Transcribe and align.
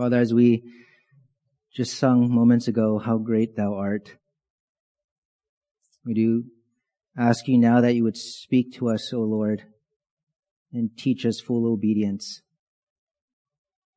Father, 0.00 0.16
as 0.16 0.32
we 0.32 0.62
just 1.74 1.98
sung 1.98 2.34
moments 2.34 2.68
ago, 2.68 2.98
how 2.98 3.18
great 3.18 3.54
thou 3.54 3.74
art. 3.74 4.16
We 6.06 6.14
do 6.14 6.44
ask 7.18 7.46
you 7.46 7.58
now 7.58 7.82
that 7.82 7.92
you 7.92 8.04
would 8.04 8.16
speak 8.16 8.72
to 8.76 8.88
us, 8.88 9.12
O 9.12 9.18
Lord, 9.18 9.62
and 10.72 10.88
teach 10.96 11.26
us 11.26 11.38
full 11.38 11.70
obedience. 11.70 12.40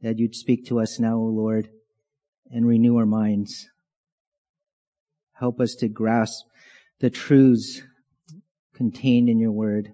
That 0.01 0.19
you'd 0.19 0.35
speak 0.35 0.65
to 0.65 0.81
us 0.81 0.99
now, 0.99 1.15
O 1.15 1.23
Lord, 1.23 1.69
and 2.51 2.67
renew 2.67 2.97
our 2.97 3.05
minds. 3.05 3.69
Help 5.31 5.61
us 5.61 5.73
to 5.75 5.87
grasp 5.87 6.43
the 6.99 7.11
truths 7.11 7.81
contained 8.75 9.29
in 9.29 9.39
your 9.39 9.53
word. 9.53 9.93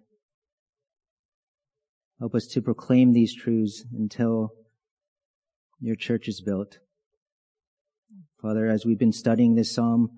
Help 2.18 2.34
us 2.34 2.48
to 2.48 2.64
proclaim 2.64 3.14
these 3.14 3.36
truths 3.36 3.86
until 3.96 4.54
your 5.80 5.96
church 5.96 6.27
is 6.27 6.41
built. 6.41 6.80
Father, 8.42 8.68
as 8.68 8.86
we've 8.86 9.00
been 9.00 9.11
studying 9.11 9.56
this 9.56 9.74
psalm, 9.74 10.10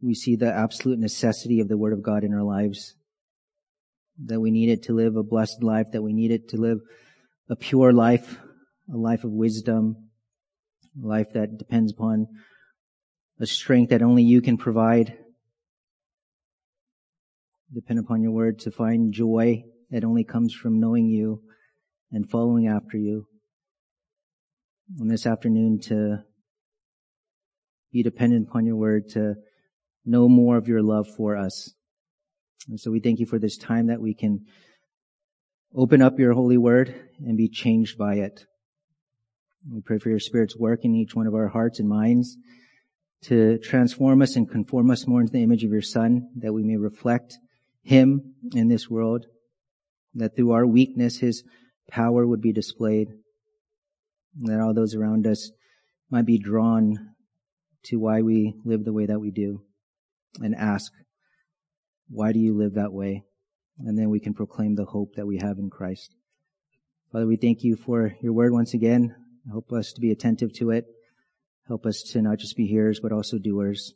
we 0.00 0.14
see 0.14 0.36
the 0.36 0.52
absolute 0.52 0.98
necessity 0.98 1.60
of 1.60 1.68
the 1.68 1.78
word 1.78 1.92
of 1.92 2.02
God 2.02 2.24
in 2.24 2.34
our 2.34 2.42
lives. 2.42 2.94
That 4.24 4.40
we 4.40 4.50
need 4.50 4.70
it 4.70 4.84
to 4.84 4.94
live 4.94 5.16
a 5.16 5.22
blessed 5.22 5.62
life, 5.62 5.86
that 5.92 6.02
we 6.02 6.12
need 6.12 6.30
it 6.30 6.48
to 6.50 6.56
live 6.56 6.78
a 7.48 7.56
pure 7.56 7.92
life, 7.92 8.38
a 8.92 8.96
life 8.96 9.24
of 9.24 9.30
wisdom, 9.30 10.10
a 11.02 11.06
life 11.06 11.28
that 11.34 11.58
depends 11.58 11.92
upon 11.92 12.26
a 13.38 13.46
strength 13.46 13.90
that 13.90 14.02
only 14.02 14.22
you 14.22 14.40
can 14.40 14.56
provide. 14.56 15.16
Depend 17.72 17.98
upon 17.98 18.22
your 18.22 18.32
word 18.32 18.60
to 18.60 18.70
find 18.70 19.12
joy 19.12 19.64
that 19.90 20.04
only 20.04 20.24
comes 20.24 20.54
from 20.54 20.80
knowing 20.80 21.06
you 21.08 21.42
and 22.10 22.30
following 22.30 22.66
after 22.66 22.96
you. 22.96 23.26
And 24.98 25.10
this 25.10 25.26
afternoon 25.26 25.80
to 25.84 26.22
be 27.92 28.04
dependent 28.04 28.48
upon 28.48 28.66
your 28.66 28.76
word 28.76 29.08
to 29.10 29.34
know 30.04 30.28
more 30.28 30.56
of 30.56 30.68
your 30.68 30.82
love 30.82 31.08
for 31.16 31.36
us. 31.36 31.74
And 32.68 32.78
so 32.78 32.92
we 32.92 33.00
thank 33.00 33.18
you 33.18 33.26
for 33.26 33.38
this 33.40 33.58
time 33.58 33.88
that 33.88 34.00
we 34.00 34.14
can 34.14 34.46
open 35.74 36.00
up 36.00 36.18
your 36.20 36.34
holy 36.34 36.56
word 36.56 36.94
and 37.18 37.36
be 37.36 37.48
changed 37.48 37.98
by 37.98 38.14
it. 38.14 38.44
We 39.68 39.80
pray 39.80 39.98
for 39.98 40.08
your 40.08 40.20
spirit's 40.20 40.56
work 40.56 40.84
in 40.84 40.94
each 40.94 41.16
one 41.16 41.26
of 41.26 41.34
our 41.34 41.48
hearts 41.48 41.80
and 41.80 41.88
minds 41.88 42.36
to 43.24 43.58
transform 43.58 44.22
us 44.22 44.36
and 44.36 44.48
conform 44.48 44.90
us 44.92 45.06
more 45.06 45.20
into 45.20 45.32
the 45.32 45.42
image 45.42 45.64
of 45.64 45.72
your 45.72 45.82
son, 45.82 46.28
that 46.36 46.52
we 46.52 46.62
may 46.62 46.76
reflect 46.76 47.38
him 47.82 48.34
in 48.54 48.68
this 48.68 48.88
world, 48.88 49.26
that 50.14 50.36
through 50.36 50.52
our 50.52 50.66
weakness, 50.66 51.18
his 51.18 51.42
power 51.90 52.24
would 52.24 52.40
be 52.40 52.52
displayed, 52.52 53.08
that 54.42 54.60
all 54.60 54.74
those 54.74 54.94
around 54.94 55.26
us 55.26 55.50
might 56.10 56.26
be 56.26 56.38
drawn 56.38 57.14
to 57.84 57.96
why 57.96 58.22
we 58.22 58.54
live 58.64 58.84
the 58.84 58.92
way 58.92 59.06
that 59.06 59.20
we 59.20 59.30
do 59.30 59.62
and 60.40 60.54
ask, 60.54 60.92
why 62.08 62.32
do 62.32 62.38
you 62.38 62.56
live 62.56 62.74
that 62.74 62.92
way? 62.92 63.24
And 63.78 63.98
then 63.98 64.10
we 64.10 64.20
can 64.20 64.34
proclaim 64.34 64.74
the 64.74 64.84
hope 64.84 65.14
that 65.16 65.26
we 65.26 65.38
have 65.38 65.58
in 65.58 65.70
Christ. 65.70 66.14
Father, 67.12 67.26
we 67.26 67.36
thank 67.36 67.62
you 67.62 67.76
for 67.76 68.14
your 68.20 68.32
word 68.32 68.52
once 68.52 68.74
again. 68.74 69.14
Help 69.48 69.72
us 69.72 69.92
to 69.92 70.00
be 70.00 70.10
attentive 70.10 70.52
to 70.54 70.70
it. 70.70 70.86
Help 71.68 71.86
us 71.86 72.02
to 72.12 72.22
not 72.22 72.38
just 72.38 72.56
be 72.56 72.66
hearers, 72.66 73.00
but 73.00 73.12
also 73.12 73.38
doers, 73.38 73.94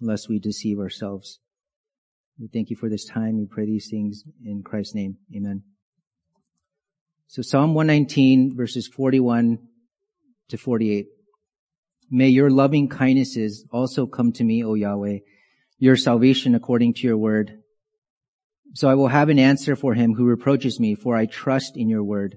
lest 0.00 0.28
we 0.28 0.38
deceive 0.38 0.78
ourselves. 0.78 1.38
We 2.38 2.48
thank 2.48 2.70
you 2.70 2.76
for 2.76 2.88
this 2.88 3.04
time. 3.04 3.38
We 3.38 3.46
pray 3.46 3.66
these 3.66 3.88
things 3.90 4.24
in 4.44 4.62
Christ's 4.62 4.94
name. 4.94 5.18
Amen. 5.34 5.62
So 7.32 7.40
Psalm 7.40 7.72
119 7.72 8.54
verses 8.54 8.86
41 8.86 9.58
to 10.48 10.58
48. 10.58 11.06
May 12.10 12.28
your 12.28 12.50
loving 12.50 12.90
kindnesses 12.90 13.64
also 13.72 14.04
come 14.04 14.32
to 14.32 14.44
me, 14.44 14.62
O 14.62 14.74
Yahweh, 14.74 15.20
your 15.78 15.96
salvation 15.96 16.54
according 16.54 16.92
to 16.92 17.06
your 17.06 17.16
word. 17.16 17.62
So 18.74 18.86
I 18.86 18.96
will 18.96 19.08
have 19.08 19.30
an 19.30 19.38
answer 19.38 19.76
for 19.76 19.94
him 19.94 20.12
who 20.12 20.26
reproaches 20.26 20.78
me, 20.78 20.94
for 20.94 21.16
I 21.16 21.24
trust 21.24 21.74
in 21.74 21.88
your 21.88 22.04
word. 22.04 22.36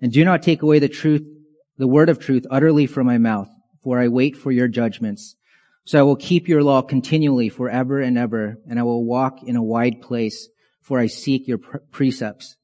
And 0.00 0.12
do 0.12 0.24
not 0.24 0.44
take 0.44 0.62
away 0.62 0.78
the 0.78 0.88
truth, 0.88 1.26
the 1.76 1.88
word 1.88 2.08
of 2.08 2.20
truth 2.20 2.46
utterly 2.52 2.86
from 2.86 3.08
my 3.08 3.18
mouth, 3.18 3.48
for 3.82 3.98
I 3.98 4.06
wait 4.06 4.36
for 4.36 4.52
your 4.52 4.68
judgments. 4.68 5.34
So 5.86 5.98
I 5.98 6.02
will 6.02 6.14
keep 6.14 6.46
your 6.46 6.62
law 6.62 6.82
continually 6.82 7.48
forever 7.48 7.98
and 8.00 8.16
ever, 8.16 8.58
and 8.68 8.78
I 8.78 8.84
will 8.84 9.04
walk 9.04 9.42
in 9.42 9.56
a 9.56 9.62
wide 9.64 10.00
place, 10.00 10.48
for 10.80 11.00
I 11.00 11.08
seek 11.08 11.48
your 11.48 11.58
precepts. 11.58 12.54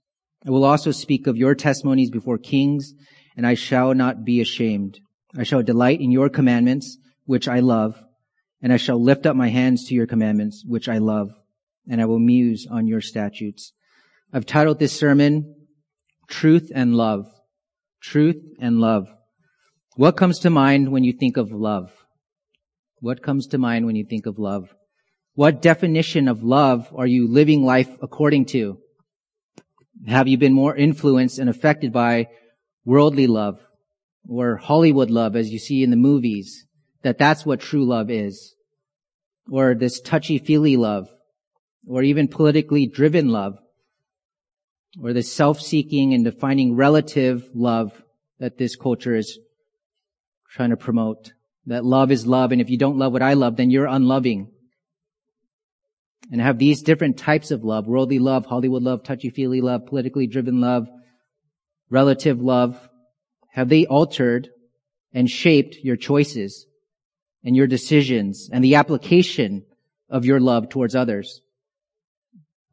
I 0.47 0.51
will 0.51 0.65
also 0.65 0.93
speak 0.93 1.27
of 1.27 1.37
your 1.37 1.57
testimonies 1.57 2.11
before 2.11 2.39
kings, 2.39 2.95
and 3.37 3.45
I 3.47 3.55
shall 3.55 3.95
not 3.95 4.25
be 4.25 4.41
ashamed. 4.41 5.01
I 5.37 5.43
shall 5.43 5.63
delight 5.63 6.01
in 6.01 6.13
your 6.13 6.29
commandments, 6.29 6.99
which 7.25 7.49
I 7.49 7.59
love, 7.59 8.01
and 8.63 8.73
I 8.73 8.77
shall 8.77 9.03
lift 9.03 9.27
up 9.27 9.35
my 9.35 9.49
hands 9.49 9.87
to 9.87 9.95
your 9.95 10.07
commandments, 10.07 10.65
which 10.65 10.89
I 10.89 10.99
love, 10.99 11.31
and 11.89 12.01
I 12.01 12.05
will 12.05 12.21
muse 12.21 12.67
on 12.71 12.87
your 12.87 13.01
statutes. 13.01 13.73
I've 14.33 14.47
titled 14.47 14.79
this 14.79 14.97
sermon, 14.97 15.67
Truth 16.29 16.71
and 16.75 16.95
Love. 16.95 17.27
Truth 18.01 18.43
and 18.61 18.79
Love. 18.79 19.09
What 19.97 20.17
comes 20.17 20.39
to 20.41 20.51
mind 20.51 20.93
when 20.93 21.03
you 21.03 21.13
think 21.13 21.37
of 21.37 21.51
love? 21.51 21.91
What 23.01 23.23
comes 23.23 23.49
to 23.49 23.59
mind 23.59 23.85
when 23.87 23.97
you 23.97 24.05
think 24.05 24.27
of 24.27 24.39
love? 24.39 24.75
What 25.35 25.61
definition 25.61 26.29
of 26.29 26.43
love 26.43 26.89
are 26.95 27.07
you 27.07 27.29
living 27.29 27.65
life 27.65 27.91
according 28.01 28.47
to? 28.47 28.79
Have 30.07 30.29
you 30.29 30.39
been 30.39 30.53
more 30.53 30.77
influenced 30.77 31.39
and 31.39 31.49
affected 31.49 31.93
by 31.93 32.29
worldly 32.85 33.27
love? 33.27 33.61
or 34.29 34.57
Hollywood 34.57 35.11
love 35.11 35.37
as 35.37 35.51
you 35.51 35.59
see 35.59 35.83
in 35.83 35.91
the 35.91 35.97
movies, 35.97 36.67
that 37.03 37.19
that's 37.19 37.47
what 37.47 37.61
true 37.61 37.85
love 37.85 38.11
is. 38.11 38.55
Or 39.51 39.75
this 39.75 40.01
touchy-feely 40.01 40.77
love, 40.77 41.09
or 41.87 42.03
even 42.03 42.29
politically 42.29 42.87
driven 42.87 43.29
love, 43.29 43.59
or 45.01 45.13
the 45.13 45.23
self-seeking 45.23 46.15
and 46.15 46.25
defining 46.25 46.75
relative 46.75 47.49
love 47.55 48.03
that 48.41 48.59
this 48.59 48.75
culture 48.75 49.15
is 49.15 49.39
trying 50.51 50.71
to 50.71 50.77
promote. 50.77 51.33
That 51.67 51.85
love 51.85 52.11
is 52.11 52.27
love, 52.27 52.53
and 52.53 52.61
if 52.61 52.71
you 52.71 52.79
don't 52.79 52.99
love 52.99 53.13
what 53.13 53.23
I 53.23 53.35
love, 53.35 53.57
then 53.57 53.71
you're 53.71 53.87
unloving. 53.87 54.51
And 56.33 56.41
have 56.41 56.59
these 56.59 56.83
different 56.83 57.19
types 57.19 57.51
of 57.51 57.63
love, 57.63 57.87
worldly 57.87 58.19
love, 58.19 58.47
Hollywood 58.47 58.83
love, 58.83 59.05
touchy-feely 59.05 59.61
love, 59.61 59.87
politically 59.87 60.27
driven 60.27 60.61
love, 60.61 60.89
relative 61.89 62.41
love, 62.41 62.89
have 63.53 63.69
they 63.69 63.87
altered 63.87 64.51
and 65.13 65.31
shaped 65.31 65.77
your 65.83 65.97
choices 65.97 66.67
and 67.45 67.57
your 67.57 67.67
decisions 67.67 68.51
and 68.53 68.63
the 68.63 68.75
application 68.75 69.65
of 70.11 70.25
your 70.25 70.41
love 70.41 70.69
towards 70.69 70.97
others? 70.97 71.41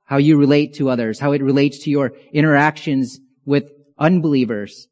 How 0.03 0.17
you 0.17 0.37
relate 0.37 0.73
to 0.75 0.89
others, 0.89 1.19
how 1.19 1.31
it 1.31 1.41
relates 1.41 1.83
to 1.83 1.89
your 1.89 2.13
interactions 2.33 3.19
with 3.45 3.71
unbelievers 3.97 4.87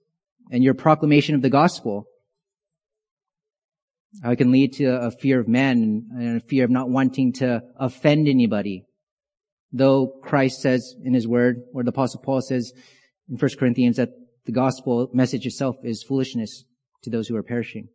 and 0.51 0.63
your 0.63 0.73
proclamation 0.73 1.35
of 1.35 1.41
the 1.41 1.50
gospel. 1.50 2.06
It 4.13 4.35
can 4.38 4.51
lead 4.51 4.73
to 4.73 4.85
a 4.85 5.11
fear 5.11 5.39
of 5.39 5.47
men 5.47 6.07
and 6.11 6.38
a 6.38 6.45
fear 6.45 6.66
of 6.66 6.69
not 6.69 6.89
wanting 6.89 7.33
to 7.33 7.61
offend 7.77 8.27
anybody. 8.27 8.83
Though 9.72 10.07
Christ 10.22 10.61
says 10.61 10.95
in 11.03 11.13
his 11.13 11.27
word, 11.27 11.61
or 11.73 11.83
the 11.83 11.89
apostle 11.91 12.22
Paul 12.22 12.41
says 12.41 12.73
in 13.29 13.38
1 13.38 13.51
Corinthians 13.57 13.97
that 13.97 14.09
the 14.45 14.51
gospel 14.51 15.09
message 15.13 15.45
itself 15.45 15.77
is 15.83 16.03
foolishness 16.03 16.66
to 17.03 17.09
those 17.09 17.27
who 17.27 17.35
are 17.38 17.44
perishing. 17.44 17.88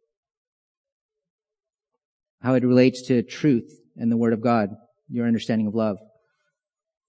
How 2.40 2.54
it 2.54 2.64
relates 2.64 3.02
to 3.08 3.22
truth 3.22 3.70
and 3.96 4.10
the 4.10 4.16
word 4.16 4.32
of 4.32 4.40
God, 4.40 4.70
your 5.08 5.26
understanding 5.26 5.66
of 5.66 5.74
love. 5.74 5.98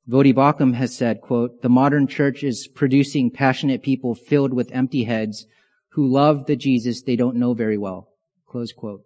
Voddie 0.10 0.34
Baucham 0.34 0.74
has 0.74 0.96
said, 0.96 1.22
quote, 1.22 1.62
the 1.62 1.70
modern 1.70 2.08
church 2.08 2.44
is 2.44 2.68
producing 2.68 3.30
passionate 3.30 3.84
people 3.84 4.16
filled 4.16 4.54
with 4.54 4.72
empty 4.72 5.04
heads 5.04 5.46
who 5.92 6.08
love 6.08 6.46
the 6.46 6.56
Jesus 6.56 7.02
they 7.02 7.16
don't 7.16 7.36
know 7.36 7.54
very 7.54 7.78
well. 7.78 8.10
Close 8.48 8.72
quote. 8.72 9.02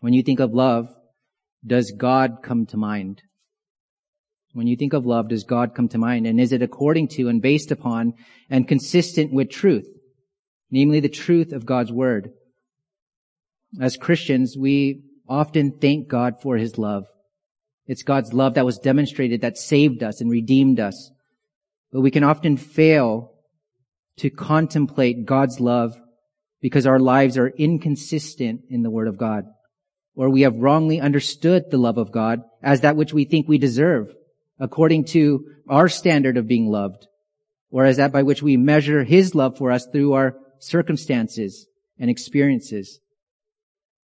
When 0.00 0.12
you 0.12 0.22
think 0.22 0.40
of 0.40 0.52
love, 0.52 0.88
does 1.64 1.92
God 1.96 2.38
come 2.42 2.66
to 2.66 2.76
mind? 2.76 3.22
When 4.52 4.66
you 4.66 4.76
think 4.76 4.92
of 4.92 5.06
love, 5.06 5.28
does 5.28 5.44
God 5.44 5.74
come 5.74 5.88
to 5.88 5.98
mind? 5.98 6.26
And 6.26 6.40
is 6.40 6.52
it 6.52 6.62
according 6.62 7.08
to 7.08 7.28
and 7.28 7.40
based 7.40 7.70
upon 7.70 8.14
and 8.50 8.68
consistent 8.68 9.32
with 9.32 9.50
truth? 9.50 9.86
Namely, 10.70 11.00
the 11.00 11.08
truth 11.08 11.52
of 11.52 11.66
God's 11.66 11.92
word. 11.92 12.30
As 13.80 13.96
Christians, 13.96 14.56
we 14.58 15.02
often 15.28 15.78
thank 15.80 16.08
God 16.08 16.34
for 16.42 16.56
his 16.56 16.76
love. 16.78 17.04
It's 17.86 18.02
God's 18.02 18.32
love 18.32 18.54
that 18.54 18.66
was 18.66 18.78
demonstrated 18.78 19.40
that 19.40 19.58
saved 19.58 20.02
us 20.02 20.20
and 20.20 20.30
redeemed 20.30 20.78
us. 20.78 21.10
But 21.90 22.02
we 22.02 22.10
can 22.10 22.24
often 22.24 22.56
fail 22.56 23.32
to 24.18 24.30
contemplate 24.30 25.24
God's 25.24 25.58
love 25.60 25.96
because 26.62 26.86
our 26.86 27.00
lives 27.00 27.36
are 27.36 27.48
inconsistent 27.48 28.62
in 28.70 28.82
the 28.82 28.90
word 28.90 29.08
of 29.08 29.18
God. 29.18 29.44
Or 30.14 30.30
we 30.30 30.42
have 30.42 30.56
wrongly 30.56 31.00
understood 31.00 31.64
the 31.70 31.78
love 31.78 31.98
of 31.98 32.12
God 32.12 32.40
as 32.62 32.80
that 32.80 32.96
which 32.96 33.12
we 33.12 33.24
think 33.24 33.48
we 33.48 33.58
deserve 33.58 34.14
according 34.58 35.04
to 35.04 35.44
our 35.68 35.88
standard 35.88 36.36
of 36.36 36.46
being 36.46 36.68
loved, 36.68 37.08
or 37.70 37.84
as 37.84 37.96
that 37.96 38.12
by 38.12 38.22
which 38.22 38.42
we 38.42 38.56
measure 38.56 39.02
His 39.02 39.34
love 39.34 39.58
for 39.58 39.72
us 39.72 39.86
through 39.86 40.12
our 40.12 40.36
circumstances 40.60 41.66
and 41.98 42.08
experiences. 42.08 43.00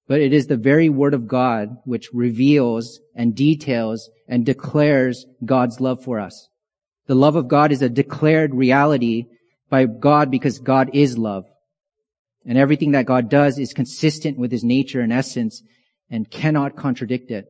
But 0.07 0.19
it 0.19 0.33
is 0.33 0.47
the 0.47 0.57
very 0.57 0.89
word 0.89 1.13
of 1.13 1.27
God 1.27 1.77
which 1.85 2.09
reveals 2.11 2.99
and 3.15 3.33
details 3.33 4.09
and 4.27 4.45
declares 4.45 5.25
God's 5.45 5.79
love 5.79 6.03
for 6.03 6.19
us. 6.19 6.49
The 7.07 7.15
love 7.15 7.37
of 7.37 7.47
God 7.47 7.71
is 7.71 7.81
a 7.81 7.89
declared 7.89 8.53
reality 8.53 9.27
by 9.69 9.85
God 9.85 10.29
because 10.29 10.59
God 10.59 10.89
is 10.93 11.17
love. 11.17 11.45
And 12.45 12.57
everything 12.57 12.91
that 12.91 13.05
God 13.05 13.29
does 13.29 13.59
is 13.59 13.73
consistent 13.73 14.37
with 14.37 14.51
his 14.51 14.63
nature 14.63 15.01
and 15.01 15.13
essence 15.13 15.61
and 16.09 16.29
cannot 16.29 16.75
contradict 16.75 17.31
it. 17.31 17.45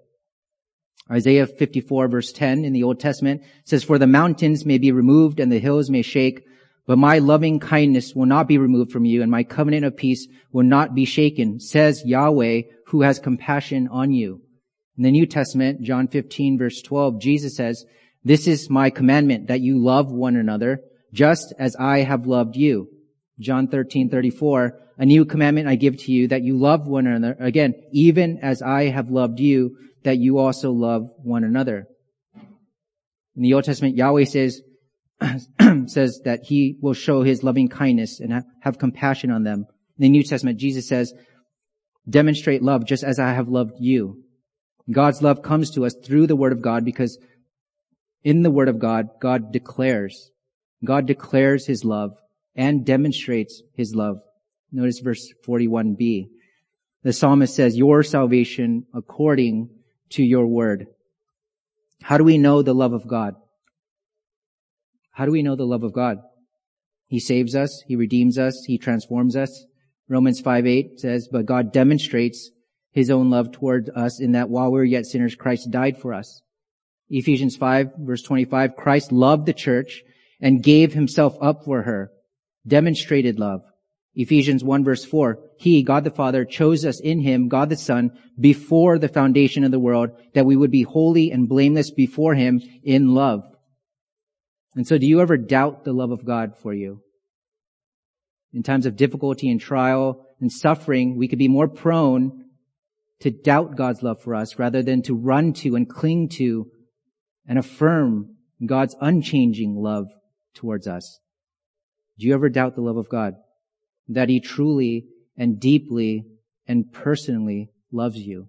Isaiah 1.09 1.47
54 1.47 2.07
verse 2.07 2.31
10 2.31 2.63
in 2.63 2.73
the 2.73 2.83
Old 2.83 2.99
Testament 2.99 3.41
says, 3.65 3.83
For 3.83 3.97
the 3.97 4.07
mountains 4.07 4.65
may 4.65 4.77
be 4.77 4.91
removed 4.91 5.39
and 5.39 5.51
the 5.51 5.59
hills 5.59 5.89
may 5.89 6.01
shake, 6.01 6.45
but 6.85 6.97
my 6.97 7.19
loving 7.19 7.59
kindness 7.59 8.13
will 8.15 8.25
not 8.25 8.47
be 8.47 8.57
removed 8.57 8.91
from 8.91 9.05
you 9.05 9.21
and 9.21 9.31
my 9.31 9.43
covenant 9.43 9.85
of 9.85 9.97
peace 9.97 10.27
will 10.51 10.63
not 10.63 10.93
be 10.93 11.05
shaken, 11.05 11.59
says 11.59 12.05
Yahweh 12.05 12.61
who 12.87 13.01
has 13.01 13.19
compassion 13.19 13.87
on 13.89 14.11
you. 14.11 14.41
In 14.97 15.03
the 15.03 15.11
New 15.11 15.25
Testament, 15.25 15.81
John 15.81 16.07
15 16.07 16.57
verse 16.57 16.81
12, 16.81 17.19
Jesus 17.19 17.55
says, 17.55 17.85
This 18.23 18.47
is 18.47 18.69
my 18.69 18.89
commandment 18.89 19.47
that 19.47 19.61
you 19.61 19.83
love 19.83 20.11
one 20.11 20.35
another 20.35 20.81
just 21.13 21.53
as 21.57 21.75
I 21.77 21.99
have 21.99 22.27
loved 22.27 22.55
you. 22.55 22.87
John 23.41 23.67
13, 23.67 24.09
34, 24.09 24.79
a 24.97 25.05
new 25.05 25.25
commandment 25.25 25.67
I 25.67 25.75
give 25.75 25.97
to 25.97 26.11
you 26.11 26.27
that 26.27 26.43
you 26.43 26.57
love 26.57 26.87
one 26.87 27.07
another. 27.07 27.35
Again, 27.39 27.73
even 27.91 28.37
as 28.41 28.61
I 28.61 28.89
have 28.89 29.09
loved 29.09 29.39
you, 29.39 29.77
that 30.03 30.17
you 30.17 30.37
also 30.37 30.71
love 30.71 31.09
one 31.17 31.43
another. 31.43 31.87
In 33.35 33.41
the 33.43 33.53
Old 33.53 33.63
Testament, 33.63 33.95
Yahweh 33.95 34.25
says, 34.25 34.61
says 35.87 36.21
that 36.25 36.41
he 36.43 36.77
will 36.81 36.93
show 36.93 37.23
his 37.23 37.43
loving 37.43 37.67
kindness 37.67 38.19
and 38.19 38.43
have 38.61 38.77
compassion 38.77 39.31
on 39.31 39.43
them. 39.43 39.65
In 39.97 40.03
the 40.03 40.09
New 40.09 40.23
Testament, 40.23 40.59
Jesus 40.59 40.87
says, 40.87 41.13
demonstrate 42.07 42.61
love 42.61 42.85
just 42.85 43.03
as 43.03 43.19
I 43.19 43.33
have 43.33 43.47
loved 43.47 43.73
you. 43.79 44.23
God's 44.91 45.21
love 45.21 45.41
comes 45.41 45.71
to 45.71 45.85
us 45.85 45.95
through 46.03 46.27
the 46.27 46.35
Word 46.35 46.51
of 46.51 46.61
God 46.61 46.85
because 46.85 47.17
in 48.23 48.43
the 48.43 48.51
Word 48.51 48.69
of 48.69 48.79
God, 48.79 49.09
God 49.19 49.51
declares, 49.51 50.31
God 50.83 51.05
declares 51.05 51.65
His 51.65 51.85
love 51.85 52.17
and 52.55 52.85
demonstrates 52.85 53.61
His 53.73 53.95
love. 53.95 54.21
Notice 54.71 54.99
verse 54.99 55.33
41b. 55.45 56.29
The 57.03 57.13
psalmist 57.13 57.55
says, 57.55 57.77
your 57.77 58.03
salvation 58.03 58.85
according 58.93 59.69
to 60.11 60.23
your 60.23 60.45
word. 60.45 60.87
How 62.03 62.17
do 62.17 62.23
we 62.23 62.37
know 62.37 62.61
the 62.61 62.75
love 62.75 62.93
of 62.93 63.07
God? 63.07 63.35
How 65.11 65.25
do 65.25 65.31
we 65.31 65.43
know 65.43 65.55
the 65.55 65.65
love 65.65 65.83
of 65.83 65.93
God? 65.93 66.19
He 67.07 67.19
saves 67.19 67.55
us. 67.55 67.83
He 67.87 67.95
redeems 67.95 68.37
us. 68.37 68.63
He 68.65 68.77
transforms 68.77 69.35
us. 69.35 69.65
Romans 70.07 70.39
5 70.39 70.67
8 70.67 70.99
says, 70.99 71.27
but 71.31 71.45
God 71.45 71.73
demonstrates 71.73 72.51
his 72.91 73.09
own 73.09 73.29
love 73.29 73.51
toward 73.51 73.89
us 73.95 74.19
in 74.19 74.33
that 74.33 74.49
while 74.49 74.71
we 74.71 74.79
were 74.79 74.83
yet 74.83 75.05
sinners, 75.05 75.35
Christ 75.35 75.71
died 75.71 75.97
for 75.97 76.13
us. 76.13 76.41
Ephesians 77.09 77.55
5 77.57 77.91
verse 77.99 78.21
25, 78.21 78.75
Christ 78.75 79.11
loved 79.11 79.45
the 79.45 79.53
church 79.53 80.03
and 80.39 80.63
gave 80.63 80.93
himself 80.93 81.35
up 81.41 81.63
for 81.65 81.83
her. 81.83 82.11
Demonstrated 82.65 83.39
love. 83.39 83.61
Ephesians 84.13 84.63
1 84.63 84.83
verse 84.83 85.05
4, 85.05 85.39
He, 85.57 85.83
God 85.83 86.03
the 86.03 86.11
Father, 86.11 86.43
chose 86.43 86.85
us 86.85 86.99
in 86.99 87.21
Him, 87.21 87.47
God 87.47 87.69
the 87.69 87.77
Son, 87.77 88.11
before 88.39 88.99
the 88.99 89.07
foundation 89.07 89.63
of 89.63 89.71
the 89.71 89.79
world, 89.79 90.09
that 90.33 90.45
we 90.45 90.57
would 90.57 90.71
be 90.71 90.83
holy 90.83 91.31
and 91.31 91.47
blameless 91.47 91.91
before 91.91 92.35
Him 92.35 92.61
in 92.83 93.13
love. 93.13 93.43
And 94.75 94.85
so 94.85 94.97
do 94.97 95.05
you 95.05 95.21
ever 95.21 95.37
doubt 95.37 95.85
the 95.85 95.93
love 95.93 96.11
of 96.11 96.25
God 96.25 96.57
for 96.61 96.73
you? 96.73 97.01
In 98.53 98.63
times 98.63 98.85
of 98.85 98.97
difficulty 98.97 99.49
and 99.49 99.61
trial 99.61 100.25
and 100.41 100.51
suffering, 100.51 101.17
we 101.17 101.29
could 101.29 101.39
be 101.39 101.47
more 101.47 101.69
prone 101.69 102.45
to 103.21 103.31
doubt 103.31 103.77
God's 103.77 104.03
love 104.03 104.21
for 104.21 104.35
us 104.35 104.59
rather 104.59 104.83
than 104.83 105.01
to 105.03 105.15
run 105.15 105.53
to 105.53 105.75
and 105.75 105.89
cling 105.89 106.27
to 106.29 106.69
and 107.47 107.57
affirm 107.57 108.35
God's 108.65 108.95
unchanging 108.99 109.75
love 109.75 110.07
towards 110.53 110.85
us. 110.85 111.20
Do 112.17 112.27
you 112.27 112.33
ever 112.33 112.49
doubt 112.49 112.75
the 112.75 112.81
love 112.81 112.97
of 112.97 113.09
God? 113.09 113.35
That 114.07 114.29
He 114.29 114.39
truly 114.39 115.05
and 115.37 115.59
deeply 115.59 116.25
and 116.67 116.91
personally 116.91 117.71
loves 117.91 118.17
you. 118.17 118.47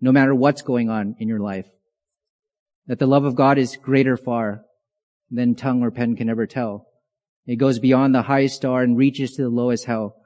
No 0.00 0.12
matter 0.12 0.34
what's 0.34 0.62
going 0.62 0.88
on 0.88 1.16
in 1.18 1.28
your 1.28 1.40
life. 1.40 1.66
That 2.86 2.98
the 2.98 3.06
love 3.06 3.24
of 3.24 3.36
God 3.36 3.58
is 3.58 3.76
greater 3.76 4.16
far 4.16 4.64
than 5.30 5.54
tongue 5.54 5.82
or 5.82 5.90
pen 5.90 6.16
can 6.16 6.28
ever 6.28 6.46
tell. 6.46 6.86
It 7.46 7.56
goes 7.56 7.78
beyond 7.78 8.14
the 8.14 8.22
highest 8.22 8.56
star 8.56 8.82
and 8.82 8.96
reaches 8.96 9.32
to 9.32 9.42
the 9.42 9.48
lowest 9.48 9.84
hell. 9.84 10.16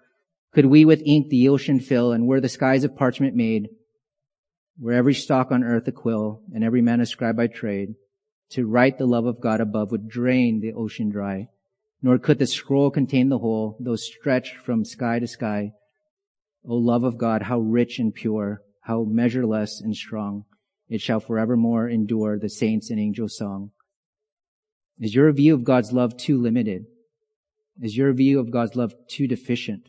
Could 0.53 0.67
we 0.67 0.85
with 0.85 1.03
ink 1.05 1.29
the 1.29 1.49
ocean 1.49 1.81
fill 1.81 2.13
and 2.13 2.27
were 2.27 2.41
the 2.41 2.49
skies 2.49 2.85
of 2.85 2.97
parchment 2.97 3.35
made, 3.35 3.69
were 4.79 4.93
every 4.93 5.15
stalk 5.15 5.51
on 5.51 5.65
earth 5.65 5.87
a 5.89 5.93
quill 5.93 6.43
and 6.53 6.65
every 6.65 6.83
man 6.83 7.01
a 7.01 7.07
scribe 7.07 7.37
by 7.37 7.47
trade, 7.47 7.95
to 8.51 8.67
write 8.67 8.99
the 8.99 9.07
love 9.07 9.27
of 9.27 9.41
God 9.41 9.61
above 9.61 9.91
would 9.91 10.09
drain 10.09 10.61
the 10.61 10.73
ocean 10.73 11.11
dry, 11.11 11.49
nor 12.05 12.19
could 12.19 12.39
the 12.39 12.47
scroll 12.47 12.91
contain 12.91 13.31
the 13.31 13.39
whole, 13.39 13.79
though 13.81 13.97
stretched 13.97 14.59
from 14.59 14.85
sky 14.85 15.19
to 15.19 15.27
sky. 15.27 15.73
O 16.63 16.75
love 16.75 17.03
of 17.03 17.17
God, 17.17 17.41
how 17.41 17.59
rich 17.59 17.99
and 17.99 18.13
pure, 18.13 18.61
how 18.83 19.05
measureless 19.05 19.81
and 19.81 19.97
strong, 19.97 20.45
it 20.87 21.01
shall 21.01 21.19
forevermore 21.19 21.89
endure 21.89 22.39
the 22.39 22.51
saints 22.51 22.91
and 22.91 23.01
angels' 23.01 23.39
song. 23.39 23.71
Is 25.01 25.15
your 25.15 25.33
view 25.33 25.55
of 25.55 25.65
God's 25.65 25.93
love 25.93 26.15
too 26.19 26.39
limited? 26.39 26.85
Is 27.81 27.97
your 27.97 28.13
view 28.13 28.39
of 28.39 28.51
God's 28.51 28.77
love 28.77 28.93
too 29.09 29.27
deficient? 29.27 29.89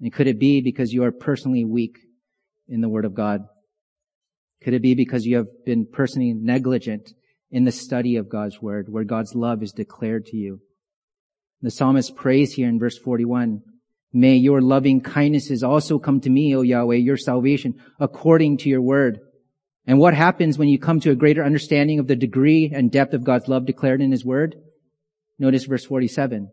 And 0.00 0.12
could 0.12 0.26
it 0.26 0.40
be 0.40 0.60
because 0.60 0.92
you 0.92 1.04
are 1.04 1.12
personally 1.12 1.64
weak 1.64 1.98
in 2.66 2.80
the 2.80 2.88
Word 2.88 3.04
of 3.04 3.14
God? 3.14 3.42
Could 4.60 4.74
it 4.74 4.82
be 4.82 4.96
because 4.96 5.24
you 5.24 5.36
have 5.36 5.64
been 5.64 5.86
personally 5.86 6.34
negligent 6.34 7.12
in 7.48 7.62
the 7.62 7.70
study 7.70 8.16
of 8.16 8.28
God's 8.28 8.60
Word, 8.60 8.88
where 8.88 9.04
God's 9.04 9.36
love 9.36 9.62
is 9.62 9.70
declared 9.70 10.26
to 10.26 10.36
you? 10.36 10.62
The 11.62 11.70
psalmist 11.70 12.14
prays 12.14 12.52
here 12.52 12.68
in 12.68 12.78
verse 12.78 12.98
41, 12.98 13.62
May 14.12 14.36
your 14.36 14.60
loving 14.60 15.00
kindnesses 15.00 15.62
also 15.62 15.98
come 15.98 16.20
to 16.20 16.30
me, 16.30 16.54
O 16.56 16.62
Yahweh, 16.62 16.96
your 16.96 17.16
salvation, 17.16 17.74
according 17.98 18.58
to 18.58 18.68
your 18.68 18.80
word. 18.80 19.20
And 19.86 19.98
what 19.98 20.14
happens 20.14 20.58
when 20.58 20.68
you 20.68 20.78
come 20.78 21.00
to 21.00 21.10
a 21.10 21.16
greater 21.16 21.44
understanding 21.44 21.98
of 21.98 22.08
the 22.08 22.16
degree 22.16 22.70
and 22.74 22.90
depth 22.90 23.14
of 23.14 23.24
God's 23.24 23.46
love 23.46 23.66
declared 23.66 24.00
in 24.00 24.10
His 24.10 24.24
Word? 24.24 24.56
Notice 25.38 25.64
verse 25.64 25.84
47. 25.84 26.50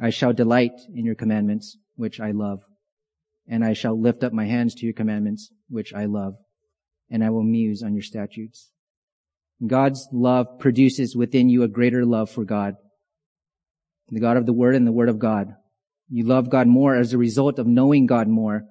I 0.00 0.10
shall 0.10 0.32
delight 0.32 0.72
in 0.94 1.04
your 1.04 1.14
commandments, 1.14 1.76
which 1.96 2.20
I 2.20 2.30
love. 2.30 2.60
And 3.46 3.64
I 3.64 3.72
shall 3.72 4.00
lift 4.00 4.22
up 4.24 4.32
my 4.32 4.46
hands 4.46 4.74
to 4.76 4.86
your 4.86 4.94
commandments, 4.94 5.50
which 5.68 5.92
I 5.92 6.06
love. 6.06 6.34
And 7.10 7.24
I 7.24 7.30
will 7.30 7.42
muse 7.42 7.82
on 7.82 7.94
your 7.94 8.02
statutes. 8.02 8.70
God's 9.66 10.08
love 10.12 10.58
produces 10.58 11.16
within 11.16 11.48
you 11.48 11.64
a 11.64 11.68
greater 11.68 12.06
love 12.06 12.30
for 12.30 12.44
God. 12.44 12.76
The 14.10 14.20
God 14.20 14.36
of 14.36 14.46
the 14.46 14.52
Word 14.52 14.74
and 14.74 14.86
the 14.86 14.92
Word 14.92 15.08
of 15.08 15.18
God. 15.18 15.54
You 16.08 16.24
love 16.24 16.50
God 16.50 16.66
more 16.66 16.96
as 16.96 17.12
a 17.12 17.18
result 17.18 17.58
of 17.58 17.66
knowing 17.66 18.06
God 18.06 18.28
more 18.28 18.64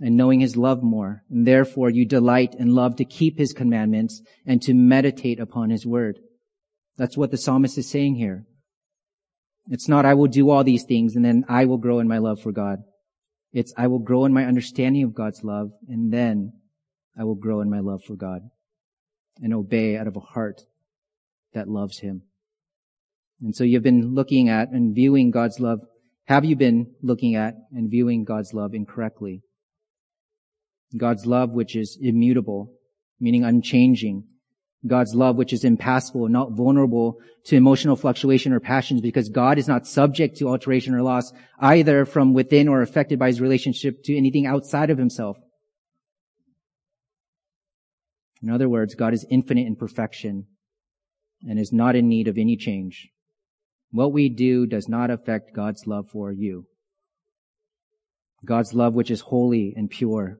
and 0.00 0.16
knowing 0.16 0.40
his 0.40 0.56
love 0.56 0.82
more. 0.82 1.22
And 1.30 1.46
therefore 1.46 1.90
you 1.90 2.06
delight 2.06 2.54
and 2.58 2.72
love 2.72 2.96
to 2.96 3.04
keep 3.04 3.36
his 3.36 3.52
commandments 3.52 4.22
and 4.46 4.62
to 4.62 4.74
meditate 4.74 5.38
upon 5.38 5.70
his 5.70 5.86
word. 5.86 6.18
That's 6.96 7.16
what 7.16 7.30
the 7.30 7.36
psalmist 7.36 7.76
is 7.78 7.90
saying 7.90 8.14
here. 8.14 8.46
It's 9.68 9.88
not, 9.88 10.06
I 10.06 10.14
will 10.14 10.26
do 10.26 10.50
all 10.50 10.64
these 10.64 10.84
things 10.84 11.16
and 11.16 11.24
then 11.24 11.44
I 11.48 11.66
will 11.66 11.78
grow 11.78 12.00
in 12.00 12.08
my 12.08 12.18
love 12.18 12.40
for 12.40 12.52
God. 12.52 12.78
It's, 13.52 13.74
I 13.76 13.88
will 13.88 13.98
grow 13.98 14.24
in 14.24 14.32
my 14.32 14.44
understanding 14.46 15.02
of 15.02 15.14
God's 15.14 15.44
love 15.44 15.70
and 15.88 16.12
then 16.12 16.52
I 17.18 17.24
will 17.24 17.34
grow 17.34 17.60
in 17.60 17.70
my 17.70 17.80
love 17.80 18.02
for 18.02 18.14
God 18.16 18.42
and 19.42 19.52
obey 19.52 19.96
out 19.96 20.06
of 20.06 20.16
a 20.16 20.20
heart 20.20 20.62
that 21.52 21.68
loves 21.68 21.98
him. 21.98 22.22
And 23.42 23.54
so 23.54 23.64
you've 23.64 23.82
been 23.82 24.14
looking 24.14 24.48
at 24.48 24.70
and 24.70 24.94
viewing 24.94 25.30
God's 25.30 25.60
love. 25.60 25.80
Have 26.26 26.44
you 26.44 26.56
been 26.56 26.94
looking 27.02 27.34
at 27.34 27.54
and 27.72 27.90
viewing 27.90 28.24
God's 28.24 28.52
love 28.52 28.74
incorrectly? 28.74 29.42
God's 30.96 31.24
love 31.24 31.50
which 31.50 31.76
is 31.76 31.98
immutable, 32.00 32.72
meaning 33.18 33.44
unchanging. 33.44 34.24
God's 34.86 35.14
love 35.14 35.36
which 35.36 35.52
is 35.52 35.64
impassible, 35.64 36.28
not 36.28 36.52
vulnerable 36.52 37.18
to 37.44 37.56
emotional 37.56 37.96
fluctuation 37.96 38.52
or 38.52 38.60
passions 38.60 39.00
because 39.00 39.28
God 39.28 39.58
is 39.58 39.68
not 39.68 39.86
subject 39.86 40.38
to 40.38 40.48
alteration 40.48 40.94
or 40.94 41.02
loss 41.02 41.32
either 41.58 42.04
from 42.04 42.32
within 42.32 42.68
or 42.68 42.82
affected 42.82 43.18
by 43.18 43.28
his 43.28 43.40
relationship 43.40 44.02
to 44.04 44.16
anything 44.16 44.46
outside 44.46 44.90
of 44.90 44.98
himself. 44.98 45.36
In 48.42 48.50
other 48.50 48.68
words, 48.68 48.94
God 48.94 49.12
is 49.12 49.26
infinite 49.30 49.66
in 49.66 49.76
perfection 49.76 50.46
and 51.42 51.58
is 51.58 51.72
not 51.72 51.94
in 51.94 52.08
need 52.08 52.26
of 52.28 52.38
any 52.38 52.56
change. 52.56 53.10
What 53.92 54.12
we 54.12 54.28
do 54.28 54.66
does 54.66 54.88
not 54.88 55.10
affect 55.10 55.54
God's 55.54 55.86
love 55.86 56.08
for 56.10 56.32
you. 56.32 56.66
God's 58.44 58.72
love 58.72 58.94
which 58.94 59.10
is 59.10 59.20
holy 59.20 59.74
and 59.76 59.90
pure 59.90 60.38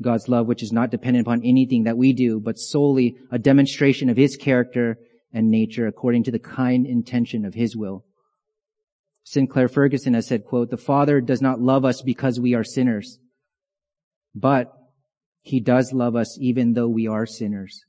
God's 0.00 0.28
love, 0.28 0.46
which 0.46 0.62
is 0.62 0.72
not 0.72 0.90
dependent 0.90 1.26
upon 1.26 1.42
anything 1.44 1.84
that 1.84 1.96
we 1.96 2.12
do, 2.12 2.40
but 2.40 2.58
solely 2.58 3.16
a 3.30 3.38
demonstration 3.38 4.08
of 4.08 4.16
His 4.16 4.36
character 4.36 4.98
and 5.32 5.50
nature 5.50 5.86
according 5.86 6.24
to 6.24 6.30
the 6.30 6.38
kind 6.38 6.86
intention 6.86 7.44
of 7.44 7.54
His 7.54 7.76
will. 7.76 8.04
Sinclair 9.24 9.68
Ferguson 9.68 10.14
has 10.14 10.26
said, 10.26 10.44
quote, 10.44 10.70
the 10.70 10.76
Father 10.76 11.20
does 11.20 11.42
not 11.42 11.60
love 11.60 11.84
us 11.84 12.02
because 12.02 12.40
we 12.40 12.54
are 12.54 12.64
sinners, 12.64 13.18
but 14.34 14.72
he 15.42 15.60
does 15.60 15.92
love 15.92 16.16
us 16.16 16.36
even 16.40 16.72
though 16.72 16.88
we 16.88 17.06
are 17.06 17.26
sinners. 17.26 17.84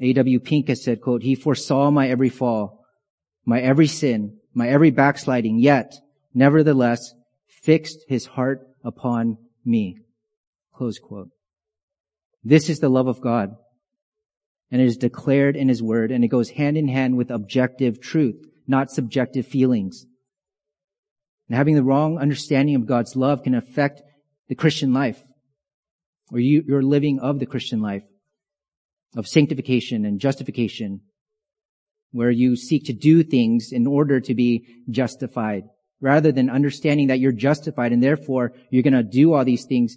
A.W. 0.00 0.40
Pink 0.40 0.68
has 0.68 0.82
said, 0.82 1.00
quote, 1.00 1.22
he 1.22 1.34
foresaw 1.34 1.90
my 1.90 2.08
every 2.08 2.28
fall, 2.28 2.79
my 3.44 3.60
every 3.60 3.86
sin, 3.86 4.38
my 4.54 4.68
every 4.68 4.90
backsliding, 4.90 5.58
yet, 5.58 5.94
nevertheless, 6.34 7.14
fixed 7.46 7.98
his 8.08 8.26
heart 8.26 8.66
upon 8.84 9.38
me. 9.64 9.98
Close 10.74 10.98
quote. 10.98 11.28
This 12.42 12.68
is 12.68 12.78
the 12.78 12.88
love 12.88 13.06
of 13.06 13.20
God. 13.20 13.54
And 14.70 14.80
it 14.80 14.86
is 14.86 14.96
declared 14.96 15.56
in 15.56 15.68
his 15.68 15.82
word 15.82 16.12
and 16.12 16.24
it 16.24 16.28
goes 16.28 16.50
hand 16.50 16.76
in 16.76 16.88
hand 16.88 17.16
with 17.16 17.30
objective 17.30 18.00
truth, 18.00 18.36
not 18.66 18.90
subjective 18.90 19.46
feelings. 19.46 20.06
And 21.48 21.56
having 21.56 21.74
the 21.74 21.82
wrong 21.82 22.18
understanding 22.18 22.76
of 22.76 22.86
God's 22.86 23.16
love 23.16 23.42
can 23.42 23.54
affect 23.54 24.00
the 24.48 24.54
Christian 24.54 24.92
life 24.92 25.22
or 26.30 26.38
you, 26.38 26.62
your 26.66 26.82
living 26.82 27.18
of 27.18 27.40
the 27.40 27.46
Christian 27.46 27.80
life 27.80 28.04
of 29.16 29.26
sanctification 29.26 30.04
and 30.04 30.20
justification 30.20 31.00
where 32.12 32.30
you 32.30 32.56
seek 32.56 32.84
to 32.86 32.92
do 32.92 33.22
things 33.22 33.72
in 33.72 33.86
order 33.86 34.20
to 34.20 34.34
be 34.34 34.66
justified 34.90 35.64
rather 36.00 36.32
than 36.32 36.50
understanding 36.50 37.08
that 37.08 37.20
you're 37.20 37.32
justified 37.32 37.92
and 37.92 38.02
therefore 38.02 38.52
you're 38.70 38.82
going 38.82 38.94
to 38.94 39.02
do 39.02 39.32
all 39.32 39.44
these 39.44 39.64
things 39.64 39.96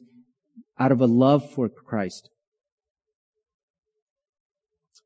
out 0.77 0.91
of 0.91 1.01
a 1.01 1.05
love 1.05 1.49
for 1.51 1.69
Christ. 1.69 2.29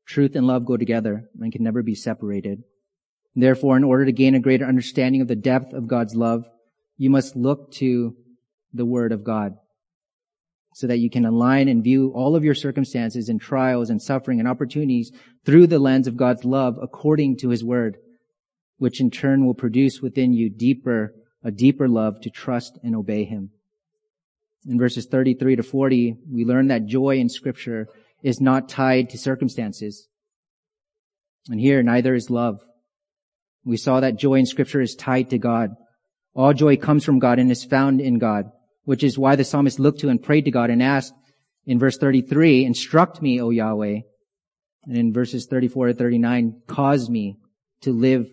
Truth 0.06 0.34
and 0.36 0.46
love 0.46 0.64
go 0.64 0.76
together 0.76 1.28
and 1.40 1.52
can 1.52 1.62
never 1.62 1.82
be 1.82 1.94
separated. 1.94 2.62
Therefore, 3.34 3.76
in 3.76 3.84
order 3.84 4.06
to 4.06 4.12
gain 4.12 4.34
a 4.34 4.40
greater 4.40 4.64
understanding 4.64 5.20
of 5.20 5.28
the 5.28 5.36
depth 5.36 5.72
of 5.72 5.86
God's 5.86 6.14
love, 6.14 6.48
you 6.96 7.10
must 7.10 7.36
look 7.36 7.70
to 7.72 8.16
the 8.72 8.86
Word 8.86 9.12
of 9.12 9.22
God 9.22 9.56
so 10.78 10.86
that 10.86 11.00
you 11.00 11.10
can 11.10 11.24
align 11.24 11.66
and 11.66 11.82
view 11.82 12.12
all 12.14 12.36
of 12.36 12.44
your 12.44 12.54
circumstances 12.54 13.28
and 13.28 13.40
trials 13.40 13.90
and 13.90 14.00
suffering 14.00 14.38
and 14.38 14.46
opportunities 14.46 15.10
through 15.44 15.66
the 15.66 15.80
lens 15.80 16.06
of 16.06 16.16
God's 16.16 16.44
love 16.44 16.78
according 16.80 17.36
to 17.38 17.48
His 17.48 17.64
Word, 17.64 17.96
which 18.76 19.00
in 19.00 19.10
turn 19.10 19.44
will 19.44 19.54
produce 19.54 20.00
within 20.00 20.32
you 20.32 20.48
deeper, 20.48 21.14
a 21.42 21.50
deeper 21.50 21.88
love 21.88 22.20
to 22.20 22.30
trust 22.30 22.78
and 22.84 22.94
obey 22.94 23.24
Him. 23.24 23.50
In 24.68 24.78
verses 24.78 25.06
33 25.06 25.56
to 25.56 25.64
40, 25.64 26.14
we 26.30 26.44
learn 26.44 26.68
that 26.68 26.86
joy 26.86 27.16
in 27.16 27.28
Scripture 27.28 27.88
is 28.22 28.40
not 28.40 28.68
tied 28.68 29.10
to 29.10 29.18
circumstances. 29.18 30.06
And 31.48 31.58
here, 31.58 31.82
neither 31.82 32.14
is 32.14 32.30
love. 32.30 32.60
We 33.64 33.78
saw 33.78 33.98
that 33.98 34.16
joy 34.16 34.34
in 34.34 34.46
scripture 34.46 34.80
is 34.80 34.94
tied 34.94 35.30
to 35.30 35.38
God. 35.38 35.70
All 36.34 36.52
joy 36.54 36.76
comes 36.76 37.04
from 37.04 37.18
God 37.18 37.40
and 37.40 37.50
is 37.50 37.64
found 37.64 38.00
in 38.00 38.18
God, 38.18 38.52
which 38.88 39.04
is 39.04 39.18
why 39.18 39.36
the 39.36 39.44
psalmist 39.44 39.78
looked 39.78 40.00
to 40.00 40.08
and 40.08 40.22
prayed 40.22 40.46
to 40.46 40.50
God 40.50 40.70
and 40.70 40.82
asked 40.82 41.12
in 41.66 41.78
verse 41.78 41.98
33, 41.98 42.64
instruct 42.64 43.20
me, 43.20 43.38
O 43.38 43.50
Yahweh. 43.50 44.00
And 44.84 44.96
in 44.96 45.12
verses 45.12 45.44
34 45.44 45.88
to 45.88 45.92
39, 45.92 46.62
cause 46.66 47.10
me 47.10 47.36
to 47.82 47.92
live 47.92 48.26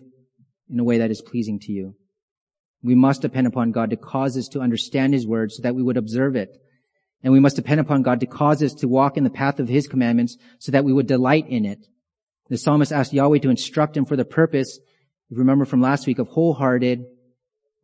in 0.70 0.80
a 0.80 0.84
way 0.84 0.96
that 0.96 1.10
is 1.10 1.20
pleasing 1.20 1.58
to 1.60 1.72
you. 1.72 1.94
We 2.82 2.94
must 2.94 3.20
depend 3.20 3.46
upon 3.46 3.72
God 3.72 3.90
to 3.90 3.98
cause 3.98 4.38
us 4.38 4.48
to 4.52 4.60
understand 4.60 5.12
His 5.12 5.26
word 5.26 5.52
so 5.52 5.60
that 5.60 5.74
we 5.74 5.82
would 5.82 5.98
observe 5.98 6.36
it 6.36 6.56
and 7.22 7.34
we 7.34 7.40
must 7.40 7.56
depend 7.56 7.80
upon 7.80 8.00
God 8.00 8.20
to 8.20 8.26
cause 8.26 8.62
us 8.62 8.72
to 8.76 8.88
walk 8.88 9.18
in 9.18 9.24
the 9.24 9.28
path 9.28 9.60
of 9.60 9.68
His 9.68 9.86
commandments 9.86 10.38
so 10.58 10.72
that 10.72 10.86
we 10.86 10.92
would 10.94 11.06
delight 11.06 11.50
in 11.50 11.66
it. 11.66 11.86
The 12.48 12.56
psalmist 12.56 12.92
asked 12.92 13.12
Yahweh 13.12 13.40
to 13.40 13.50
instruct 13.50 13.94
him 13.94 14.06
for 14.06 14.16
the 14.16 14.24
purpose, 14.24 14.78
remember 15.30 15.66
from 15.66 15.82
last 15.82 16.06
week, 16.06 16.18
of 16.18 16.28
wholehearted, 16.28 17.04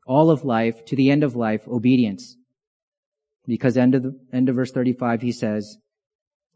all 0.06 0.30
of 0.30 0.42
life, 0.42 0.82
to 0.86 0.96
the 0.96 1.10
end 1.10 1.22
of 1.22 1.36
life, 1.36 1.68
obedience. 1.68 2.38
Because 3.46 3.76
end 3.76 3.94
of 3.94 4.02
the, 4.02 4.18
end 4.32 4.48
of 4.48 4.56
verse 4.56 4.70
35, 4.70 5.22
he 5.22 5.32
says, 5.32 5.78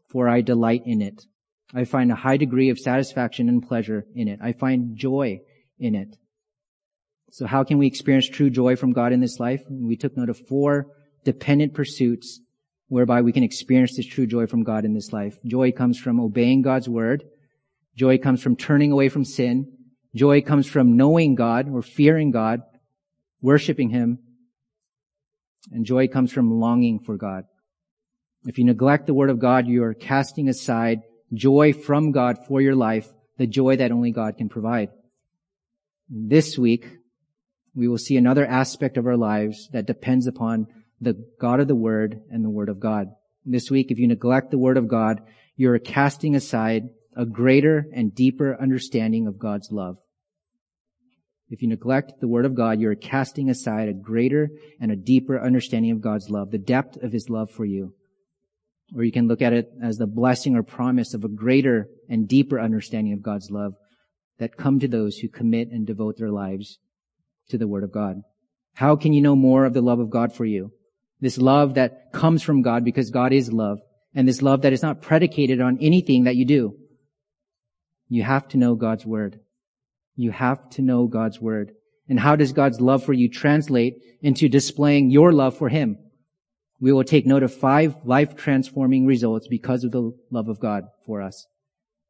for 0.09 0.29
I 0.29 0.41
delight 0.41 0.83
in 0.85 1.01
it. 1.01 1.25
I 1.73 1.83
find 1.83 2.11
a 2.11 2.15
high 2.15 2.37
degree 2.37 2.69
of 2.69 2.79
satisfaction 2.79 3.49
and 3.49 3.67
pleasure 3.67 4.05
in 4.15 4.27
it. 4.27 4.39
I 4.41 4.53
find 4.53 4.95
joy 4.95 5.41
in 5.79 5.95
it. 5.95 6.15
So 7.31 7.45
how 7.45 7.63
can 7.65 7.77
we 7.77 7.87
experience 7.87 8.29
true 8.29 8.49
joy 8.49 8.77
from 8.77 8.93
God 8.93 9.11
in 9.11 9.19
this 9.19 9.39
life? 9.39 9.63
We 9.69 9.97
took 9.97 10.15
note 10.15 10.29
of 10.29 10.47
four 10.47 10.87
dependent 11.25 11.73
pursuits 11.73 12.39
whereby 12.87 13.21
we 13.21 13.33
can 13.33 13.43
experience 13.43 13.97
this 13.97 14.05
true 14.05 14.25
joy 14.25 14.47
from 14.47 14.63
God 14.63 14.85
in 14.85 14.93
this 14.93 15.11
life. 15.11 15.37
Joy 15.45 15.73
comes 15.73 15.99
from 15.99 16.21
obeying 16.21 16.61
God's 16.61 16.87
word. 16.87 17.25
Joy 17.95 18.17
comes 18.17 18.41
from 18.41 18.55
turning 18.55 18.93
away 18.93 19.09
from 19.09 19.25
sin. 19.25 19.73
Joy 20.15 20.41
comes 20.41 20.67
from 20.67 20.95
knowing 20.95 21.35
God 21.35 21.69
or 21.69 21.81
fearing 21.81 22.31
God, 22.31 22.61
worshiping 23.41 23.89
Him. 23.89 24.19
And 25.71 25.85
joy 25.85 26.07
comes 26.07 26.31
from 26.31 26.59
longing 26.59 26.99
for 26.99 27.17
God. 27.17 27.43
If 28.45 28.57
you 28.57 28.65
neglect 28.65 29.07
the 29.07 29.13
word 29.13 29.29
of 29.29 29.39
God, 29.39 29.67
you 29.67 29.83
are 29.83 29.93
casting 29.93 30.47
aside 30.47 31.01
joy 31.33 31.73
from 31.73 32.11
God 32.11 32.37
for 32.47 32.61
your 32.61 32.75
life, 32.75 33.07
the 33.37 33.47
joy 33.47 33.75
that 33.77 33.91
only 33.91 34.11
God 34.11 34.37
can 34.37 34.49
provide. 34.49 34.89
This 36.09 36.57
week, 36.57 36.87
we 37.75 37.87
will 37.87 37.97
see 37.97 38.17
another 38.17 38.45
aspect 38.45 38.97
of 38.97 39.05
our 39.05 39.17
lives 39.17 39.69
that 39.73 39.85
depends 39.85 40.25
upon 40.25 40.67
the 41.01 41.15
God 41.39 41.59
of 41.59 41.67
the 41.67 41.75
Word 41.75 42.21
and 42.31 42.43
the 42.43 42.49
Word 42.49 42.69
of 42.69 42.79
God. 42.79 43.07
This 43.45 43.69
week, 43.69 43.91
if 43.91 43.99
you 43.99 44.07
neglect 44.07 44.51
the 44.51 44.57
Word 44.57 44.77
of 44.77 44.87
God, 44.87 45.21
you're 45.55 45.77
casting 45.79 46.35
aside 46.35 46.89
a 47.15 47.25
greater 47.25 47.85
and 47.93 48.15
deeper 48.15 48.57
understanding 48.59 49.27
of 49.27 49.37
God's 49.37 49.71
love. 49.71 49.97
If 51.49 51.61
you 51.61 51.69
neglect 51.69 52.19
the 52.19 52.27
Word 52.27 52.45
of 52.45 52.55
God, 52.55 52.79
you're 52.79 52.95
casting 52.95 53.49
aside 53.49 53.87
a 53.87 53.93
greater 53.93 54.49
and 54.81 54.91
a 54.91 54.97
deeper 54.97 55.39
understanding 55.39 55.91
of 55.91 56.01
God's 56.01 56.29
love, 56.29 56.51
the 56.51 56.57
depth 56.57 56.97
of 57.01 57.13
His 57.13 57.29
love 57.29 57.51
for 57.51 57.65
you. 57.65 57.93
Or 58.95 59.03
you 59.03 59.11
can 59.11 59.27
look 59.27 59.41
at 59.41 59.53
it 59.53 59.69
as 59.81 59.97
the 59.97 60.07
blessing 60.07 60.55
or 60.55 60.63
promise 60.63 61.13
of 61.13 61.23
a 61.23 61.29
greater 61.29 61.87
and 62.09 62.27
deeper 62.27 62.59
understanding 62.59 63.13
of 63.13 63.21
God's 63.21 63.49
love 63.49 63.73
that 64.39 64.57
come 64.57 64.79
to 64.79 64.87
those 64.87 65.17
who 65.17 65.29
commit 65.29 65.69
and 65.71 65.85
devote 65.87 66.17
their 66.17 66.31
lives 66.31 66.79
to 67.49 67.57
the 67.57 67.67
Word 67.67 67.83
of 67.83 67.91
God. 67.91 68.21
How 68.73 68.95
can 68.95 69.13
you 69.13 69.21
know 69.21 69.35
more 69.35 69.65
of 69.65 69.73
the 69.73 69.81
love 69.81 69.99
of 69.99 70.09
God 70.09 70.33
for 70.33 70.45
you? 70.45 70.71
This 71.19 71.37
love 71.37 71.75
that 71.75 72.11
comes 72.13 72.43
from 72.43 72.61
God 72.61 72.83
because 72.85 73.09
God 73.09 73.33
is 73.33 73.51
love. 73.51 73.79
And 74.13 74.27
this 74.27 74.41
love 74.41 74.61
that 74.63 74.73
is 74.73 74.81
not 74.81 75.01
predicated 75.01 75.61
on 75.61 75.77
anything 75.79 76.25
that 76.25 76.35
you 76.35 76.45
do. 76.45 76.75
You 78.09 78.23
have 78.23 78.47
to 78.49 78.57
know 78.57 78.75
God's 78.75 79.05
word. 79.05 79.39
You 80.17 80.31
have 80.31 80.69
to 80.71 80.81
know 80.81 81.07
God's 81.07 81.39
word. 81.39 81.71
And 82.09 82.19
how 82.19 82.35
does 82.35 82.51
God's 82.51 82.81
love 82.81 83.05
for 83.05 83.13
you 83.13 83.29
translate 83.29 84.01
into 84.21 84.49
displaying 84.49 85.11
your 85.11 85.31
love 85.31 85.55
for 85.55 85.69
Him? 85.69 85.97
We 86.79 86.91
will 86.91 87.03
take 87.03 87.25
note 87.25 87.43
of 87.43 87.53
five 87.53 87.95
life 88.03 88.35
transforming 88.35 89.05
results 89.05 89.47
because 89.47 89.83
of 89.83 89.91
the 89.91 90.11
love 90.31 90.49
of 90.49 90.59
God 90.59 90.85
for 91.05 91.21
us. 91.21 91.47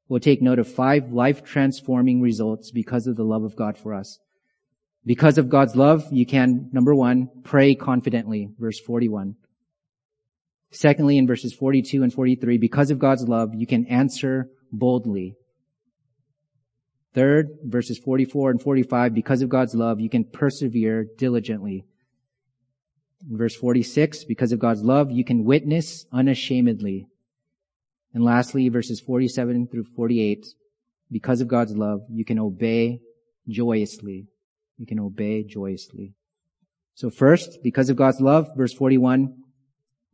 We'll 0.08 0.22
take 0.22 0.42
note 0.42 0.58
of 0.58 0.72
five 0.72 1.12
life 1.12 1.44
transforming 1.44 2.22
results 2.22 2.72
because 2.72 3.08
of 3.08 3.18
the 3.18 3.24
love 3.24 3.44
of 3.44 3.56
God 3.56 3.78
for 3.78 3.94
us. 3.94 4.20
Because 5.06 5.38
of 5.38 5.50
God's 5.50 5.76
love, 5.76 6.06
you 6.12 6.26
can, 6.26 6.70
number 6.72 6.96
one, 6.96 7.30
pray 7.44 7.76
confidently, 7.76 8.50
verse 8.58 8.80
41. 8.80 9.36
Secondly, 10.72 11.18
in 11.18 11.28
verses 11.28 11.54
42 11.54 12.04
and 12.04 12.14
43, 12.14 12.58
because 12.58 12.92
of 12.92 13.00
God's 13.00 13.28
love, 13.28 13.54
you 13.54 13.66
can 13.66 13.86
answer 13.86 14.50
boldly. 14.72 15.36
Third, 17.18 17.58
verses 17.64 17.98
44 17.98 18.52
and 18.52 18.62
45, 18.62 19.16
because 19.16 19.42
of 19.42 19.50
God's 19.50 19.74
love, 19.74 20.00
you 20.00 20.08
can 20.08 20.24
persevere 20.24 21.08
diligently. 21.18 21.84
In 23.28 23.38
verse 23.40 23.56
46, 23.56 24.26
because 24.26 24.52
of 24.52 24.60
God's 24.60 24.84
love, 24.84 25.10
you 25.10 25.26
can 25.26 25.44
witness 25.44 26.06
unashamedly. 26.14 27.08
And 28.14 28.24
lastly, 28.24 28.70
verses 28.70 29.00
47 29.00 29.66
through 29.66 29.86
48, 29.96 30.46
because 31.10 31.42
of 31.42 31.48
God's 31.48 31.76
love, 31.76 32.02
you 32.08 32.24
can 32.24 32.38
obey 32.38 33.02
joyously 33.50 34.28
You 34.78 34.86
can 34.86 35.00
obey 35.00 35.44
joyously. 35.44 36.14
So 36.94 37.10
first, 37.10 37.64
because 37.64 37.90
of 37.90 37.98
God's 37.98 38.22
love, 38.22 38.50
verse 38.56 38.74
41, 38.74 39.36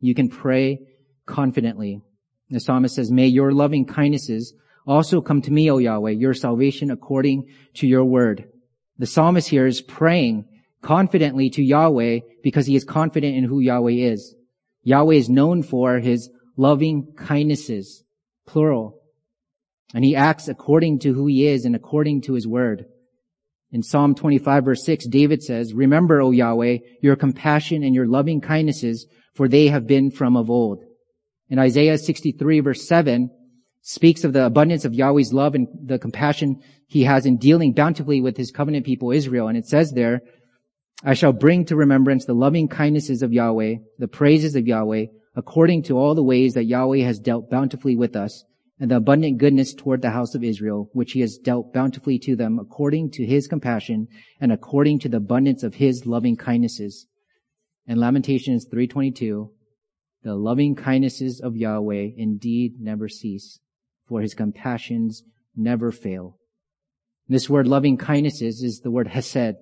you 0.00 0.14
can 0.14 0.30
pray 0.30 0.80
confidently. 1.26 2.00
The 2.48 2.60
psalmist 2.60 2.94
says, 2.94 3.12
may 3.12 3.26
your 3.26 3.52
loving 3.52 3.84
kindnesses 3.84 4.54
also 4.86 5.20
come 5.20 5.40
to 5.42 5.52
me, 5.52 5.70
O 5.70 5.78
Yahweh, 5.78 6.10
your 6.10 6.34
salvation 6.34 6.90
according 6.90 7.48
to 7.74 7.86
your 7.86 8.04
word. 8.04 8.44
The 8.98 9.06
psalmist 9.06 9.48
here 9.48 9.66
is 9.66 9.80
praying 9.80 10.44
confidently 10.82 11.50
to 11.50 11.62
Yahweh 11.62 12.20
because 12.42 12.66
he 12.66 12.76
is 12.76 12.84
confident 12.84 13.36
in 13.36 13.44
who 13.44 13.60
Yahweh 13.60 13.92
is. 13.92 14.34
Yahweh 14.82 15.14
is 15.14 15.30
known 15.30 15.62
for 15.62 15.98
his 15.98 16.30
loving 16.56 17.14
kindnesses, 17.16 18.04
plural. 18.46 19.00
And 19.94 20.04
he 20.04 20.14
acts 20.14 20.48
according 20.48 21.00
to 21.00 21.14
who 21.14 21.26
he 21.26 21.46
is 21.46 21.64
and 21.64 21.74
according 21.74 22.22
to 22.22 22.34
his 22.34 22.46
word. 22.46 22.84
In 23.72 23.82
Psalm 23.82 24.14
25 24.14 24.64
verse 24.64 24.84
6, 24.84 25.08
David 25.08 25.42
says, 25.42 25.72
Remember, 25.72 26.20
O 26.20 26.30
Yahweh, 26.30 26.78
your 27.02 27.16
compassion 27.16 27.82
and 27.82 27.94
your 27.94 28.06
loving 28.06 28.40
kindnesses, 28.40 29.06
for 29.34 29.48
they 29.48 29.68
have 29.68 29.86
been 29.86 30.10
from 30.10 30.36
of 30.36 30.50
old. 30.50 30.84
In 31.48 31.58
Isaiah 31.58 31.98
63 31.98 32.60
verse 32.60 32.86
7, 32.86 33.30
speaks 33.86 34.24
of 34.24 34.32
the 34.32 34.46
abundance 34.46 34.86
of 34.86 34.94
Yahweh's 34.94 35.34
love 35.34 35.54
and 35.54 35.68
the 35.84 35.98
compassion 35.98 36.62
he 36.86 37.04
has 37.04 37.26
in 37.26 37.36
dealing 37.36 37.74
bountifully 37.74 38.18
with 38.22 38.34
his 38.34 38.50
covenant 38.50 38.86
people 38.86 39.12
Israel. 39.12 39.46
And 39.46 39.58
it 39.58 39.66
says 39.66 39.92
there, 39.92 40.22
I 41.04 41.12
shall 41.12 41.34
bring 41.34 41.66
to 41.66 41.76
remembrance 41.76 42.24
the 42.24 42.32
loving 42.32 42.66
kindnesses 42.66 43.20
of 43.20 43.34
Yahweh, 43.34 43.74
the 43.98 44.08
praises 44.08 44.56
of 44.56 44.66
Yahweh, 44.66 45.06
according 45.36 45.82
to 45.84 45.98
all 45.98 46.14
the 46.14 46.22
ways 46.22 46.54
that 46.54 46.64
Yahweh 46.64 47.04
has 47.04 47.18
dealt 47.18 47.50
bountifully 47.50 47.94
with 47.94 48.16
us, 48.16 48.42
and 48.80 48.90
the 48.90 48.96
abundant 48.96 49.36
goodness 49.36 49.74
toward 49.74 50.00
the 50.00 50.10
house 50.10 50.34
of 50.34 50.42
Israel, 50.42 50.88
which 50.94 51.12
he 51.12 51.20
has 51.20 51.36
dealt 51.36 51.74
bountifully 51.74 52.18
to 52.20 52.36
them 52.36 52.58
according 52.58 53.10
to 53.10 53.26
his 53.26 53.46
compassion 53.46 54.08
and 54.40 54.50
according 54.50 54.98
to 55.00 55.10
the 55.10 55.18
abundance 55.18 55.62
of 55.62 55.74
his 55.74 56.06
loving 56.06 56.38
kindnesses. 56.38 57.06
And 57.86 58.00
Lamentations 58.00 58.64
322, 58.64 59.52
the 60.22 60.34
loving 60.34 60.74
kindnesses 60.74 61.38
of 61.38 61.54
Yahweh 61.54 62.12
indeed 62.16 62.80
never 62.80 63.10
cease, 63.10 63.60
for 64.08 64.20
his 64.20 64.34
compassions 64.34 65.22
never 65.56 65.90
fail. 65.90 66.38
This 67.28 67.48
word 67.48 67.66
loving 67.66 67.96
kindnesses 67.96 68.62
is 68.62 68.80
the 68.80 68.90
word 68.90 69.08
hesed. 69.08 69.56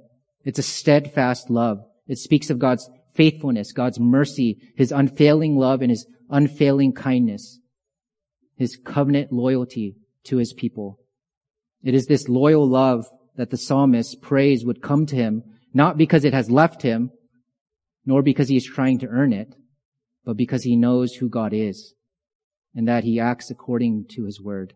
It's 0.44 0.58
a 0.58 0.62
steadfast 0.62 1.50
love. 1.50 1.78
It 2.08 2.18
speaks 2.18 2.50
of 2.50 2.58
God's 2.58 2.88
faithfulness, 3.14 3.72
God's 3.72 4.00
mercy, 4.00 4.58
his 4.76 4.90
unfailing 4.90 5.56
love 5.56 5.82
and 5.82 5.90
his 5.90 6.06
unfailing 6.30 6.92
kindness 6.92 7.60
his 8.62 8.76
covenant 8.76 9.32
loyalty 9.32 9.96
to 10.24 10.36
his 10.36 10.52
people. 10.52 10.98
It 11.82 11.94
is 11.94 12.06
this 12.06 12.28
loyal 12.28 12.66
love 12.66 13.04
that 13.36 13.50
the 13.50 13.56
psalmist 13.56 14.22
prays 14.22 14.64
would 14.64 14.82
come 14.82 15.04
to 15.06 15.16
him, 15.16 15.42
not 15.74 15.98
because 15.98 16.24
it 16.24 16.32
has 16.32 16.50
left 16.50 16.82
him, 16.82 17.10
nor 18.06 18.22
because 18.22 18.48
he 18.48 18.56
is 18.56 18.64
trying 18.64 18.98
to 19.00 19.08
earn 19.08 19.32
it, 19.32 19.54
but 20.24 20.36
because 20.36 20.62
he 20.62 20.76
knows 20.76 21.14
who 21.14 21.28
God 21.28 21.52
is 21.52 21.94
and 22.74 22.88
that 22.88 23.04
he 23.04 23.20
acts 23.20 23.50
according 23.50 24.06
to 24.10 24.24
his 24.24 24.40
word. 24.40 24.74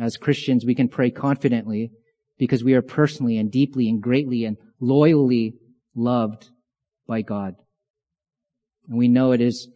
As 0.00 0.16
Christians, 0.16 0.64
we 0.64 0.74
can 0.74 0.88
pray 0.88 1.10
confidently 1.10 1.90
because 2.38 2.64
we 2.64 2.74
are 2.74 2.82
personally 2.82 3.38
and 3.38 3.50
deeply 3.50 3.88
and 3.88 4.02
greatly 4.02 4.44
and 4.44 4.56
loyally 4.80 5.54
loved 5.94 6.50
by 7.06 7.22
God. 7.22 7.56
And 8.88 8.98
we 8.98 9.08
know 9.08 9.32
it 9.32 9.40
is 9.40 9.68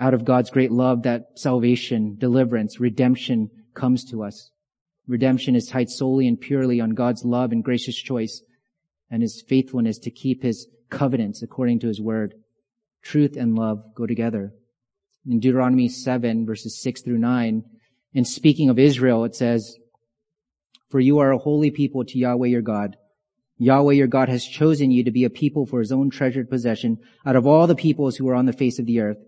out 0.00 0.14
of 0.14 0.24
God's 0.24 0.50
great 0.50 0.72
love 0.72 1.02
that 1.02 1.38
salvation, 1.38 2.16
deliverance, 2.18 2.80
redemption 2.80 3.50
comes 3.74 4.04
to 4.10 4.22
us. 4.22 4.50
Redemption 5.06 5.54
is 5.54 5.66
tied 5.66 5.90
solely 5.90 6.26
and 6.26 6.40
purely 6.40 6.80
on 6.80 6.90
God's 6.90 7.24
love 7.24 7.52
and 7.52 7.64
gracious 7.64 7.96
choice 7.96 8.42
and 9.10 9.22
his 9.22 9.42
faithfulness 9.42 9.98
to 9.98 10.10
keep 10.10 10.42
his 10.42 10.66
covenants 10.90 11.42
according 11.42 11.80
to 11.80 11.88
his 11.88 12.00
word. 12.00 12.34
Truth 13.02 13.36
and 13.36 13.56
love 13.56 13.94
go 13.94 14.06
together. 14.06 14.54
In 15.24 15.38
Deuteronomy 15.38 15.88
7 15.88 16.44
verses 16.44 16.80
6 16.80 17.02
through 17.02 17.18
9, 17.18 17.62
in 18.12 18.24
speaking 18.24 18.68
of 18.68 18.78
Israel, 18.78 19.24
it 19.24 19.36
says, 19.36 19.76
For 20.90 20.98
you 20.98 21.18
are 21.18 21.30
a 21.30 21.38
holy 21.38 21.70
people 21.70 22.04
to 22.04 22.18
Yahweh 22.18 22.48
your 22.48 22.62
God. 22.62 22.96
Yahweh 23.56 23.94
your 23.94 24.08
God 24.08 24.28
has 24.28 24.44
chosen 24.44 24.90
you 24.90 25.04
to 25.04 25.12
be 25.12 25.22
a 25.22 25.30
people 25.30 25.64
for 25.64 25.78
his 25.78 25.92
own 25.92 26.10
treasured 26.10 26.50
possession 26.50 26.98
out 27.24 27.36
of 27.36 27.46
all 27.46 27.68
the 27.68 27.76
peoples 27.76 28.16
who 28.16 28.28
are 28.28 28.34
on 28.34 28.46
the 28.46 28.52
face 28.52 28.80
of 28.80 28.86
the 28.86 28.98
earth. 28.98 29.18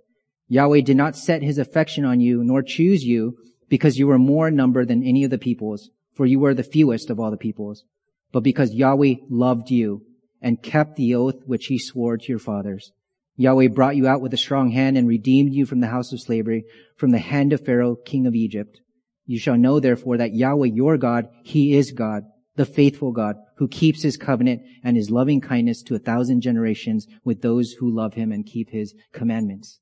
Yahweh 0.48 0.80
did 0.80 0.96
not 0.96 1.16
set 1.16 1.42
his 1.42 1.58
affection 1.58 2.04
on 2.04 2.20
you 2.20 2.42
nor 2.42 2.60
choose 2.60 3.04
you 3.04 3.36
because 3.68 3.96
you 3.96 4.08
were 4.08 4.18
more 4.18 4.48
in 4.48 4.56
number 4.56 4.84
than 4.84 5.04
any 5.04 5.22
of 5.22 5.30
the 5.30 5.38
peoples, 5.38 5.90
for 6.12 6.26
you 6.26 6.40
were 6.40 6.54
the 6.54 6.64
fewest 6.64 7.08
of 7.08 7.20
all 7.20 7.30
the 7.30 7.36
peoples, 7.36 7.84
but 8.32 8.42
because 8.42 8.74
Yahweh 8.74 9.14
loved 9.30 9.70
you 9.70 10.02
and 10.42 10.60
kept 10.60 10.96
the 10.96 11.14
oath 11.14 11.36
which 11.46 11.66
he 11.66 11.78
swore 11.78 12.18
to 12.18 12.28
your 12.28 12.40
fathers. 12.40 12.90
Yahweh 13.36 13.68
brought 13.68 13.96
you 13.96 14.06
out 14.06 14.20
with 14.20 14.32
a 14.32 14.38
strong 14.38 14.70
hand 14.70 14.96
and 14.96 15.08
redeemed 15.08 15.52
you 15.52 15.66
from 15.66 15.80
the 15.80 15.88
house 15.88 16.12
of 16.12 16.20
slavery, 16.20 16.64
from 16.96 17.10
the 17.10 17.18
hand 17.18 17.52
of 17.52 17.64
Pharaoh, 17.64 17.96
king 17.96 18.26
of 18.26 18.34
Egypt. 18.34 18.80
You 19.26 19.38
shall 19.38 19.56
know 19.56 19.80
therefore 19.80 20.18
that 20.18 20.34
Yahweh 20.34 20.68
your 20.68 20.96
God, 20.98 21.28
he 21.42 21.74
is 21.74 21.90
God, 21.90 22.24
the 22.56 22.66
faithful 22.66 23.12
God, 23.12 23.36
who 23.56 23.66
keeps 23.66 24.02
his 24.02 24.16
covenant 24.16 24.62
and 24.84 24.96
his 24.96 25.10
loving 25.10 25.40
kindness 25.40 25.82
to 25.84 25.94
a 25.94 25.98
thousand 25.98 26.42
generations 26.42 27.06
with 27.24 27.42
those 27.42 27.72
who 27.72 27.90
love 27.90 28.14
him 28.14 28.30
and 28.30 28.46
keep 28.46 28.70
his 28.70 28.94
commandments 29.12 29.80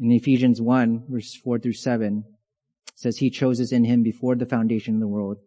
in 0.00 0.10
Ephesians 0.10 0.60
1 0.60 1.04
verses 1.08 1.36
4 1.36 1.58
through 1.58 1.72
7 1.74 2.24
says 2.96 3.18
he 3.18 3.30
chose 3.30 3.60
us 3.60 3.72
in 3.72 3.84
him 3.84 4.02
before 4.02 4.34
the 4.34 4.46
foundation 4.46 4.94
of 4.94 5.00
the 5.00 5.08
world 5.08 5.38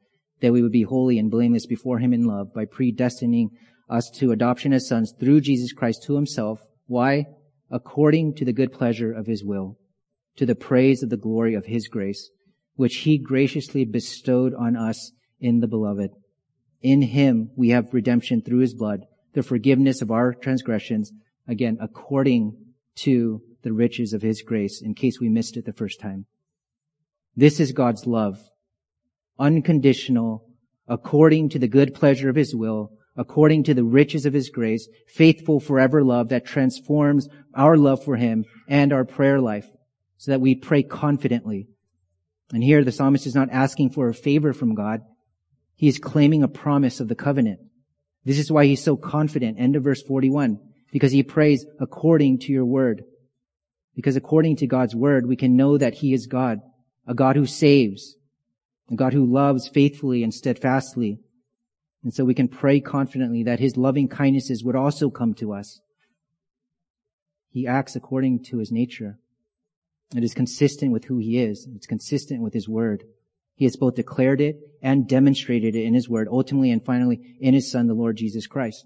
that 0.42 0.54
we 0.54 0.62
would 0.62 0.72
be 0.72 0.84
holy 0.84 1.20
and 1.20 1.32
blameless 1.32 1.66
before 1.66 2.00
him 2.00 2.14
in 2.14 2.26
love 2.26 2.54
by 2.54 2.66
predestining 2.66 3.50
us 3.90 4.10
to 4.16 4.32
adoption 4.32 4.74
as 4.74 4.88
sons 4.88 5.14
through 5.20 5.42
Jesus 5.42 5.74
Christ 5.74 6.04
to 6.04 6.16
himself. 6.16 6.60
Why? 6.88 7.26
According 7.70 8.36
to 8.36 8.46
the 8.46 8.54
good 8.54 8.72
pleasure 8.72 9.12
of 9.12 9.28
his 9.28 9.44
will, 9.44 9.78
to 10.38 10.46
the 10.46 10.56
praise 10.56 11.04
of 11.04 11.10
the 11.10 11.18
glory 11.18 11.54
of 11.54 11.66
his 11.66 11.88
grace, 11.88 12.30
which 12.76 12.98
he 12.98 13.18
graciously 13.18 13.86
bestowed 13.86 14.54
on 14.54 14.76
us 14.76 15.12
in 15.40 15.60
the 15.60 15.68
beloved. 15.68 16.12
In 16.82 17.02
him 17.02 17.52
we 17.56 17.70
have 17.70 17.94
redemption 17.94 18.42
through 18.42 18.60
his 18.60 18.74
blood, 18.74 19.02
the 19.34 19.44
forgiveness 19.44 20.02
of 20.02 20.12
our 20.12 20.34
transgressions, 20.34 21.12
again, 21.48 21.78
according 21.82 22.56
to 22.96 23.42
the 23.62 23.74
riches 23.74 24.14
of 24.14 24.22
His 24.22 24.42
grace 24.42 24.82
in 24.82 24.94
case 24.94 25.20
we 25.20 25.30
missed 25.30 25.58
it 25.58 25.66
the 25.66 25.74
first 25.74 26.00
time. 26.00 26.26
This 27.36 27.60
is 27.60 27.72
God's 27.72 28.08
love. 28.08 28.40
Unconditional, 29.38 30.44
according 30.88 31.50
to 31.50 31.60
the 31.60 31.68
good 31.68 31.94
pleasure 31.94 32.30
of 32.30 32.36
His 32.36 32.56
will, 32.56 32.92
according 33.18 33.64
to 33.64 33.74
the 33.74 33.84
riches 33.84 34.26
of 34.26 34.34
His 34.34 34.50
grace, 34.50 34.88
faithful 35.08 35.60
forever 35.60 36.04
love 36.04 36.30
that 36.30 36.46
transforms 36.46 37.28
our 37.54 37.76
love 37.76 38.04
for 38.04 38.16
Him 38.16 38.46
and 38.70 38.94
our 38.94 39.06
prayer 39.06 39.42
life 39.42 39.68
so 40.18 40.32
that 40.32 40.42
we 40.42 40.56
pray 40.56 40.84
confidently. 40.84 41.68
And 42.54 42.64
here 42.64 42.84
the 42.84 42.92
psalmist 42.92 43.26
is 43.26 43.36
not 43.36 43.50
asking 43.52 43.90
for 43.90 44.08
a 44.08 44.14
favor 44.14 44.54
from 44.54 44.76
God. 44.76 45.02
He 45.76 45.88
is 45.88 46.00
claiming 46.00 46.44
a 46.44 46.48
promise 46.48 47.00
of 47.00 47.08
the 47.08 47.16
covenant. 47.16 47.60
This 48.24 48.40
is 48.40 48.52
why 48.52 48.66
he's 48.66 48.84
so 48.84 48.96
confident. 48.96 49.60
End 49.60 49.76
of 49.76 49.84
verse 49.84 50.02
41. 50.02 50.60
Because 50.92 51.12
he 51.12 51.24
prays 51.24 51.66
according 51.80 52.40
to 52.40 52.52
your 52.52 52.66
word. 52.66 53.04
Because 53.98 54.16
according 54.16 54.58
to 54.58 54.68
God's 54.68 54.96
word, 54.96 55.26
we 55.26 55.36
can 55.36 55.56
know 55.56 55.76
that 55.76 55.96
He 55.96 56.14
is 56.14 56.28
God, 56.28 56.60
a 57.08 57.16
God 57.16 57.36
who 57.36 57.48
saves, 57.48 58.16
a 58.92 58.96
God 58.96 59.12
who 59.12 59.26
loves 59.26 59.68
faithfully 59.68 60.22
and 60.22 60.32
steadfastly. 60.32 61.18
And 62.08 62.14
so 62.14 62.24
we 62.24 62.34
can 62.34 62.48
pray 62.48 62.80
confidently 62.80 63.44
that 63.44 63.60
His 63.60 63.76
loving 63.76 64.08
kindnesses 64.08 64.64
would 64.64 64.78
also 64.78 65.10
come 65.10 65.34
to 65.34 65.52
us. 65.52 65.82
He 67.52 67.68
acts 67.68 67.98
according 67.98 68.46
to 68.46 68.60
His 68.60 68.72
nature. 68.72 69.20
It 70.16 70.24
is 70.24 70.34
consistent 70.34 70.94
with 70.94 71.04
who 71.04 71.18
He 71.18 71.38
is. 71.38 71.68
It's 71.76 71.86
consistent 71.86 72.42
with 72.42 72.54
His 72.54 72.70
word. 72.70 73.04
He 73.56 73.66
has 73.66 73.76
both 73.76 73.96
declared 73.96 74.40
it 74.40 74.58
and 74.82 75.06
demonstrated 75.06 75.76
it 75.76 75.84
in 75.84 75.94
His 75.94 76.08
word, 76.08 76.30
ultimately 76.32 76.72
and 76.72 76.82
finally 76.82 77.36
in 77.42 77.54
His 77.54 77.70
Son, 77.70 77.88
the 77.88 77.94
Lord 77.94 78.16
Jesus 78.16 78.48
Christ. 78.48 78.86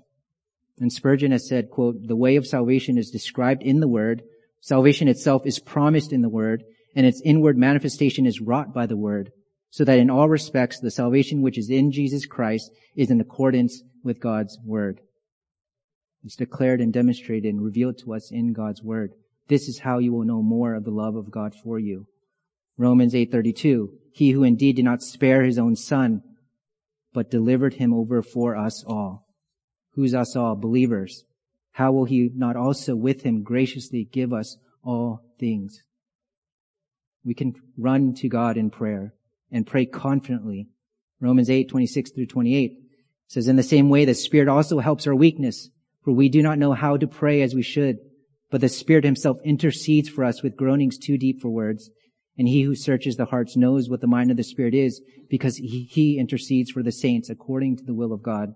And 0.79 0.91
Spurgeon 0.91 1.31
has 1.31 1.47
said, 1.47 1.69
quote, 1.69 2.07
the 2.07 2.15
way 2.15 2.37
of 2.37 2.47
salvation 2.47 2.97
is 2.97 3.11
described 3.11 3.61
in 3.61 3.81
the 3.81 3.87
word, 3.87 4.23
Salvation 4.61 5.07
itself 5.07 5.45
is 5.45 5.59
promised 5.59 6.11
in 6.11 6.23
the 6.23 6.29
Word, 6.29 6.63
and 6.95 7.05
its 7.05 7.21
inward 7.21 7.55
manifestation 7.55 8.25
is 8.25 8.41
wrought 8.41 8.73
by 8.73 8.87
the 8.87 8.97
Word, 8.97 9.31
so 9.71 9.83
that 9.83 9.97
in 9.97 10.09
all 10.09 10.29
respects 10.29 10.79
the 10.79 10.91
salvation 10.91 11.41
which 11.41 11.57
is 11.57 11.69
in 11.69 11.91
Jesus 11.91 12.27
Christ 12.27 12.69
is 12.95 13.09
in 13.09 13.19
accordance 13.19 13.81
with 14.03 14.19
God's 14.19 14.59
Word. 14.63 15.01
It's 16.23 16.35
declared 16.35 16.79
and 16.79 16.93
demonstrated 16.93 17.51
and 17.51 17.63
revealed 17.63 17.97
to 17.99 18.13
us 18.13 18.31
in 18.31 18.53
God's 18.53 18.83
Word. 18.83 19.13
This 19.47 19.67
is 19.67 19.79
how 19.79 19.97
you 19.97 20.13
will 20.13 20.23
know 20.23 20.43
more 20.43 20.75
of 20.75 20.83
the 20.83 20.91
love 20.91 21.15
of 21.15 21.31
God 21.31 21.55
for 21.55 21.79
you. 21.79 22.05
Romans 22.77 23.15
8:32 23.15 23.89
He 24.13 24.31
who 24.31 24.43
indeed 24.43 24.75
did 24.75 24.85
not 24.85 25.01
spare 25.01 25.43
his 25.43 25.57
own 25.57 25.75
son 25.75 26.21
but 27.13 27.31
delivered 27.31 27.73
him 27.73 27.93
over 27.93 28.21
for 28.21 28.55
us 28.55 28.83
all. 28.85 29.25
Who's 29.95 30.13
us 30.13 30.35
all? 30.35 30.55
Believers 30.55 31.25
how 31.73 31.91
will 31.91 32.05
he 32.05 32.29
not 32.35 32.55
also 32.55 32.95
with 32.95 33.21
him 33.23 33.43
graciously 33.43 34.03
give 34.11 34.33
us 34.33 34.57
all 34.83 35.21
things? 35.39 35.83
We 37.23 37.33
can 37.33 37.55
run 37.77 38.13
to 38.15 38.27
God 38.27 38.57
in 38.57 38.69
prayer 38.69 39.13
and 39.51 39.67
pray 39.67 39.85
confidently. 39.85 40.67
Romans 41.19 41.49
8, 41.49 41.69
26 41.69 42.11
through 42.11 42.25
28 42.27 42.73
says, 43.27 43.47
in 43.47 43.55
the 43.55 43.63
same 43.63 43.89
way, 43.89 44.05
the 44.05 44.13
Spirit 44.13 44.47
also 44.47 44.79
helps 44.79 45.07
our 45.07 45.15
weakness, 45.15 45.69
for 46.03 46.11
we 46.11 46.29
do 46.29 46.41
not 46.41 46.57
know 46.57 46.73
how 46.73 46.97
to 46.97 47.07
pray 47.07 47.41
as 47.41 47.53
we 47.53 47.61
should, 47.61 47.97
but 48.49 48.61
the 48.61 48.69
Spirit 48.69 49.03
himself 49.03 49.37
intercedes 49.43 50.09
for 50.09 50.23
us 50.23 50.41
with 50.41 50.57
groanings 50.57 50.97
too 50.97 51.17
deep 51.17 51.41
for 51.41 51.49
words. 51.49 51.89
And 52.37 52.47
he 52.47 52.63
who 52.63 52.75
searches 52.75 53.17
the 53.17 53.25
hearts 53.25 53.55
knows 53.55 53.89
what 53.89 54.01
the 54.01 54.07
mind 54.07 54.31
of 54.31 54.37
the 54.37 54.43
Spirit 54.43 54.73
is, 54.73 55.01
because 55.29 55.57
he, 55.57 55.87
he 55.91 56.17
intercedes 56.17 56.71
for 56.71 56.81
the 56.81 56.91
saints 56.91 57.29
according 57.29 57.77
to 57.77 57.83
the 57.83 57.93
will 57.93 58.13
of 58.13 58.23
God. 58.23 58.53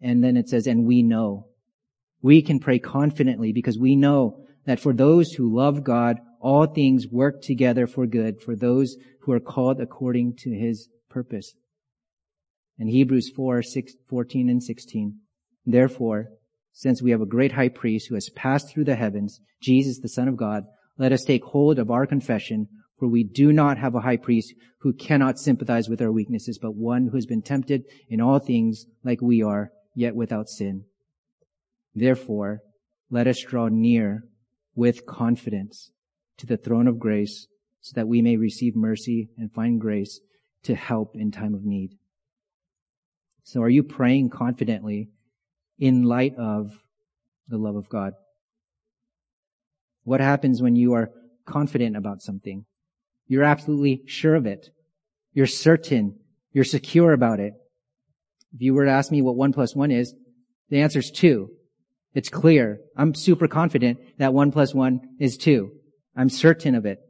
And 0.00 0.22
then 0.22 0.36
it 0.36 0.48
says, 0.48 0.66
and 0.66 0.86
we 0.86 1.02
know 1.02 1.48
we 2.24 2.40
can 2.40 2.58
pray 2.58 2.78
confidently 2.78 3.52
because 3.52 3.78
we 3.78 3.96
know 3.96 4.46
that 4.64 4.80
for 4.80 4.94
those 4.94 5.32
who 5.32 5.54
love 5.54 5.84
God, 5.84 6.18
all 6.44 6.66
things 6.66 7.08
work 7.08 7.40
together 7.40 7.86
for 7.86 8.06
good 8.06 8.38
for 8.38 8.54
those 8.54 8.96
who 9.22 9.32
are 9.32 9.40
called 9.40 9.80
according 9.80 10.36
to 10.36 10.50
his 10.50 10.90
purpose. 11.08 11.54
In 12.78 12.86
Hebrews 12.88 13.30
4, 13.34 13.62
6, 13.62 13.94
14 14.10 14.50
and 14.50 14.62
16. 14.62 15.20
Therefore, 15.64 16.26
since 16.70 17.00
we 17.00 17.12
have 17.12 17.22
a 17.22 17.26
great 17.26 17.52
high 17.52 17.70
priest 17.70 18.08
who 18.08 18.14
has 18.14 18.28
passed 18.28 18.68
through 18.68 18.84
the 18.84 18.94
heavens, 18.94 19.40
Jesus, 19.62 20.00
the 20.00 20.08
Son 20.08 20.28
of 20.28 20.36
God, 20.36 20.64
let 20.98 21.12
us 21.12 21.24
take 21.24 21.42
hold 21.44 21.78
of 21.78 21.90
our 21.90 22.06
confession, 22.06 22.68
For 22.98 23.08
we 23.08 23.24
do 23.24 23.50
not 23.50 23.78
have 23.78 23.94
a 23.94 24.00
high 24.00 24.18
priest 24.18 24.52
who 24.80 24.92
cannot 24.92 25.38
sympathize 25.38 25.88
with 25.88 26.02
our 26.02 26.12
weaknesses, 26.12 26.58
but 26.60 26.76
one 26.76 27.06
who 27.06 27.16
has 27.16 27.24
been 27.24 27.40
tempted 27.40 27.84
in 28.10 28.20
all 28.20 28.38
things 28.38 28.84
like 29.02 29.22
we 29.22 29.42
are, 29.42 29.72
yet 29.94 30.14
without 30.14 30.50
sin. 30.50 30.84
Therefore, 31.94 32.60
let 33.10 33.26
us 33.26 33.40
draw 33.40 33.68
near 33.68 34.24
with 34.74 35.06
confidence 35.06 35.90
to 36.38 36.46
the 36.46 36.56
throne 36.56 36.88
of 36.88 36.98
grace 36.98 37.46
so 37.80 37.92
that 37.94 38.08
we 38.08 38.22
may 38.22 38.36
receive 38.36 38.74
mercy 38.74 39.28
and 39.36 39.52
find 39.52 39.80
grace 39.80 40.20
to 40.62 40.74
help 40.74 41.14
in 41.14 41.30
time 41.30 41.54
of 41.54 41.64
need. 41.64 41.98
So 43.42 43.60
are 43.62 43.68
you 43.68 43.82
praying 43.82 44.30
confidently 44.30 45.10
in 45.78 46.04
light 46.04 46.34
of 46.36 46.80
the 47.48 47.58
love 47.58 47.76
of 47.76 47.88
God? 47.88 48.14
What 50.04 50.20
happens 50.20 50.62
when 50.62 50.76
you 50.76 50.94
are 50.94 51.10
confident 51.44 51.96
about 51.96 52.22
something? 52.22 52.64
You're 53.26 53.44
absolutely 53.44 54.02
sure 54.06 54.34
of 54.34 54.46
it. 54.46 54.70
You're 55.32 55.46
certain. 55.46 56.18
You're 56.52 56.64
secure 56.64 57.12
about 57.12 57.40
it. 57.40 57.54
If 58.54 58.62
you 58.62 58.72
were 58.74 58.84
to 58.84 58.90
ask 58.90 59.10
me 59.10 59.20
what 59.20 59.36
one 59.36 59.52
plus 59.52 59.74
one 59.74 59.90
is, 59.90 60.14
the 60.70 60.80
answer 60.80 61.00
is 61.00 61.10
two. 61.10 61.50
It's 62.14 62.28
clear. 62.28 62.80
I'm 62.96 63.14
super 63.14 63.48
confident 63.48 63.98
that 64.18 64.32
one 64.32 64.52
plus 64.52 64.72
one 64.72 65.00
is 65.18 65.36
two. 65.36 65.72
I'm 66.16 66.28
certain 66.28 66.74
of 66.74 66.86
it. 66.86 67.00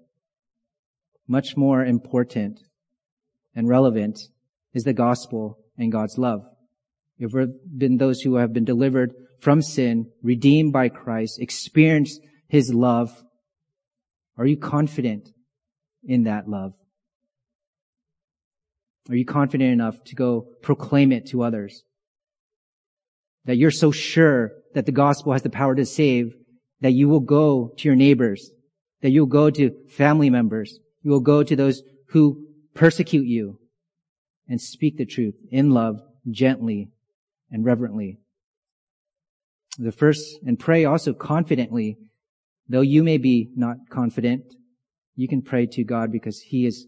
Much 1.27 1.57
more 1.57 1.85
important 1.85 2.61
and 3.55 3.69
relevant 3.69 4.29
is 4.73 4.85
the 4.85 4.93
gospel 4.93 5.59
and 5.79 5.93
God's 5.93 6.19
love. 6.19 6.45
If 7.19 7.33
we've 7.33 7.49
been 7.77 7.97
those 7.97 8.21
who 8.21 8.37
have 8.37 8.53
been 8.53 8.65
delivered 8.65 9.13
from 9.41 9.63
sin, 9.63 10.11
redeemed 10.23 10.73
by 10.73 10.89
Christ, 10.89 11.41
experienced 11.41 12.21
His 12.49 12.73
love, 12.73 13.23
are 14.37 14.47
you 14.47 14.57
confident 14.57 15.29
in 16.03 16.25
that 16.25 16.49
love? 16.49 16.75
Are 19.09 19.15
you 19.15 19.25
confident 19.25 19.73
enough 19.73 20.03
to 20.05 20.15
go 20.15 20.49
proclaim 20.63 21.13
it 21.13 21.27
to 21.27 21.43
others? 21.43 21.85
That 23.45 23.57
you're 23.57 23.71
so 23.71 23.91
sure 23.91 24.53
that 24.75 24.87
the 24.87 24.93
gospel 24.93 25.33
has 25.33 25.43
the 25.43 25.51
power 25.51 25.75
to 25.75 25.85
save 25.85 26.35
that 26.81 26.93
you 26.93 27.09
will 27.09 27.21
go 27.21 27.73
to 27.77 27.89
your 27.89 27.97
neighbors, 27.97 28.51
that 29.05 29.11
you'll 29.11 29.27
go 29.27 29.51
to 29.51 29.71
family 29.87 30.31
members, 30.31 30.81
you 31.03 31.11
will 31.11 31.21
go 31.21 31.43
to 31.43 31.55
those 31.55 31.83
who 32.07 32.47
persecute 32.73 33.27
you 33.27 33.59
and 34.49 34.59
speak 34.59 34.97
the 34.97 35.05
truth 35.05 35.35
in 35.51 35.69
love, 35.73 36.01
gently 36.31 36.89
and 37.51 37.67
reverently. 37.67 38.19
The 39.77 39.93
first, 39.93 40.39
and 40.47 40.59
pray 40.59 40.87
also 40.87 41.13
confidently, 41.13 41.99
though 42.67 42.81
you 42.81 43.03
may 43.03 43.19
be 43.19 43.51
not 43.55 43.77
confident, 43.91 44.45
you 45.17 45.29
can 45.29 45.43
pray 45.43 45.67
to 45.67 45.85
God 45.85 46.11
because 46.11 46.41
He 46.41 46.65
is 46.65 46.87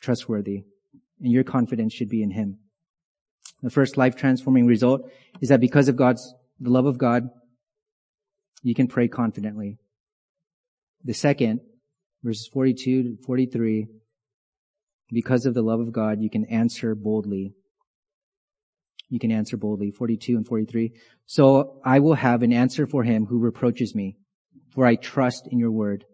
trustworthy 0.00 0.62
and 1.20 1.32
your 1.32 1.42
confidence 1.42 1.92
should 1.92 2.08
be 2.08 2.22
in 2.22 2.30
Him. 2.30 2.58
The 3.60 3.70
first 3.70 3.96
life 3.96 4.14
transforming 4.14 4.66
result 4.66 5.10
is 5.40 5.48
that 5.48 5.60
because 5.60 5.88
of 5.88 5.96
God's, 5.96 6.32
the 6.60 6.70
love 6.70 6.86
of 6.86 6.96
God, 6.96 7.28
you 8.62 8.76
can 8.76 8.86
pray 8.86 9.08
confidently. 9.08 9.78
The 11.04 11.14
second, 11.14 11.60
verses 12.22 12.48
42 12.52 13.02
to 13.02 13.22
43, 13.24 13.86
because 15.10 15.46
of 15.46 15.54
the 15.54 15.62
love 15.62 15.80
of 15.80 15.92
God, 15.92 16.20
you 16.20 16.30
can 16.30 16.46
answer 16.46 16.94
boldly. 16.94 17.52
You 19.10 19.18
can 19.18 19.30
answer 19.30 19.56
boldly. 19.56 19.90
42 19.90 20.36
and 20.36 20.46
43. 20.46 20.92
So 21.26 21.80
I 21.84 22.00
will 22.00 22.14
have 22.14 22.42
an 22.42 22.52
answer 22.52 22.86
for 22.86 23.04
him 23.04 23.26
who 23.26 23.38
reproaches 23.38 23.94
me, 23.94 24.16
for 24.70 24.86
I 24.86 24.96
trust 24.96 25.46
in 25.50 25.58
your 25.58 25.70
word. 25.70 26.04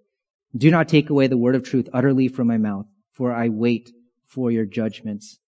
Do 0.57 0.71
not 0.71 0.89
take 0.89 1.09
away 1.09 1.29
the 1.29 1.39
word 1.39 1.55
of 1.55 1.63
truth 1.63 1.89
utterly 1.93 2.27
from 2.29 2.49
my 2.49 2.59
mouth, 2.59 2.87
for 3.13 3.33
I 3.33 3.49
wait 3.49 3.93
for 4.27 4.51
your 4.51 4.67
judgments. 4.67 5.39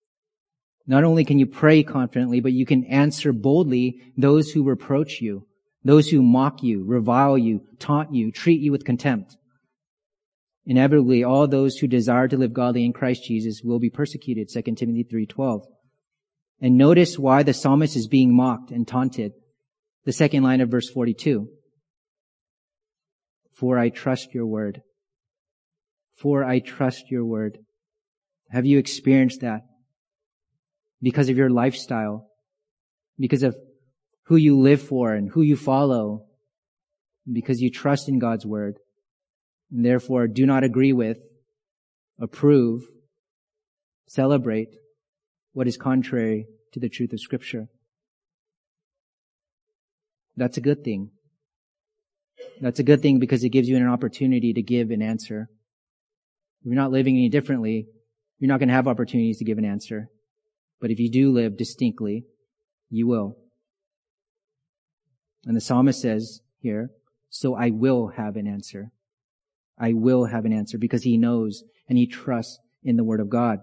Not 0.87 1.05
only 1.05 1.25
can 1.25 1.39
you 1.39 1.47
pray 1.47 1.83
confidently, 1.83 2.41
but 2.41 2.53
you 2.53 2.67
can 2.67 2.85
answer 2.85 3.33
boldly 3.33 4.01
those 4.17 4.51
who 4.51 4.65
reproach 4.65 5.21
you, 5.21 5.47
those 5.85 6.09
who 6.09 6.23
mock 6.23 6.63
you, 6.63 6.85
revile 6.85 7.37
you, 7.37 7.63
taunt 7.79 8.15
you, 8.15 8.31
treat 8.31 8.61
you 8.61 8.71
with 8.71 8.85
contempt. 8.85 9.37
Inevitably, 10.65 11.25
all 11.25 11.49
those 11.49 11.77
who 11.77 11.89
desire 11.89 12.29
to 12.29 12.37
live 12.37 12.53
godly 12.53 12.85
in 12.85 12.93
Christ 12.93 13.25
Jesus 13.25 13.63
will 13.65 13.81
be 13.81 13.91
persecuted, 13.91 14.49
2 14.49 14.63
Timothy 14.75 15.05
3.12. 15.05 15.65
And 16.61 16.79
notice 16.79 17.19
why 17.19 17.43
the 17.43 17.53
psalmist 17.53 17.97
is 17.97 18.07
being 18.07 18.35
mocked 18.35 18.71
and 18.71 18.87
taunted. 18.87 19.33
The 20.05 20.13
second 20.13 20.45
line 20.45 20.61
of 20.61 20.71
verse 20.71 20.89
42. 20.89 21.49
For 23.53 23.79
I 23.79 23.89
trust 23.89 24.33
your 24.33 24.47
word. 24.47 24.83
For 26.17 26.45
I 26.45 26.61
trust 26.61 27.11
your 27.11 27.25
word. 27.25 27.59
Have 28.51 28.67
you 28.67 28.79
experienced 28.79 29.41
that? 29.41 29.63
Because 31.01 31.29
of 31.29 31.37
your 31.37 31.51
lifestyle, 31.51 32.29
because 33.19 33.43
of 33.43 33.57
who 34.33 34.39
you 34.39 34.59
live 34.59 34.81
for 34.81 35.13
and 35.13 35.29
who 35.29 35.43
you 35.43 35.55
follow, 35.55 36.25
because 37.31 37.61
you 37.61 37.71
trust 37.71 38.09
in 38.09 38.19
God's 38.19 38.47
word, 38.47 38.79
and 39.71 39.85
therefore 39.85 40.27
do 40.27 40.47
not 40.47 40.65
agree 40.65 40.95
with, 40.95 41.19
approve, 42.19 42.81
celebrate 44.09 44.71
what 45.53 45.69
is 45.69 45.77
contrary 45.77 46.47
to 46.73 46.81
the 46.81 46.89
truth 46.89 47.13
of 47.13 47.21
scripture. 47.21 47.69
That's 50.35 50.57
a 50.57 50.63
good 50.63 50.83
thing. 50.83 51.11
That's 52.59 52.79
a 52.79 52.85
good 52.85 53.03
thing 53.03 53.19
because 53.19 53.45
it 53.45 53.51
gives 53.51 53.69
you 53.69 53.77
an 53.77 53.87
opportunity 53.87 54.55
to 54.55 54.63
give 54.63 54.91
an 54.91 55.03
answer. 55.03 55.51
If 56.63 56.69
you're 56.69 56.75
not 56.75 56.91
living 56.91 57.17
any 57.17 57.29
differently, 57.29 57.87
you're 58.39 58.49
not 58.49 58.61
going 58.61 58.71
to 58.71 58.75
have 58.75 58.89
opportunities 58.89 59.41
to 59.41 59.45
give 59.45 59.59
an 59.59 59.67
answer. 59.67 60.09
But 60.81 60.91
if 60.91 60.99
you 60.99 61.11
do 61.11 61.33
live 61.33 61.59
distinctly, 61.59 62.25
you 62.89 63.07
will. 63.07 63.37
And 65.45 65.57
the 65.57 65.61
psalmist 65.61 66.01
says 66.01 66.41
here, 66.59 66.91
so 67.31 67.55
I 67.55 67.71
will 67.71 68.09
have 68.09 68.37
an 68.37 68.47
answer. 68.47 68.91
I 69.79 69.95
will 69.95 70.27
have 70.27 70.45
an 70.45 70.53
answer 70.53 70.79
because 70.79 71.03
he 71.03 71.17
knows 71.17 71.65
and 71.89 71.99
he 71.99 72.07
trusts 72.07 72.59
in 72.83 72.97
the 72.97 73.05
word 73.05 73.21
of 73.21 73.31
God. 73.31 73.61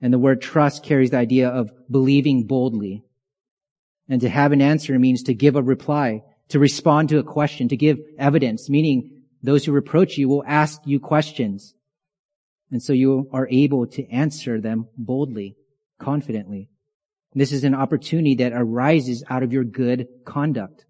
And 0.00 0.12
the 0.12 0.18
word 0.18 0.42
trust 0.42 0.84
carries 0.84 1.10
the 1.10 1.16
idea 1.16 1.48
of 1.48 1.70
believing 1.90 2.46
boldly. 2.46 3.02
And 4.08 4.20
to 4.20 4.28
have 4.28 4.52
an 4.52 4.60
answer 4.60 4.98
means 4.98 5.22
to 5.24 5.34
give 5.34 5.56
a 5.56 5.62
reply, 5.62 6.22
to 6.48 6.58
respond 6.58 7.08
to 7.08 7.18
a 7.18 7.24
question, 7.24 7.68
to 7.68 7.76
give 7.76 7.98
evidence, 8.18 8.68
meaning 8.68 9.22
those 9.42 9.64
who 9.64 9.72
reproach 9.72 10.18
you 10.18 10.28
will 10.28 10.44
ask 10.46 10.80
you 10.84 11.00
questions. 11.00 11.74
And 12.70 12.82
so 12.82 12.92
you 12.92 13.28
are 13.32 13.48
able 13.50 13.86
to 13.88 14.08
answer 14.10 14.60
them 14.60 14.88
boldly, 14.96 15.56
confidently. 15.98 16.68
This 17.34 17.52
is 17.52 17.64
an 17.64 17.74
opportunity 17.74 18.34
that 18.36 18.52
arises 18.54 19.24
out 19.30 19.42
of 19.42 19.52
your 19.52 19.64
good 19.64 20.08
conduct. 20.24 20.84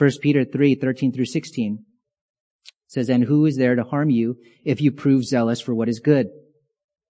1 0.00 0.10
Peter 0.22 0.46
3, 0.46 0.76
13 0.76 1.12
through 1.12 1.26
16 1.26 1.84
says, 2.86 3.10
And 3.10 3.24
who 3.24 3.44
is 3.44 3.58
there 3.58 3.74
to 3.74 3.84
harm 3.84 4.08
you 4.08 4.38
if 4.64 4.80
you 4.80 4.90
prove 4.90 5.26
zealous 5.26 5.60
for 5.60 5.74
what 5.74 5.90
is 5.90 6.00
good? 6.00 6.28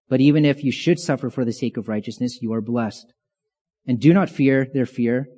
But 0.09 0.19
even 0.19 0.43
if 0.43 0.61
you 0.61 0.73
should 0.73 0.99
suffer 0.99 1.29
for 1.29 1.45
the 1.45 1.53
sake 1.53 1.77
of 1.77 1.87
righteousness, 1.87 2.41
you 2.41 2.51
are 2.51 2.59
blessed. 2.59 3.13
And 3.87 3.97
do 3.97 4.13
not 4.13 4.29
fear 4.29 4.67
their 4.73 4.85
fear, 4.85 5.29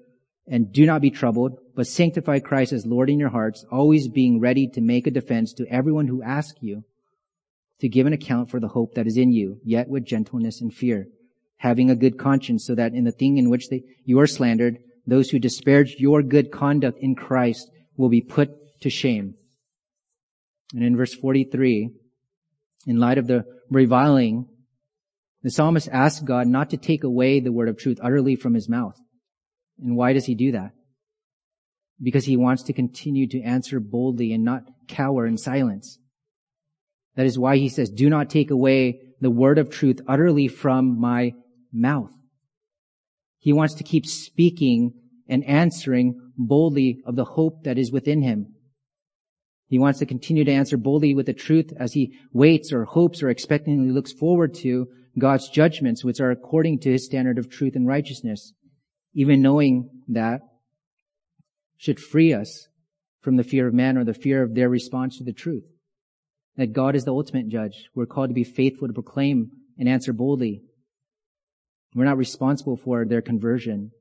and 0.48 0.74
do 0.74 0.88
not 0.88 1.02
be 1.02 1.12
troubled, 1.12 1.60
but 1.76 1.86
sanctify 1.86 2.40
Christ 2.40 2.74
as 2.74 2.88
Lord 2.88 3.12
in 3.12 3.20
your 3.20 3.30
hearts, 3.30 3.64
always 3.72 4.08
being 4.08 4.40
ready 4.40 4.68
to 4.70 4.82
make 4.82 5.06
a 5.06 5.12
defense 5.12 5.54
to 5.54 5.68
everyone 5.68 6.08
who 6.08 6.24
asks 6.24 6.58
you 6.60 6.84
to 7.82 7.88
give 7.88 8.08
an 8.08 8.14
account 8.14 8.50
for 8.50 8.60
the 8.60 8.70
hope 8.70 8.96
that 8.96 9.06
is 9.06 9.16
in 9.16 9.32
you, 9.32 9.60
yet 9.64 9.88
with 9.90 10.06
gentleness 10.06 10.60
and 10.60 10.74
fear, 10.74 11.06
having 11.58 11.92
a 11.92 11.96
good 11.96 12.18
conscience 12.18 12.66
so 12.66 12.74
that 12.74 12.94
in 12.94 13.04
the 13.04 13.12
thing 13.12 13.38
in 13.38 13.52
which 13.52 13.70
they, 13.70 13.84
you 14.06 14.20
are 14.20 14.26
slandered, 14.26 14.80
those 15.06 15.30
who 15.30 15.40
disparage 15.40 15.96
your 16.00 16.22
good 16.22 16.52
conduct 16.52 17.00
in 17.02 17.16
Christ 17.16 17.70
will 17.98 18.10
be 18.10 18.22
put 18.22 18.50
to 18.82 18.90
shame. 18.90 19.36
And 20.74 20.84
in 20.84 20.98
verse 20.98 21.14
43, 21.14 21.90
in 22.88 23.00
light 23.00 23.18
of 23.18 23.28
the 23.28 23.46
reviling, 23.70 24.48
the 25.44 25.52
psalmist 25.52 25.90
asks 25.92 26.22
God 26.22 26.48
not 26.48 26.70
to 26.70 26.78
take 26.78 27.04
away 27.04 27.40
the 27.40 27.52
word 27.52 27.70
of 27.70 27.78
truth 27.78 28.00
utterly 28.02 28.36
from 28.36 28.54
his 28.54 28.70
mouth. 28.70 28.98
And 29.80 29.96
why 29.96 30.14
does 30.14 30.26
he 30.26 30.36
do 30.36 30.54
that? 30.54 30.72
Because 32.02 32.26
he 32.26 32.38
wants 32.38 32.64
to 32.64 32.74
continue 32.74 33.28
to 33.28 33.42
answer 33.42 33.80
boldly 33.80 34.34
and 34.34 34.44
not 34.44 34.64
cower 34.88 35.26
in 35.26 35.38
silence. 35.38 36.00
That 37.16 37.26
is 37.26 37.38
why 37.38 37.58
he 37.58 37.70
says, 37.70 37.90
do 37.90 38.10
not 38.10 38.30
take 38.30 38.52
away 38.52 39.02
the 39.22 39.30
word 39.30 39.58
of 39.58 39.70
truth 39.70 40.02
utterly 40.08 40.48
from 40.48 41.00
my 41.00 41.34
mouth. 41.72 42.12
He 43.44 43.52
wants 43.52 43.74
to 43.74 43.84
keep 43.84 44.06
speaking 44.06 44.94
and 45.28 45.44
answering 45.44 46.32
boldly 46.38 47.02
of 47.06 47.18
the 47.18 47.26
hope 47.26 47.66
that 47.66 47.78
is 47.78 47.92
within 47.92 48.22
him. 48.22 48.56
He 49.68 49.78
wants 49.78 50.00
to 50.00 50.06
continue 50.06 50.46
to 50.46 50.52
answer 50.52 50.78
boldly 50.78 51.14
with 51.14 51.26
the 51.26 51.34
truth 51.34 51.74
as 51.78 51.92
he 51.92 52.14
waits 52.32 52.72
or 52.72 52.86
hopes 52.86 53.22
or 53.22 53.30
expectantly 53.30 53.92
looks 53.92 54.14
forward 54.14 54.54
to 54.62 54.88
God's 55.20 55.50
judgments, 55.50 56.06
which 56.06 56.22
are 56.22 56.32
according 56.32 56.80
to 56.80 56.92
his 56.92 57.06
standard 57.06 57.38
of 57.38 57.50
truth 57.50 57.76
and 57.76 57.86
righteousness, 57.86 58.54
even 59.14 59.42
knowing 59.42 59.90
that 60.08 60.40
should 61.76 62.00
free 62.00 62.34
us 62.34 62.70
from 63.20 63.36
the 63.36 63.44
fear 63.44 63.68
of 63.68 63.74
man 63.74 63.98
or 63.98 64.06
the 64.06 64.14
fear 64.14 64.42
of 64.42 64.56
their 64.56 64.70
response 64.70 65.18
to 65.18 65.26
the 65.26 65.34
truth. 65.34 65.66
that 66.56 66.72
God 66.72 66.96
is 66.96 67.04
the 67.04 67.14
ultimate 67.14 67.50
judge. 67.50 67.90
We're 67.94 68.06
called 68.06 68.30
to 68.30 68.34
be 68.34 68.44
faithful 68.46 68.88
to 68.88 68.94
proclaim 68.94 69.52
and 69.78 69.90
answer 69.90 70.14
boldly. 70.14 70.62
We're 71.96 72.06
not 72.06 72.18
responsible 72.18 72.78
for 72.78 73.06
their 73.06 73.22
conversion. 73.22 73.92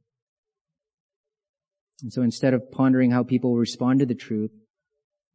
And 2.03 2.13
so 2.13 2.23
instead 2.23 2.55
of 2.55 2.71
pondering 2.73 3.11
how 3.11 3.23
people 3.23 3.57
respond 3.57 4.01
to 4.01 4.07
the 4.07 4.15
truth, 4.15 4.51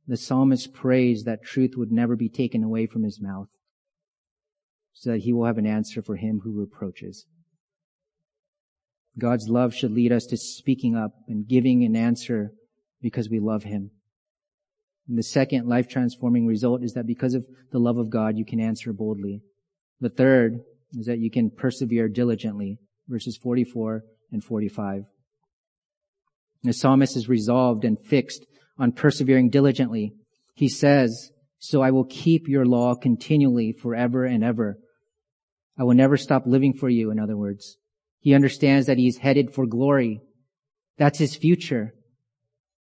the 0.08 0.18
psalmist 0.18 0.74
prays 0.74 1.24
that 1.24 1.44
truth 1.44 1.72
would 1.76 1.92
never 1.92 2.16
be 2.16 2.30
taken 2.30 2.64
away 2.64 2.88
from 2.88 3.04
his 3.04 3.22
mouth 3.22 3.48
so 4.94 5.12
that 5.12 5.20
he 5.20 5.34
will 5.34 5.46
have 5.46 5.58
an 5.58 5.68
answer 5.68 6.02
for 6.02 6.16
him 6.16 6.42
who 6.44 6.60
reproaches. 6.60 7.26
God's 9.18 9.48
love 9.48 9.74
should 9.74 9.92
lead 9.92 10.12
us 10.12 10.26
to 10.28 10.38
speaking 10.38 10.96
up 10.96 11.12
and 11.28 11.48
giving 11.48 11.84
an 11.84 11.96
answer 11.96 12.52
because 13.02 13.30
we 13.30 13.40
love 13.40 13.64
him. 13.64 13.92
And 15.08 15.18
the 15.18 15.24
second 15.24 15.68
life 15.68 15.88
transforming 15.88 16.46
result 16.46 16.84
is 16.84 16.94
that 16.94 17.08
because 17.08 17.34
of 17.34 17.46
the 17.72 17.80
love 17.80 17.98
of 17.98 18.10
God, 18.10 18.38
you 18.38 18.46
can 18.46 18.60
answer 18.60 18.92
boldly. 18.92 19.42
The 20.00 20.10
third 20.10 20.62
is 20.94 21.06
that 21.06 21.20
you 21.20 21.30
can 21.30 21.50
persevere 21.50 22.08
diligently. 22.08 22.78
Verses 23.08 23.38
44 23.42 24.04
and 24.32 24.44
45. 24.44 25.04
The 26.64 26.74
psalmist 26.74 27.16
is 27.16 27.30
resolved 27.30 27.86
and 27.86 27.98
fixed 28.00 28.46
on 28.78 28.92
persevering 28.92 29.50
diligently. 29.50 30.14
He 30.56 30.68
says, 30.68 31.32
so 31.60 31.82
I 31.82 31.92
will 31.92 32.06
keep 32.06 32.48
your 32.48 32.66
law 32.66 32.96
continually 32.96 33.72
forever 33.72 34.26
and 34.26 34.44
ever. 34.44 34.78
I 35.78 35.84
will 35.84 35.96
never 35.96 36.18
stop 36.18 36.44
living 36.46 36.74
for 36.74 36.90
you, 36.90 37.12
in 37.12 37.20
other 37.20 37.38
words. 37.38 37.78
He 38.20 38.34
understands 38.34 38.88
that 38.88 38.98
he's 38.98 39.18
headed 39.18 39.54
for 39.54 39.66
glory. 39.66 40.22
That's 40.98 41.20
his 41.20 41.36
future. 41.36 41.94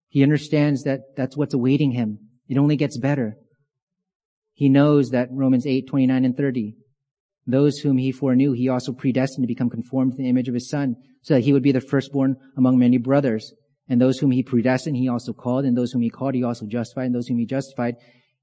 He 0.08 0.24
understands 0.24 0.84
that 0.84 1.02
that's 1.16 1.36
what's 1.36 1.54
awaiting 1.54 1.92
him. 1.92 2.20
It 2.48 2.58
only 2.58 2.78
gets 2.78 2.98
better. 2.98 3.38
He 4.54 4.70
knows 4.70 5.10
that 5.10 5.28
Romans 5.32 5.68
8, 5.68 5.88
29 5.88 6.26
and 6.26 6.38
30. 6.38 6.76
Those 7.48 7.78
whom 7.78 7.98
he 7.98 8.12
foreknew, 8.12 8.54
he 8.54 8.70
also 8.70 8.92
predestined 8.92 9.44
to 9.44 9.48
become 9.48 9.70
conformed 9.70 10.14
to 10.14 10.18
the 10.18 10.30
image 10.30 10.48
of 10.48 10.54
his 10.54 10.70
son, 10.70 10.96
so 11.22 11.36
that 11.36 11.44
he 11.44 11.54
would 11.54 11.64
be 11.64 11.72
the 11.72 11.82
firstborn 11.82 12.38
among 12.58 12.80
many 12.80 12.98
brothers. 12.98 13.54
And 13.88 14.02
those 14.02 14.18
whom 14.18 14.32
he 14.32 14.42
predestined, 14.42 14.98
he 14.98 15.08
also 15.08 15.32
called, 15.32 15.66
and 15.66 15.78
those 15.78 15.92
whom 15.92 16.02
he 16.02 16.10
called, 16.10 16.34
he 16.34 16.44
also 16.44 16.66
justified, 16.66 17.06
and 17.06 17.16
those 17.16 17.28
whom 17.28 17.38
he 17.38 17.46
justified, 17.46 17.96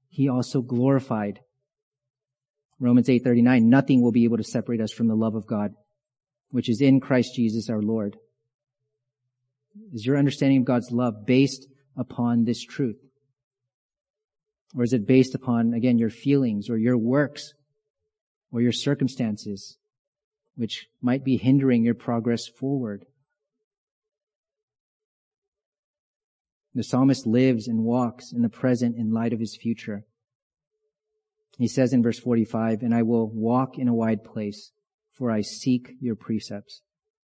he 0.09 0.29
also 0.29 0.61
glorified. 0.61 1.39
Romans 2.79 3.07
8:39 3.07 3.63
nothing 3.63 4.01
will 4.01 4.11
be 4.11 4.23
able 4.23 4.37
to 4.37 4.43
separate 4.43 4.81
us 4.81 4.91
from 4.91 5.07
the 5.07 5.15
love 5.15 5.35
of 5.35 5.45
God 5.47 5.73
which 6.53 6.69
is 6.69 6.81
in 6.81 6.99
Christ 6.99 7.33
Jesus 7.35 7.67
our 7.67 7.81
Lord. 7.81 8.15
Is 9.91 10.05
your 10.05 10.19
understanding 10.19 10.59
of 10.59 10.65
God's 10.65 10.91
love 10.91 11.25
based 11.25 11.65
upon 11.97 12.43
this 12.43 12.63
truth? 12.63 12.99
Or 14.75 14.83
is 14.83 14.93
it 14.93 15.07
based 15.07 15.33
upon, 15.33 15.73
again, 15.73 15.97
your 15.97 16.11
feelings 16.11 16.69
or 16.69 16.77
your 16.77 16.95
works 16.95 17.53
or 18.53 18.61
your 18.61 18.71
circumstances, 18.71 19.77
which 20.55 20.87
might 21.01 21.25
be 21.25 21.35
hindering 21.35 21.83
your 21.83 21.95
progress 21.95 22.47
forward? 22.47 23.05
The 26.73 26.83
psalmist 26.83 27.27
lives 27.27 27.67
and 27.67 27.83
walks 27.83 28.31
in 28.31 28.41
the 28.41 28.49
present 28.49 28.95
in 28.95 29.11
light 29.11 29.33
of 29.33 29.39
his 29.39 29.57
future. 29.61 30.05
He 31.57 31.67
says 31.67 31.91
in 31.91 32.01
verse 32.01 32.19
45, 32.19 32.81
and 32.81 32.95
I 32.95 33.03
will 33.03 33.29
walk 33.29 33.77
in 33.77 33.87
a 33.87 33.93
wide 33.93 34.23
place 34.23 34.71
for 35.13 35.31
I 35.31 35.41
seek 35.41 35.93
your 36.01 36.15
precepts. 36.15 36.81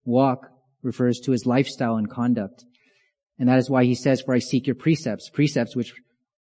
Walk 0.05 0.51
refers 0.81 1.19
to 1.21 1.31
his 1.31 1.45
lifestyle 1.45 1.95
and 1.95 2.09
conduct. 2.09 2.65
And 3.37 3.47
that 3.47 3.57
is 3.57 3.69
why 3.69 3.85
he 3.85 3.95
says, 3.95 4.21
for 4.21 4.33
I 4.33 4.39
seek 4.39 4.67
your 4.67 4.75
precepts. 4.75 5.29
Precepts, 5.29 5.75
which 5.75 5.93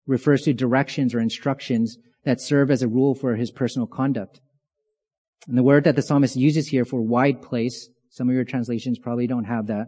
refers 0.05 0.41
to 0.41 0.53
directions 0.53 1.15
or 1.15 1.19
instructions 1.19 1.97
that 2.25 2.41
serve 2.41 2.71
as 2.71 2.81
a 2.81 2.87
rule 2.87 3.15
for 3.15 3.35
his 3.35 3.51
personal 3.51 3.87
conduct. 3.87 4.41
And 5.47 5.57
the 5.57 5.63
word 5.63 5.85
that 5.85 5.95
the 5.95 6.01
psalmist 6.01 6.35
uses 6.35 6.67
here 6.67 6.85
for 6.85 7.01
wide 7.01 7.41
place, 7.41 7.89
some 8.09 8.29
of 8.29 8.35
your 8.35 8.43
translations 8.43 8.99
probably 8.99 9.27
don't 9.27 9.45
have 9.45 9.67
that, 9.67 9.87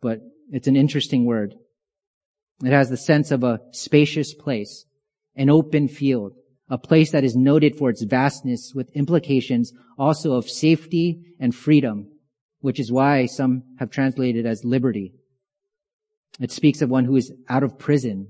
but 0.00 0.20
it's 0.50 0.66
an 0.66 0.76
interesting 0.76 1.24
word. 1.24 1.54
It 2.64 2.72
has 2.72 2.90
the 2.90 2.96
sense 2.96 3.30
of 3.30 3.44
a 3.44 3.60
spacious 3.72 4.34
place, 4.34 4.84
an 5.36 5.48
open 5.48 5.88
field, 5.88 6.32
a 6.68 6.78
place 6.78 7.12
that 7.12 7.24
is 7.24 7.36
noted 7.36 7.76
for 7.76 7.90
its 7.90 8.02
vastness 8.02 8.72
with 8.74 8.90
implications 8.94 9.72
also 9.98 10.32
of 10.34 10.48
safety 10.48 11.20
and 11.38 11.54
freedom, 11.54 12.10
which 12.60 12.78
is 12.78 12.92
why 12.92 13.26
some 13.26 13.62
have 13.78 13.90
translated 13.90 14.46
as 14.46 14.64
liberty. 14.64 15.12
It 16.38 16.52
speaks 16.52 16.82
of 16.82 16.90
one 16.90 17.04
who 17.04 17.16
is 17.16 17.32
out 17.48 17.62
of 17.62 17.78
prison, 17.78 18.28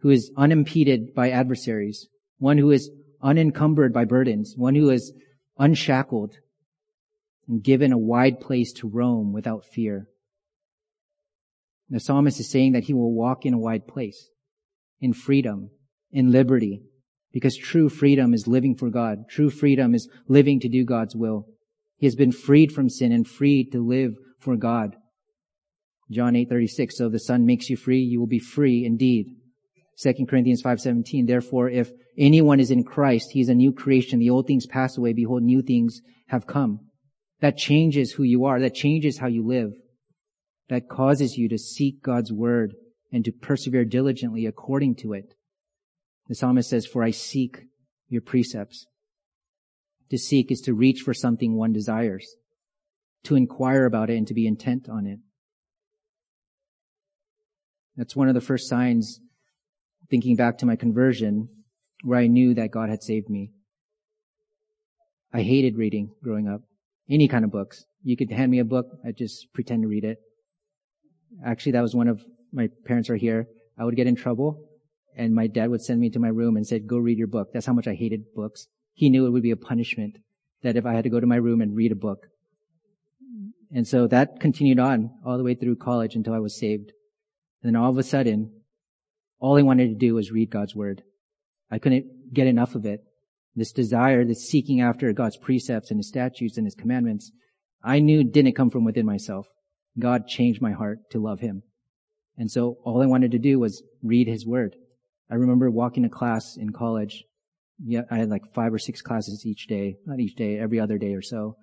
who 0.00 0.10
is 0.10 0.30
unimpeded 0.36 1.14
by 1.14 1.30
adversaries, 1.30 2.08
one 2.38 2.58
who 2.58 2.70
is 2.70 2.90
unencumbered 3.22 3.92
by 3.92 4.04
burdens, 4.04 4.54
one 4.56 4.74
who 4.74 4.90
is 4.90 5.12
unshackled 5.58 6.36
and 7.48 7.62
given 7.62 7.92
a 7.92 7.98
wide 7.98 8.40
place 8.40 8.72
to 8.72 8.88
roam 8.88 9.32
without 9.32 9.64
fear. 9.64 10.08
The 11.88 12.00
psalmist 12.00 12.40
is 12.40 12.50
saying 12.50 12.72
that 12.72 12.84
he 12.84 12.94
will 12.94 13.14
walk 13.14 13.44
in 13.44 13.52
a 13.52 13.58
wide 13.58 13.86
place, 13.86 14.30
in 15.00 15.12
freedom, 15.12 15.70
in 16.10 16.30
liberty, 16.30 16.82
because 17.32 17.56
true 17.56 17.88
freedom 17.88 18.32
is 18.32 18.46
living 18.46 18.74
for 18.76 18.90
God. 18.90 19.28
True 19.28 19.50
freedom 19.50 19.94
is 19.94 20.08
living 20.28 20.60
to 20.60 20.68
do 20.68 20.84
God's 20.84 21.14
will. 21.14 21.46
He 21.96 22.06
has 22.06 22.14
been 22.14 22.32
freed 22.32 22.72
from 22.72 22.88
sin 22.88 23.12
and 23.12 23.28
freed 23.28 23.72
to 23.72 23.86
live 23.86 24.14
for 24.38 24.56
God. 24.56 24.96
John 26.10 26.34
8:36 26.34 26.96
So 26.96 27.08
the 27.08 27.18
Son 27.18 27.44
makes 27.46 27.70
you 27.70 27.76
free, 27.76 28.00
you 28.00 28.20
will 28.20 28.26
be 28.26 28.38
free 28.38 28.84
indeed. 28.84 29.26
2 30.02 30.26
Corinthians 30.28 30.62
5:17 30.62 31.26
Therefore 31.26 31.68
if 31.68 31.90
anyone 32.18 32.60
is 32.60 32.70
in 32.70 32.84
Christ, 32.84 33.30
he 33.32 33.40
is 33.40 33.48
a 33.48 33.54
new 33.54 33.72
creation. 33.72 34.18
The 34.18 34.30
old 34.30 34.46
things 34.46 34.66
pass 34.66 34.98
away, 34.98 35.12
behold 35.12 35.42
new 35.42 35.62
things 35.62 36.00
have 36.28 36.46
come. 36.46 36.80
That 37.40 37.56
changes 37.56 38.12
who 38.12 38.22
you 38.22 38.44
are. 38.44 38.60
That 38.60 38.74
changes 38.74 39.18
how 39.18 39.26
you 39.28 39.46
live. 39.46 39.72
That 40.68 40.88
causes 40.88 41.36
you 41.36 41.48
to 41.48 41.58
seek 41.58 42.02
God's 42.02 42.32
word 42.32 42.74
and 43.12 43.24
to 43.24 43.32
persevere 43.32 43.84
diligently 43.84 44.46
according 44.46 44.96
to 44.96 45.12
it. 45.12 45.34
The 46.28 46.34
psalmist 46.34 46.70
says, 46.70 46.86
for 46.86 47.02
I 47.02 47.10
seek 47.10 47.64
your 48.08 48.22
precepts. 48.22 48.86
To 50.10 50.18
seek 50.18 50.50
is 50.50 50.60
to 50.62 50.74
reach 50.74 51.00
for 51.00 51.12
something 51.12 51.56
one 51.56 51.72
desires, 51.72 52.26
to 53.24 53.34
inquire 53.34 53.84
about 53.84 54.08
it 54.08 54.16
and 54.16 54.26
to 54.28 54.34
be 54.34 54.46
intent 54.46 54.88
on 54.88 55.06
it. 55.06 55.18
That's 57.96 58.16
one 58.16 58.28
of 58.28 58.34
the 58.34 58.40
first 58.40 58.68
signs, 58.68 59.20
thinking 60.12 60.36
back 60.36 60.58
to 60.58 60.66
my 60.66 60.76
conversion, 60.76 61.48
where 62.04 62.18
I 62.18 62.26
knew 62.26 62.52
that 62.52 62.70
God 62.70 62.90
had 62.90 63.02
saved 63.02 63.30
me. 63.30 63.50
I 65.32 65.40
hated 65.40 65.78
reading 65.78 66.10
growing 66.22 66.46
up. 66.46 66.60
Any 67.08 67.28
kind 67.28 67.46
of 67.46 67.50
books. 67.50 67.86
You 68.04 68.14
could 68.14 68.30
hand 68.30 68.50
me 68.50 68.58
a 68.58 68.64
book, 68.64 68.88
I'd 69.06 69.16
just 69.16 69.50
pretend 69.54 69.84
to 69.84 69.88
read 69.88 70.04
it. 70.04 70.18
Actually, 71.46 71.72
that 71.72 71.80
was 71.80 71.94
one 71.94 72.08
of 72.08 72.22
my 72.52 72.68
parents 72.84 73.08
are 73.08 73.16
here. 73.16 73.48
I 73.78 73.86
would 73.86 73.96
get 73.96 74.06
in 74.06 74.14
trouble 74.14 74.68
and 75.16 75.34
my 75.34 75.46
dad 75.46 75.70
would 75.70 75.80
send 75.80 75.98
me 75.98 76.10
to 76.10 76.18
my 76.18 76.28
room 76.28 76.58
and 76.58 76.66
said, 76.66 76.86
go 76.86 76.98
read 76.98 77.16
your 77.16 77.26
book. 77.26 77.48
That's 77.54 77.64
how 77.64 77.72
much 77.72 77.88
I 77.88 77.94
hated 77.94 78.34
books. 78.34 78.66
He 78.92 79.08
knew 79.08 79.24
it 79.24 79.30
would 79.30 79.42
be 79.42 79.50
a 79.50 79.56
punishment 79.56 80.18
that 80.62 80.76
if 80.76 80.84
I 80.84 80.92
had 80.92 81.04
to 81.04 81.10
go 81.10 81.20
to 81.20 81.26
my 81.26 81.36
room 81.36 81.62
and 81.62 81.74
read 81.74 81.90
a 81.90 81.96
book. 81.96 82.26
And 83.74 83.88
so 83.88 84.06
that 84.08 84.40
continued 84.40 84.78
on 84.78 85.10
all 85.24 85.38
the 85.38 85.44
way 85.44 85.54
through 85.54 85.76
college 85.76 86.14
until 86.14 86.34
I 86.34 86.38
was 86.38 86.58
saved. 86.58 86.92
And 87.62 87.74
then 87.74 87.76
all 87.76 87.90
of 87.90 87.96
a 87.96 88.02
sudden, 88.02 88.52
all 89.42 89.58
I 89.58 89.62
wanted 89.62 89.88
to 89.88 89.96
do 89.96 90.14
was 90.14 90.30
read 90.30 90.50
God's 90.50 90.76
word. 90.76 91.02
I 91.68 91.80
couldn't 91.80 92.32
get 92.32 92.46
enough 92.46 92.76
of 92.76 92.86
it. 92.86 93.00
This 93.56 93.72
desire, 93.72 94.24
this 94.24 94.48
seeking 94.48 94.80
after 94.80 95.12
God's 95.12 95.36
precepts 95.36 95.90
and 95.90 95.98
His 95.98 96.08
statutes 96.08 96.56
and 96.56 96.64
His 96.64 96.76
commandments, 96.76 97.32
I 97.82 97.98
knew 97.98 98.22
didn't 98.22 98.54
come 98.54 98.70
from 98.70 98.84
within 98.84 99.04
myself. 99.04 99.48
God 99.98 100.28
changed 100.28 100.62
my 100.62 100.70
heart 100.70 101.10
to 101.10 101.18
love 101.18 101.40
Him. 101.40 101.64
And 102.38 102.50
so 102.50 102.78
all 102.84 103.02
I 103.02 103.06
wanted 103.06 103.32
to 103.32 103.38
do 103.40 103.58
was 103.58 103.82
read 104.00 104.28
His 104.28 104.46
word. 104.46 104.76
I 105.28 105.34
remember 105.34 105.70
walking 105.72 106.04
to 106.04 106.08
class 106.08 106.56
in 106.56 106.70
college. 106.70 107.24
Yeah, 107.84 108.02
I 108.12 108.18
had 108.18 108.30
like 108.30 108.54
five 108.54 108.72
or 108.72 108.78
six 108.78 109.02
classes 109.02 109.44
each 109.44 109.66
day, 109.66 109.96
not 110.06 110.20
each 110.20 110.36
day, 110.36 110.56
every 110.56 110.78
other 110.78 110.98
day 110.98 111.14
or 111.14 111.22
so. 111.22 111.56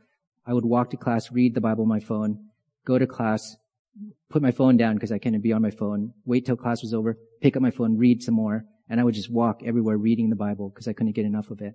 I 0.45 0.53
would 0.53 0.65
walk 0.65 0.89
to 0.89 0.97
class, 0.97 1.31
read 1.31 1.55
the 1.55 1.61
Bible 1.61 1.83
on 1.83 1.89
my 1.89 2.01
phone, 2.01 2.49
go 2.85 2.99
to 2.99 3.07
class, 3.07 3.55
put 4.29 4.41
my 4.41 4.51
phone 4.51 4.77
down 4.77 4.95
because 4.95 5.11
I 5.11 5.19
couldn't 5.19 5.41
be 5.41 5.53
on 5.53 5.61
my 5.61 5.71
phone, 5.71 6.13
wait 6.25 6.45
till 6.45 6.55
class 6.55 6.81
was 6.81 6.93
over, 6.93 7.17
pick 7.41 7.55
up 7.55 7.61
my 7.61 7.71
phone, 7.71 7.97
read 7.97 8.21
some 8.21 8.35
more, 8.35 8.65
and 8.89 8.99
I 8.99 9.03
would 9.03 9.15
just 9.15 9.31
walk 9.31 9.61
everywhere 9.63 9.97
reading 9.97 10.29
the 10.29 10.35
Bible 10.35 10.69
because 10.69 10.87
I 10.87 10.93
couldn't 10.93 11.15
get 11.15 11.25
enough 11.25 11.49
of 11.49 11.61
it. 11.61 11.73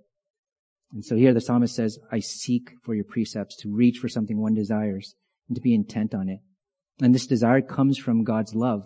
And 0.91 1.03
so 1.03 1.15
here 1.15 1.33
the 1.33 1.41
psalmist 1.41 1.75
says, 1.75 1.99
I 2.11 2.19
seek 2.19 2.71
for 2.83 2.93
your 2.93 3.03
precepts 3.03 3.57
to 3.57 3.73
reach 3.73 3.97
for 3.97 4.07
something 4.07 4.39
one 4.39 4.53
desires 4.53 5.15
and 5.47 5.55
to 5.55 5.61
be 5.61 5.73
intent 5.73 6.13
on 6.13 6.29
it. 6.29 6.39
And 7.01 7.13
this 7.13 7.27
desire 7.27 7.61
comes 7.61 7.97
from 7.97 8.23
God's 8.23 8.55
love. 8.55 8.83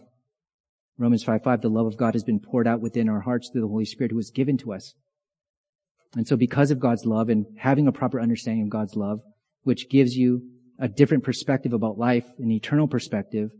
Romans 0.97 1.23
5, 1.23 1.43
5, 1.43 1.61
the 1.61 1.69
love 1.69 1.85
of 1.85 1.97
God 1.97 2.15
has 2.15 2.23
been 2.23 2.39
poured 2.39 2.67
out 2.67 2.81
within 2.81 3.07
our 3.07 3.21
hearts 3.21 3.49
through 3.49 3.61
the 3.61 3.67
Holy 3.67 3.85
Spirit 3.85 4.11
who 4.11 4.17
was 4.17 4.31
given 4.31 4.57
to 4.57 4.73
us. 4.73 4.95
And 6.15 6.27
so 6.27 6.35
because 6.35 6.71
of 6.71 6.79
God's 6.79 7.05
love 7.05 7.29
and 7.29 7.45
having 7.57 7.87
a 7.87 7.91
proper 7.91 8.19
understanding 8.19 8.63
of 8.63 8.69
God's 8.69 8.95
love, 8.95 9.21
which 9.63 9.89
gives 9.89 10.15
you 10.15 10.41
a 10.79 10.87
different 10.87 11.23
perspective 11.23 11.73
about 11.73 11.97
life, 11.97 12.25
an 12.39 12.51
eternal 12.51 12.87
perspective, 12.87 13.51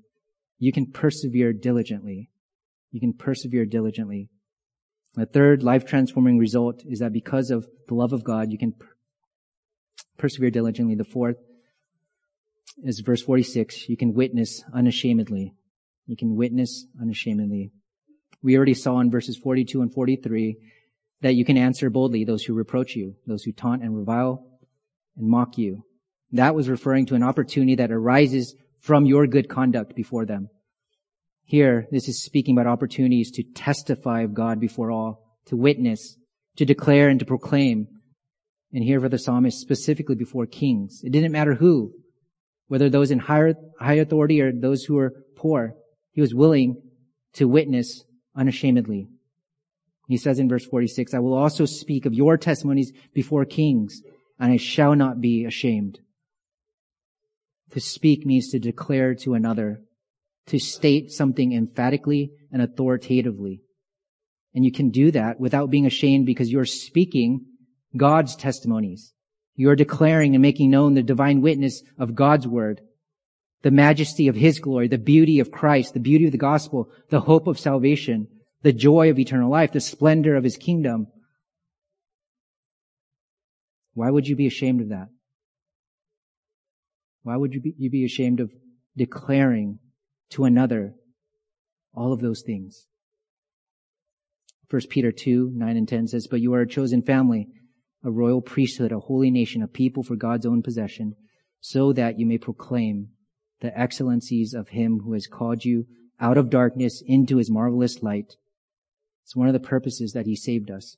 you 0.58 0.72
can 0.72 0.86
persevere 0.92 1.54
diligently. 1.54 2.30
You 2.92 3.00
can 3.00 3.14
persevere 3.14 3.66
diligently. 3.66 4.30
The 5.16 5.26
third 5.26 5.64
life 5.64 5.86
transforming 5.86 6.38
result 6.38 6.84
is 6.88 7.00
that 7.00 7.14
because 7.14 7.50
of 7.50 7.68
the 7.88 7.96
love 7.96 8.14
of 8.14 8.24
God, 8.24 8.52
you 8.52 8.58
can 8.58 8.74
per- 8.74 8.96
persevere 10.18 10.52
diligently. 10.52 10.96
The 10.96 11.04
fourth 11.04 11.38
is 12.84 13.00
verse 13.00 13.22
46. 13.22 13.90
You 13.90 13.98
can 13.98 14.14
witness 14.14 14.64
unashamedly. 14.74 15.54
You 16.08 16.16
can 16.16 16.36
witness 16.36 16.86
unashamedly. 17.02 17.72
We 18.42 18.56
already 18.56 18.74
saw 18.74 19.00
in 19.00 19.12
verses 19.12 19.38
42 19.38 19.82
and 19.82 19.94
43 19.94 20.58
that 21.22 21.36
you 21.36 21.44
can 21.44 21.58
answer 21.58 21.90
boldly 21.90 22.24
those 22.24 22.44
who 22.44 22.54
reproach 22.54 22.96
you, 22.96 23.16
those 23.28 23.44
who 23.44 23.52
taunt 23.52 23.84
and 23.84 23.98
revile 23.98 24.46
and 25.18 25.28
mock 25.28 25.58
you. 25.58 25.84
That 26.32 26.56
was 26.56 26.70
referring 26.70 27.08
to 27.08 27.15
an 27.15 27.24
opportunity 27.24 27.76
that 27.76 27.92
arises 27.92 28.56
from 28.80 29.06
your 29.06 29.28
good 29.28 29.50
conduct 29.50 29.96
before 29.96 30.26
them. 30.26 30.50
Here, 31.44 31.88
this 31.92 32.08
is 32.08 32.24
speaking 32.24 32.56
about 32.56 32.72
opportunities 32.72 33.32
to 33.32 33.44
testify 33.44 34.22
of 34.22 34.36
God 34.36 34.60
before 34.60 34.92
all, 34.92 35.24
to 35.48 35.58
witness, 35.58 36.15
to 36.58 36.65
declare 36.65 37.10
and 37.10 37.20
to 37.20 37.26
proclaim. 37.26 37.88
And 38.72 38.84
here 38.84 39.02
for 39.02 39.10
the 39.10 39.18
psalmist, 39.18 39.60
specifically 39.60 40.15
before 40.15 40.46
kings. 40.46 41.02
It 41.04 41.12
didn't 41.12 41.32
matter 41.32 41.56
who, 41.56 41.94
whether 42.68 42.89
those 42.89 43.10
in 43.10 43.18
higher, 43.18 43.56
high 43.80 43.96
authority 43.96 44.42
or 44.42 44.52
those 44.52 44.84
who 44.84 44.96
were 44.96 45.15
poor. 45.36 45.74
He 46.12 46.22
was 46.22 46.36
willing 46.36 46.80
to 47.34 47.48
witness 47.48 48.04
unashamedly. 48.36 49.08
He 50.08 50.18
says 50.18 50.38
in 50.38 50.50
verse 50.50 50.65
46, 50.65 51.15
I 51.15 51.20
will 51.20 51.34
also 51.34 51.65
speak 51.65 52.06
of 52.06 52.13
your 52.13 52.38
testimonies 52.38 52.92
before 53.13 53.46
kings, 53.46 54.02
and 54.39 54.52
I 54.52 54.58
shall 54.58 54.96
not 54.96 55.20
be 55.20 55.46
ashamed. 55.46 56.00
To 57.72 57.80
speak 57.80 58.26
means 58.26 58.50
to 58.50 58.60
declare 58.60 59.14
to 59.16 59.36
another, 59.36 59.82
to 60.48 60.60
state 60.60 61.12
something 61.12 61.54
emphatically 61.54 62.32
and 62.52 62.62
authoritatively. 62.62 63.62
And 64.54 64.66
you 64.66 64.72
can 64.72 64.90
do 64.90 65.12
that 65.12 65.40
without 65.40 65.70
being 65.70 65.86
ashamed 65.86 66.26
because 66.26 66.52
you're 66.52 66.66
speaking 66.66 67.46
God's 67.96 68.36
testimonies. 68.36 69.14
You're 69.56 69.76
declaring 69.76 70.36
and 70.36 70.42
making 70.42 70.72
known 70.72 70.94
the 70.94 71.04
divine 71.04 71.42
witness 71.42 71.84
of 71.98 72.16
God's 72.16 72.48
word, 72.48 72.82
the 73.62 73.72
majesty 73.72 74.28
of 74.28 74.36
His 74.36 74.60
glory, 74.60 74.88
the 74.88 74.98
beauty 74.98 75.40
of 75.40 75.52
Christ, 75.52 75.94
the 75.94 76.00
beauty 76.00 76.26
of 76.26 76.32
the 76.32 76.38
gospel, 76.38 76.90
the 77.10 77.22
hope 77.22 77.46
of 77.46 77.60
salvation, 77.60 78.28
the 78.64 78.74
joy 78.74 79.10
of 79.10 79.20
eternal 79.20 79.52
life, 79.52 79.72
the 79.72 79.82
splendor 79.82 80.36
of 80.36 80.44
His 80.44 80.58
kingdom. 80.58 81.08
Why 83.94 84.10
would 84.10 84.28
you 84.28 84.36
be 84.36 84.48
ashamed 84.48 84.82
of 84.82 84.90
that? 84.90 85.10
Why 87.30 87.38
would 87.38 87.54
you 87.54 87.62
be, 87.62 87.76
you 87.78 87.92
be 87.92 88.04
ashamed 88.04 88.39
of 88.39 88.52
declaring 88.98 89.78
to 90.32 90.46
another 90.46 90.96
all 91.94 92.12
of 92.12 92.22
those 92.22 92.42
things? 92.42 92.88
1 94.72 94.82
Peter 94.89 95.12
2, 95.12 95.52
9 95.54 95.78
and 95.78 95.88
10 95.88 96.08
says, 96.08 96.26
But 96.26 96.42
you 96.42 96.56
are 96.56 96.62
a 96.62 96.68
chosen 96.68 97.04
family, 97.04 97.48
a 98.04 98.10
royal 98.10 98.42
priesthood, 98.42 98.92
a 98.92 99.00
holy 99.00 99.30
nation, 99.30 99.62
a 99.62 99.68
people 99.68 100.02
for 100.02 100.15
God's 100.15 100.48
own 100.48 100.63
possession, 100.63 101.15
so 101.60 101.94
that 101.94 102.18
you 102.18 102.26
may 102.26 102.39
proclaim 102.39 103.10
the 103.62 103.80
excellencies 103.80 104.56
of 104.56 104.70
him 104.70 105.02
who 105.04 105.13
has 105.13 105.28
called 105.28 105.63
you 105.63 105.86
out 106.20 106.39
of 106.39 106.50
darkness 106.50 107.04
into 107.06 107.38
his 107.38 107.52
marvelous 107.52 108.02
light. 108.02 108.38
It's 109.24 109.36
one 109.36 109.46
of 109.46 109.54
the 109.54 109.60
purposes 109.60 110.13
that 110.13 110.26
he 110.26 110.36
saved 110.36 110.72
us, 110.72 110.98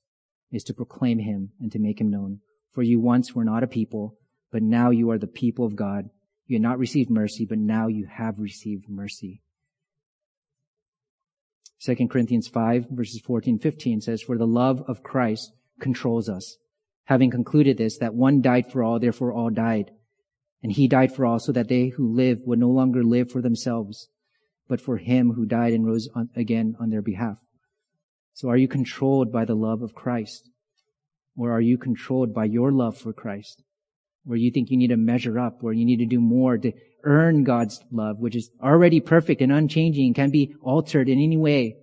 is 0.49 0.63
to 0.63 0.73
proclaim 0.73 1.19
him 1.19 1.49
and 1.59 1.73
to 1.73 1.79
make 1.79 1.99
him 1.99 2.09
known. 2.09 2.39
For 2.71 2.83
you 2.83 3.01
once 3.01 3.35
were 3.35 3.43
not 3.43 3.63
a 3.63 3.67
people, 3.67 4.15
but 4.49 4.63
now 4.63 4.91
you 4.91 5.11
are 5.11 5.17
the 5.17 5.27
people 5.27 5.65
of 5.65 5.75
God. 5.75 6.09
You 6.51 6.55
had 6.55 6.63
not 6.63 6.79
received 6.79 7.09
mercy, 7.09 7.45
but 7.45 7.59
now 7.59 7.87
you 7.87 8.07
have 8.07 8.37
received 8.37 8.89
mercy. 8.89 9.41
2 11.79 11.95
Corinthians 12.09 12.49
5 12.49 12.87
verses 12.89 13.21
14, 13.21 13.57
15 13.57 14.01
says, 14.01 14.21
For 14.21 14.37
the 14.37 14.45
love 14.45 14.83
of 14.85 15.01
Christ 15.01 15.53
controls 15.79 16.27
us. 16.27 16.57
Having 17.05 17.31
concluded 17.31 17.77
this, 17.77 17.99
that 17.99 18.15
one 18.15 18.41
died 18.41 18.69
for 18.69 18.83
all, 18.83 18.99
therefore 18.99 19.31
all 19.31 19.49
died. 19.49 19.91
And 20.61 20.73
he 20.73 20.89
died 20.89 21.15
for 21.15 21.25
all 21.25 21.39
so 21.39 21.53
that 21.53 21.69
they 21.69 21.87
who 21.87 22.13
live 22.13 22.41
would 22.43 22.59
no 22.59 22.69
longer 22.69 23.01
live 23.01 23.31
for 23.31 23.41
themselves, 23.41 24.09
but 24.67 24.81
for 24.81 24.97
him 24.97 25.31
who 25.31 25.45
died 25.45 25.71
and 25.71 25.85
rose 25.85 26.09
on, 26.13 26.31
again 26.35 26.75
on 26.81 26.89
their 26.89 27.01
behalf. 27.01 27.37
So 28.33 28.49
are 28.49 28.57
you 28.57 28.67
controlled 28.67 29.31
by 29.31 29.45
the 29.45 29.55
love 29.55 29.81
of 29.81 29.95
Christ? 29.95 30.49
Or 31.37 31.53
are 31.53 31.61
you 31.61 31.77
controlled 31.77 32.33
by 32.33 32.43
your 32.43 32.73
love 32.73 32.97
for 32.97 33.13
Christ? 33.13 33.63
Where 34.23 34.37
you 34.37 34.51
think 34.51 34.69
you 34.69 34.77
need 34.77 34.89
to 34.89 34.97
measure 34.97 35.39
up, 35.39 35.61
where 35.61 35.73
you 35.73 35.85
need 35.85 35.97
to 35.97 36.05
do 36.05 36.19
more 36.19 36.57
to 36.57 36.71
earn 37.03 37.43
God's 37.43 37.79
love, 37.91 38.19
which 38.19 38.35
is 38.35 38.49
already 38.61 38.99
perfect 38.99 39.41
and 39.41 39.51
unchanging 39.51 40.07
and 40.07 40.15
can 40.15 40.29
be 40.29 40.55
altered 40.61 41.09
in 41.09 41.19
any 41.19 41.37
way. 41.37 41.75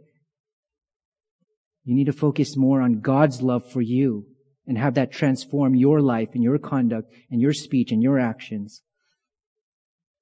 You 1.84 1.94
need 1.94 2.06
to 2.06 2.12
focus 2.12 2.56
more 2.56 2.80
on 2.80 3.00
God's 3.00 3.42
love 3.42 3.70
for 3.72 3.80
you 3.80 4.26
and 4.66 4.76
have 4.76 4.94
that 4.94 5.10
transform 5.10 5.74
your 5.74 6.00
life 6.00 6.28
and 6.34 6.42
your 6.42 6.58
conduct 6.58 7.12
and 7.30 7.40
your 7.40 7.54
speech 7.54 7.90
and 7.90 8.02
your 8.02 8.18
actions. 8.18 8.82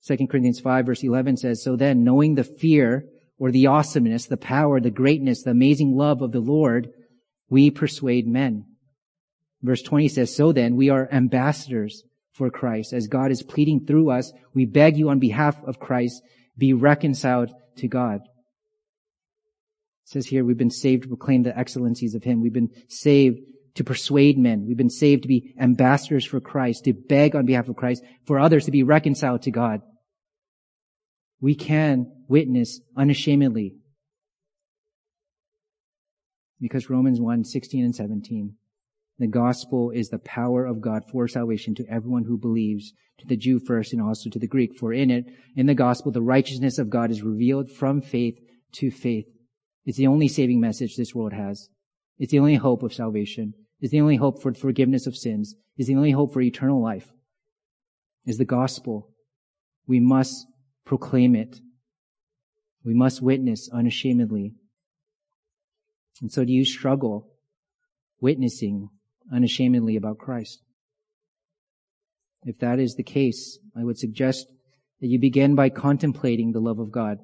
2 0.06 0.16
Corinthians 0.28 0.60
5 0.60 0.86
verse 0.86 1.02
11 1.02 1.38
says, 1.38 1.64
So 1.64 1.74
then, 1.74 2.04
knowing 2.04 2.36
the 2.36 2.44
fear 2.44 3.06
or 3.38 3.50
the 3.50 3.66
awesomeness, 3.66 4.26
the 4.26 4.36
power, 4.36 4.80
the 4.80 4.90
greatness, 4.90 5.42
the 5.42 5.50
amazing 5.50 5.96
love 5.96 6.22
of 6.22 6.30
the 6.30 6.40
Lord, 6.40 6.88
we 7.50 7.70
persuade 7.70 8.26
men. 8.26 8.64
Verse 9.66 9.82
20 9.82 10.08
says, 10.08 10.34
So 10.34 10.52
then, 10.52 10.76
we 10.76 10.90
are 10.90 11.08
ambassadors 11.10 12.04
for 12.32 12.50
Christ. 12.50 12.92
As 12.92 13.08
God 13.08 13.32
is 13.32 13.42
pleading 13.42 13.84
through 13.84 14.10
us, 14.10 14.32
we 14.54 14.64
beg 14.64 14.96
you 14.96 15.08
on 15.08 15.18
behalf 15.18 15.56
of 15.64 15.80
Christ, 15.80 16.22
be 16.56 16.72
reconciled 16.72 17.50
to 17.78 17.88
God. 17.88 18.20
It 20.04 20.08
says 20.10 20.26
here, 20.26 20.44
we've 20.44 20.56
been 20.56 20.70
saved 20.70 21.02
to 21.02 21.08
proclaim 21.08 21.42
the 21.42 21.58
excellencies 21.58 22.14
of 22.14 22.22
Him. 22.22 22.40
We've 22.40 22.52
been 22.52 22.70
saved 22.88 23.40
to 23.74 23.82
persuade 23.82 24.38
men. 24.38 24.66
We've 24.68 24.76
been 24.76 24.88
saved 24.88 25.22
to 25.22 25.28
be 25.28 25.52
ambassadors 25.60 26.24
for 26.24 26.40
Christ, 26.40 26.84
to 26.84 26.92
beg 26.92 27.34
on 27.34 27.44
behalf 27.44 27.68
of 27.68 27.74
Christ 27.74 28.04
for 28.24 28.38
others 28.38 28.66
to 28.66 28.70
be 28.70 28.84
reconciled 28.84 29.42
to 29.42 29.50
God. 29.50 29.80
We 31.40 31.56
can 31.56 32.12
witness 32.28 32.80
unashamedly 32.96 33.74
because 36.60 36.88
Romans 36.88 37.20
1, 37.20 37.44
16 37.44 37.84
and 37.84 37.94
17. 37.94 38.54
The 39.18 39.26
gospel 39.26 39.90
is 39.90 40.10
the 40.10 40.18
power 40.18 40.66
of 40.66 40.80
God 40.80 41.02
for 41.10 41.26
salvation 41.26 41.74
to 41.76 41.86
everyone 41.88 42.24
who 42.24 42.36
believes, 42.36 42.92
to 43.18 43.26
the 43.26 43.36
Jew 43.36 43.58
first 43.58 43.92
and 43.94 44.02
also 44.02 44.28
to 44.28 44.38
the 44.38 44.46
Greek. 44.46 44.76
For 44.76 44.92
in 44.92 45.10
it, 45.10 45.24
in 45.54 45.66
the 45.66 45.74
gospel, 45.74 46.12
the 46.12 46.20
righteousness 46.20 46.78
of 46.78 46.90
God 46.90 47.10
is 47.10 47.22
revealed 47.22 47.70
from 47.70 48.02
faith 48.02 48.38
to 48.72 48.90
faith. 48.90 49.26
It's 49.86 49.96
the 49.96 50.06
only 50.06 50.28
saving 50.28 50.60
message 50.60 50.96
this 50.96 51.14
world 51.14 51.32
has. 51.32 51.70
It's 52.18 52.32
the 52.32 52.38
only 52.38 52.56
hope 52.56 52.82
of 52.82 52.92
salvation 52.92 53.54
It's 53.80 53.92
the 53.92 54.00
only 54.00 54.16
hope 54.16 54.42
for 54.42 54.52
forgiveness 54.52 55.06
of 55.06 55.16
sins, 55.16 55.54
It's 55.76 55.88
the 55.88 55.96
only 55.96 56.10
hope 56.10 56.32
for 56.32 56.40
eternal 56.40 56.82
life, 56.82 57.12
is 58.24 58.38
the 58.38 58.44
gospel. 58.44 59.10
We 59.86 60.00
must 60.00 60.46
proclaim 60.84 61.34
it. 61.34 61.60
We 62.84 62.94
must 62.94 63.22
witness 63.22 63.68
unashamedly. 63.72 64.54
And 66.20 66.32
so 66.32 66.44
do 66.44 66.52
you 66.52 66.64
struggle 66.64 67.28
witnessing 68.20 68.88
unashamedly 69.32 69.96
about 69.96 70.18
Christ? 70.18 70.62
If 72.42 72.58
that 72.58 72.78
is 72.78 72.94
the 72.94 73.02
case, 73.02 73.58
I 73.76 73.84
would 73.84 73.98
suggest 73.98 74.46
that 75.00 75.08
you 75.08 75.18
begin 75.18 75.54
by 75.54 75.68
contemplating 75.68 76.52
the 76.52 76.60
love 76.60 76.78
of 76.78 76.92
God. 76.92 77.18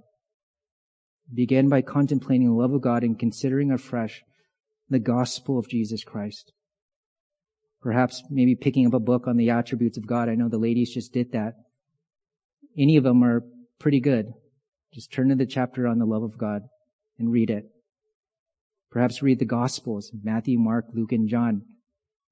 Begin 1.32 1.68
by 1.68 1.82
contemplating 1.82 2.48
the 2.48 2.60
love 2.60 2.72
of 2.72 2.82
God 2.82 3.02
and 3.04 3.18
considering 3.18 3.70
afresh 3.70 4.22
the 4.88 4.98
gospel 4.98 5.58
of 5.58 5.68
Jesus 5.68 6.04
Christ. 6.04 6.52
Perhaps 7.80 8.22
maybe 8.30 8.54
picking 8.54 8.86
up 8.86 8.94
a 8.94 9.00
book 9.00 9.26
on 9.26 9.36
the 9.36 9.50
attributes 9.50 9.96
of 9.96 10.06
God. 10.06 10.28
I 10.28 10.34
know 10.34 10.48
the 10.48 10.58
ladies 10.58 10.92
just 10.92 11.12
did 11.12 11.32
that. 11.32 11.54
Any 12.76 12.96
of 12.96 13.04
them 13.04 13.22
are 13.24 13.42
pretty 13.78 14.00
good. 14.00 14.32
Just 14.92 15.12
turn 15.12 15.30
to 15.30 15.34
the 15.34 15.46
chapter 15.46 15.86
on 15.86 15.98
the 15.98 16.04
love 16.04 16.22
of 16.22 16.38
God 16.38 16.62
and 17.18 17.32
read 17.32 17.50
it. 17.50 17.64
Perhaps 18.90 19.22
read 19.22 19.38
the 19.38 19.46
Gospels, 19.46 20.12
Matthew, 20.22 20.58
Mark, 20.58 20.86
Luke, 20.92 21.12
and 21.12 21.28
John. 21.28 21.62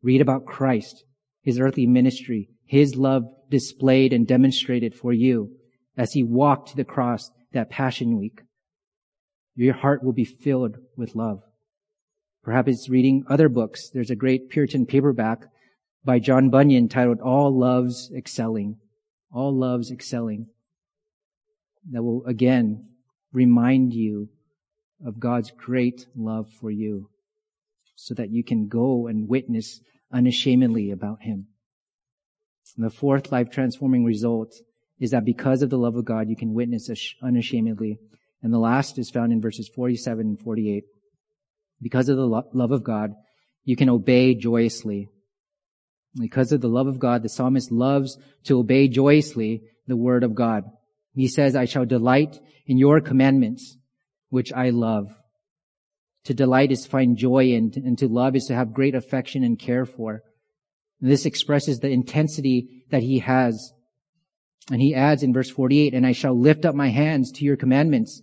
Read 0.02 0.20
about 0.20 0.46
Christ, 0.46 1.04
His 1.42 1.58
earthly 1.60 1.86
ministry, 1.86 2.48
His 2.64 2.96
love 2.96 3.24
displayed 3.50 4.12
and 4.12 4.26
demonstrated 4.26 4.94
for 4.94 5.12
you 5.12 5.56
as 5.96 6.12
He 6.12 6.22
walked 6.22 6.70
to 6.70 6.76
the 6.76 6.84
cross 6.84 7.30
that 7.52 7.70
Passion 7.70 8.18
Week. 8.18 8.40
Your 9.54 9.74
heart 9.74 10.02
will 10.02 10.12
be 10.12 10.24
filled 10.24 10.76
with 10.96 11.14
love. 11.14 11.42
Perhaps 12.42 12.68
it's 12.68 12.88
reading 12.88 13.24
other 13.28 13.48
books. 13.48 13.90
There's 13.90 14.10
a 14.10 14.16
great 14.16 14.48
Puritan 14.48 14.86
paperback 14.86 15.40
by 16.04 16.18
John 16.18 16.48
Bunyan 16.48 16.88
titled 16.88 17.20
All 17.20 17.56
Loves 17.56 18.10
Excelling. 18.16 18.78
All 19.32 19.54
Loves 19.54 19.90
Excelling. 19.90 20.46
That 21.90 22.02
will 22.02 22.24
again 22.24 22.88
remind 23.32 23.92
you 23.92 24.30
of 25.04 25.20
God's 25.20 25.50
great 25.50 26.06
love 26.16 26.48
for 26.50 26.70
you 26.70 27.09
so 28.02 28.14
that 28.14 28.30
you 28.30 28.42
can 28.42 28.66
go 28.66 29.06
and 29.06 29.28
witness 29.28 29.78
unashamedly 30.10 30.90
about 30.90 31.20
Him. 31.20 31.48
And 32.76 32.86
the 32.86 32.90
fourth 32.90 33.30
life 33.30 33.50
transforming 33.50 34.04
result 34.06 34.54
is 34.98 35.10
that 35.10 35.26
because 35.26 35.60
of 35.60 35.68
the 35.68 35.76
love 35.76 35.96
of 35.96 36.06
God, 36.06 36.30
you 36.30 36.36
can 36.36 36.54
witness 36.54 36.88
unashamedly. 37.22 37.98
And 38.42 38.54
the 38.54 38.58
last 38.58 38.98
is 38.98 39.10
found 39.10 39.32
in 39.32 39.42
verses 39.42 39.68
47 39.68 40.20
and 40.28 40.40
48. 40.40 40.84
Because 41.82 42.08
of 42.08 42.16
the 42.16 42.24
lo- 42.24 42.48
love 42.54 42.72
of 42.72 42.82
God, 42.82 43.12
you 43.64 43.76
can 43.76 43.90
obey 43.90 44.34
joyously. 44.34 45.08
Because 46.18 46.52
of 46.52 46.62
the 46.62 46.68
love 46.68 46.86
of 46.86 46.98
God, 46.98 47.22
the 47.22 47.28
psalmist 47.28 47.70
loves 47.70 48.16
to 48.44 48.58
obey 48.58 48.88
joyously 48.88 49.62
the 49.86 49.96
word 49.96 50.24
of 50.24 50.34
God. 50.34 50.64
He 51.14 51.28
says, 51.28 51.54
I 51.54 51.66
shall 51.66 51.84
delight 51.84 52.40
in 52.66 52.78
your 52.78 53.02
commandments, 53.02 53.76
which 54.30 54.54
I 54.54 54.70
love. 54.70 55.14
To 56.24 56.34
delight 56.34 56.70
is 56.70 56.82
to 56.82 56.90
find 56.90 57.16
joy 57.16 57.46
in, 57.46 57.72
and 57.76 57.98
to 57.98 58.08
love 58.08 58.36
is 58.36 58.46
to 58.46 58.54
have 58.54 58.74
great 58.74 58.94
affection 58.94 59.42
and 59.42 59.58
care 59.58 59.86
for. 59.86 60.22
And 61.00 61.10
this 61.10 61.24
expresses 61.24 61.80
the 61.80 61.88
intensity 61.88 62.84
that 62.90 63.02
he 63.02 63.20
has. 63.20 63.72
And 64.70 64.82
he 64.82 64.94
adds 64.94 65.22
in 65.22 65.32
verse 65.32 65.50
48, 65.50 65.94
and 65.94 66.06
I 66.06 66.12
shall 66.12 66.38
lift 66.38 66.64
up 66.64 66.74
my 66.74 66.88
hands 66.88 67.32
to 67.32 67.44
your 67.44 67.56
commandments 67.56 68.20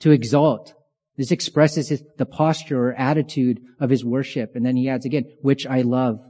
to 0.00 0.10
exalt. 0.10 0.74
This 1.16 1.30
expresses 1.30 1.88
his, 1.88 2.04
the 2.18 2.26
posture 2.26 2.88
or 2.88 2.94
attitude 2.94 3.60
of 3.80 3.88
his 3.88 4.04
worship. 4.04 4.54
And 4.54 4.66
then 4.66 4.76
he 4.76 4.88
adds 4.88 5.06
again, 5.06 5.24
which 5.40 5.66
I 5.66 5.82
love. 5.82 6.20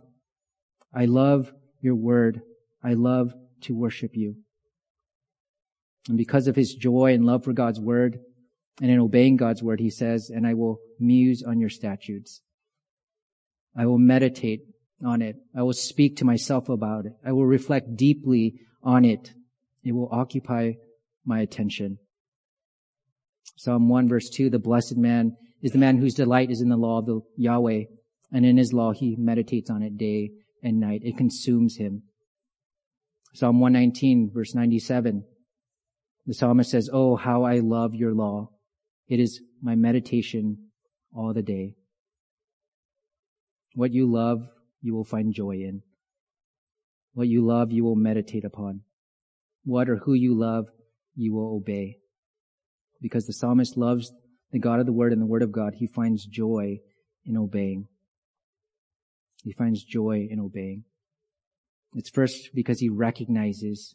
I 0.95 1.07
love 1.07 1.53
your 1.81 1.97
word. 1.97 2.43
I 2.83 2.95
love 2.95 3.35
to 3.63 3.75
worship 3.75 4.15
you. 4.15 4.37
And 6.09 6.19
because 6.19 6.47
of 6.47 6.55
his 6.55 6.75
joy 6.75 7.15
and 7.15 7.25
love 7.25 7.45
for 7.45 7.53
God's 7.53 7.81
word 7.81 8.21
and 8.81 8.91
in 8.91 8.99
obeying 8.99 9.37
God's 9.37 9.63
word, 9.63 9.81
he 9.81 9.91
says, 9.91 10.31
and 10.35 10.47
I 10.47 10.55
will 10.55 10.79
muse 10.99 11.43
on 11.43 11.61
your 11.61 11.71
statutes. 11.71 12.41
I 13.77 13.87
will 13.87 13.99
meditate 13.99 14.63
on 15.05 15.23
it. 15.23 15.37
I 15.57 15.63
will 15.63 15.73
speak 15.73 16.17
to 16.17 16.25
myself 16.25 16.69
about 16.69 17.07
it. 17.07 17.13
I 17.25 17.33
will 17.33 17.47
reflect 17.47 17.97
deeply 17.97 18.55
on 18.83 19.05
it. 19.05 19.33
It 19.85 19.93
will 19.93 20.09
occupy 20.11 20.73
my 21.25 21.41
attention. 21.41 21.99
Psalm 23.57 23.89
1 23.89 24.09
verse 24.09 24.29
2, 24.31 24.51
the 24.51 24.59
blessed 24.59 24.97
man 24.97 25.37
is 25.63 25.73
the 25.73 25.79
man 25.79 25.99
whose 25.99 26.15
delight 26.15 26.51
is 26.51 26.61
in 26.61 26.69
the 26.69 26.77
law 26.77 26.99
of 26.99 27.07
the 27.07 27.21
Yahweh, 27.37 27.85
and 28.33 28.45
in 28.45 28.57
his 28.57 28.73
law 28.73 28.93
he 28.93 29.17
meditates 29.17 29.71
on 29.71 29.83
it 29.83 29.97
day 29.97 30.31
and 30.63 30.81
night. 30.81 31.03
It 31.05 31.17
consumes 31.17 31.77
him. 31.77 32.03
Psalm 33.35 33.61
119 33.61 34.31
verse 34.33 34.55
97, 34.55 35.25
the 36.27 36.35
psalmist 36.35 36.71
says, 36.71 36.91
Oh, 36.93 37.17
how 37.17 37.45
I 37.45 37.59
love 37.61 37.95
your 37.95 38.15
law. 38.15 38.51
It 39.09 39.21
is 39.21 39.41
my 39.63 39.75
meditation 39.75 40.71
all 41.15 41.33
the 41.35 41.43
day. 41.43 41.75
What 43.75 43.93
you 43.93 44.11
love, 44.11 44.47
you 44.81 44.95
will 44.95 45.05
find 45.05 45.35
joy 45.35 45.57
in. 45.57 45.83
What 47.13 47.29
you 47.29 47.45
love, 47.45 47.73
you 47.73 47.85
will 47.85 47.97
meditate 47.97 48.45
upon. 48.45 48.81
What 49.65 49.89
or 49.89 49.97
who 49.97 50.15
you 50.15 50.39
love, 50.39 50.67
you 51.15 51.35
will 51.35 51.57
obey 51.57 51.99
because 53.05 53.27
the 53.27 53.35
psalmist 53.35 53.77
loves 53.77 54.11
the 54.51 54.59
God 54.59 54.81
of 54.81 54.87
the 54.87 54.93
Word 54.93 55.13
and 55.13 55.21
the 55.21 55.27
Word 55.27 55.43
of 55.43 55.53
God, 55.53 55.75
he 55.77 55.87
finds 55.87 56.25
joy 56.25 56.79
in 57.27 57.37
obeying. 57.37 57.87
He 59.43 59.53
finds 59.53 59.85
joy 59.85 60.27
in 60.31 60.41
obeying. 60.41 60.85
It's 61.95 62.09
first 62.09 62.55
because 62.55 62.81
he 62.81 62.89
recognizes 62.89 63.95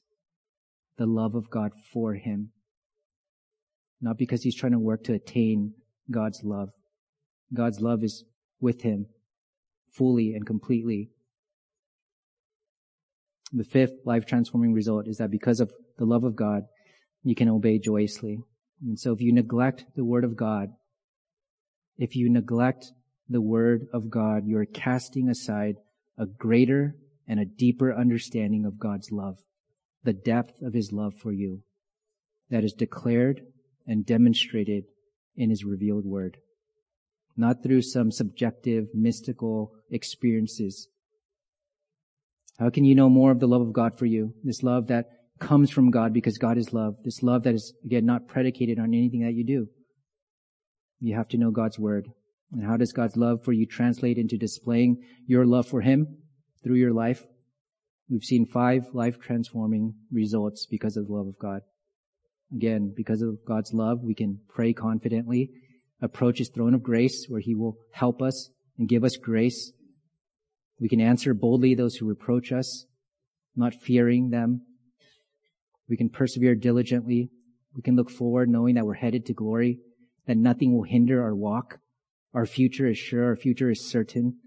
the 0.99 1.07
love 1.07 1.33
of 1.33 1.49
God 1.49 1.71
for 1.91 2.13
him. 2.13 2.51
Not 4.01 4.17
because 4.17 4.43
he's 4.43 4.55
trying 4.55 4.71
to 4.71 4.79
work 4.79 5.03
to 5.05 5.13
attain 5.13 5.73
God's 6.09 6.43
love. 6.43 6.69
God's 7.53 7.79
love 7.81 8.03
is 8.03 8.23
with 8.59 8.81
him 8.81 9.07
fully 9.91 10.33
and 10.33 10.45
completely. 10.45 11.09
The 13.51 13.63
fifth 13.63 14.05
life 14.05 14.25
transforming 14.25 14.73
result 14.73 15.07
is 15.07 15.17
that 15.17 15.31
because 15.31 15.59
of 15.59 15.73
the 15.97 16.05
love 16.05 16.23
of 16.23 16.35
God, 16.35 16.63
you 17.23 17.35
can 17.35 17.49
obey 17.49 17.79
joyously. 17.79 18.39
And 18.81 18.99
so 18.99 19.11
if 19.11 19.21
you 19.21 19.33
neglect 19.33 19.85
the 19.95 20.05
word 20.05 20.23
of 20.23 20.35
God, 20.35 20.69
if 21.97 22.15
you 22.15 22.29
neglect 22.29 22.93
the 23.27 23.41
word 23.41 23.87
of 23.91 24.09
God, 24.09 24.45
you 24.45 24.57
are 24.57 24.65
casting 24.65 25.29
aside 25.29 25.75
a 26.17 26.25
greater 26.25 26.95
and 27.27 27.39
a 27.39 27.45
deeper 27.45 27.93
understanding 27.93 28.65
of 28.65 28.79
God's 28.79 29.11
love, 29.11 29.39
the 30.03 30.13
depth 30.13 30.61
of 30.61 30.73
his 30.73 30.91
love 30.91 31.13
for 31.15 31.31
you 31.31 31.61
that 32.49 32.63
is 32.63 32.73
declared 32.73 33.41
and 33.89 34.05
demonstrated 34.05 34.83
in 35.35 35.49
his 35.49 35.65
revealed 35.65 36.05
word, 36.05 36.37
not 37.35 37.63
through 37.63 37.81
some 37.81 38.11
subjective, 38.11 38.85
mystical 38.93 39.73
experiences. 39.89 40.87
How 42.59 42.69
can 42.69 42.85
you 42.85 42.93
know 42.93 43.09
more 43.09 43.31
of 43.31 43.39
the 43.39 43.47
love 43.47 43.61
of 43.61 43.73
God 43.73 43.97
for 43.97 44.05
you? 44.05 44.35
This 44.43 44.61
love 44.61 44.87
that 44.87 45.09
comes 45.39 45.71
from 45.71 45.89
God 45.89 46.13
because 46.13 46.37
God 46.37 46.57
is 46.57 46.71
love. 46.71 46.97
This 47.03 47.23
love 47.23 47.43
that 47.43 47.55
is, 47.55 47.73
again, 47.83 48.05
not 48.05 48.27
predicated 48.27 48.77
on 48.77 48.93
anything 48.93 49.21
that 49.21 49.33
you 49.33 49.43
do. 49.43 49.67
You 50.99 51.15
have 51.15 51.29
to 51.29 51.37
know 51.37 51.49
God's 51.49 51.79
word. 51.79 52.09
And 52.51 52.63
how 52.63 52.77
does 52.77 52.91
God's 52.91 53.17
love 53.17 53.43
for 53.43 53.53
you 53.53 53.65
translate 53.65 54.17
into 54.17 54.37
displaying 54.37 55.03
your 55.25 55.45
love 55.45 55.67
for 55.67 55.81
Him 55.81 56.17
through 56.63 56.75
your 56.75 56.93
life? 56.93 57.23
We've 58.07 58.23
seen 58.23 58.45
five 58.45 58.87
life 58.93 59.19
transforming 59.19 59.95
results 60.11 60.67
because 60.69 60.95
of 60.95 61.07
the 61.07 61.13
love 61.13 61.27
of 61.27 61.39
God. 61.39 61.61
Again, 62.53 62.93
because 62.95 63.21
of 63.21 63.45
God's 63.45 63.73
love, 63.73 64.01
we 64.03 64.15
can 64.15 64.39
pray 64.49 64.73
confidently, 64.73 65.51
approach 66.01 66.39
His 66.39 66.49
throne 66.49 66.73
of 66.73 66.83
grace 66.83 67.25
where 67.27 67.41
He 67.41 67.55
will 67.55 67.77
help 67.91 68.21
us 68.21 68.49
and 68.77 68.89
give 68.89 69.03
us 69.03 69.17
grace. 69.17 69.71
We 70.79 70.89
can 70.89 71.01
answer 71.01 71.33
boldly 71.33 71.75
those 71.75 71.95
who 71.95 72.07
reproach 72.07 72.51
us, 72.51 72.85
not 73.55 73.73
fearing 73.73 74.29
them, 74.29 74.61
we 75.89 75.97
can 75.97 76.09
persevere 76.09 76.55
diligently. 76.55 77.31
We 77.75 77.81
can 77.81 77.95
look 77.95 78.11
forward 78.11 78.47
knowing 78.47 78.75
that 78.75 78.85
we're 78.85 78.93
headed 78.93 79.25
to 79.25 79.33
glory, 79.33 79.79
that 80.27 80.37
nothing 80.37 80.73
will 80.73 80.83
hinder 80.83 81.21
our 81.21 81.35
walk. 81.35 81.79
Our 82.33 82.45
future 82.45 82.87
is 82.87 82.97
sure, 82.97 83.25
our 83.25 83.35
future 83.35 83.71
is 83.71 83.89
certain. 83.89 84.37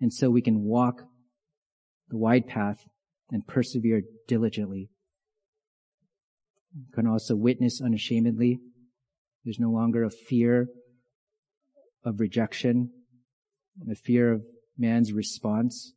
And 0.00 0.12
so 0.12 0.30
we 0.30 0.42
can 0.42 0.62
walk 0.62 1.02
the 2.08 2.16
wide 2.16 2.46
path 2.46 2.84
and 3.30 3.46
persevere 3.46 4.02
diligently. 4.28 4.90
We 6.74 6.92
can 6.94 7.06
also 7.06 7.36
witness 7.36 7.80
unashamedly. 7.80 8.58
There's 9.44 9.60
no 9.60 9.70
longer 9.70 10.04
a 10.04 10.10
fear 10.10 10.68
of 12.04 12.20
rejection, 12.20 12.90
a 13.90 13.94
fear 13.94 14.32
of 14.32 14.42
man's 14.78 15.12
response. 15.12 15.92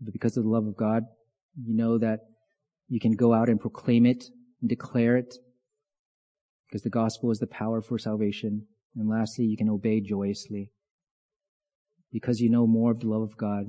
But 0.00 0.12
because 0.12 0.36
of 0.36 0.44
the 0.44 0.50
love 0.50 0.66
of 0.66 0.76
God, 0.76 1.04
you 1.62 1.74
know 1.74 1.98
that 1.98 2.20
you 2.88 3.00
can 3.00 3.12
go 3.12 3.32
out 3.32 3.48
and 3.48 3.60
proclaim 3.60 4.06
it 4.06 4.24
and 4.60 4.68
declare 4.68 5.16
it 5.16 5.34
because 6.66 6.82
the 6.82 6.90
gospel 6.90 7.30
is 7.30 7.38
the 7.38 7.46
power 7.46 7.80
for 7.80 7.98
salvation. 7.98 8.66
And 8.96 9.08
lastly, 9.08 9.44
you 9.44 9.56
can 9.56 9.68
obey 9.68 10.00
joyously 10.00 10.70
because 12.12 12.40
you 12.40 12.50
know 12.50 12.66
more 12.66 12.92
of 12.92 13.00
the 13.00 13.08
love 13.08 13.22
of 13.22 13.36
God. 13.36 13.66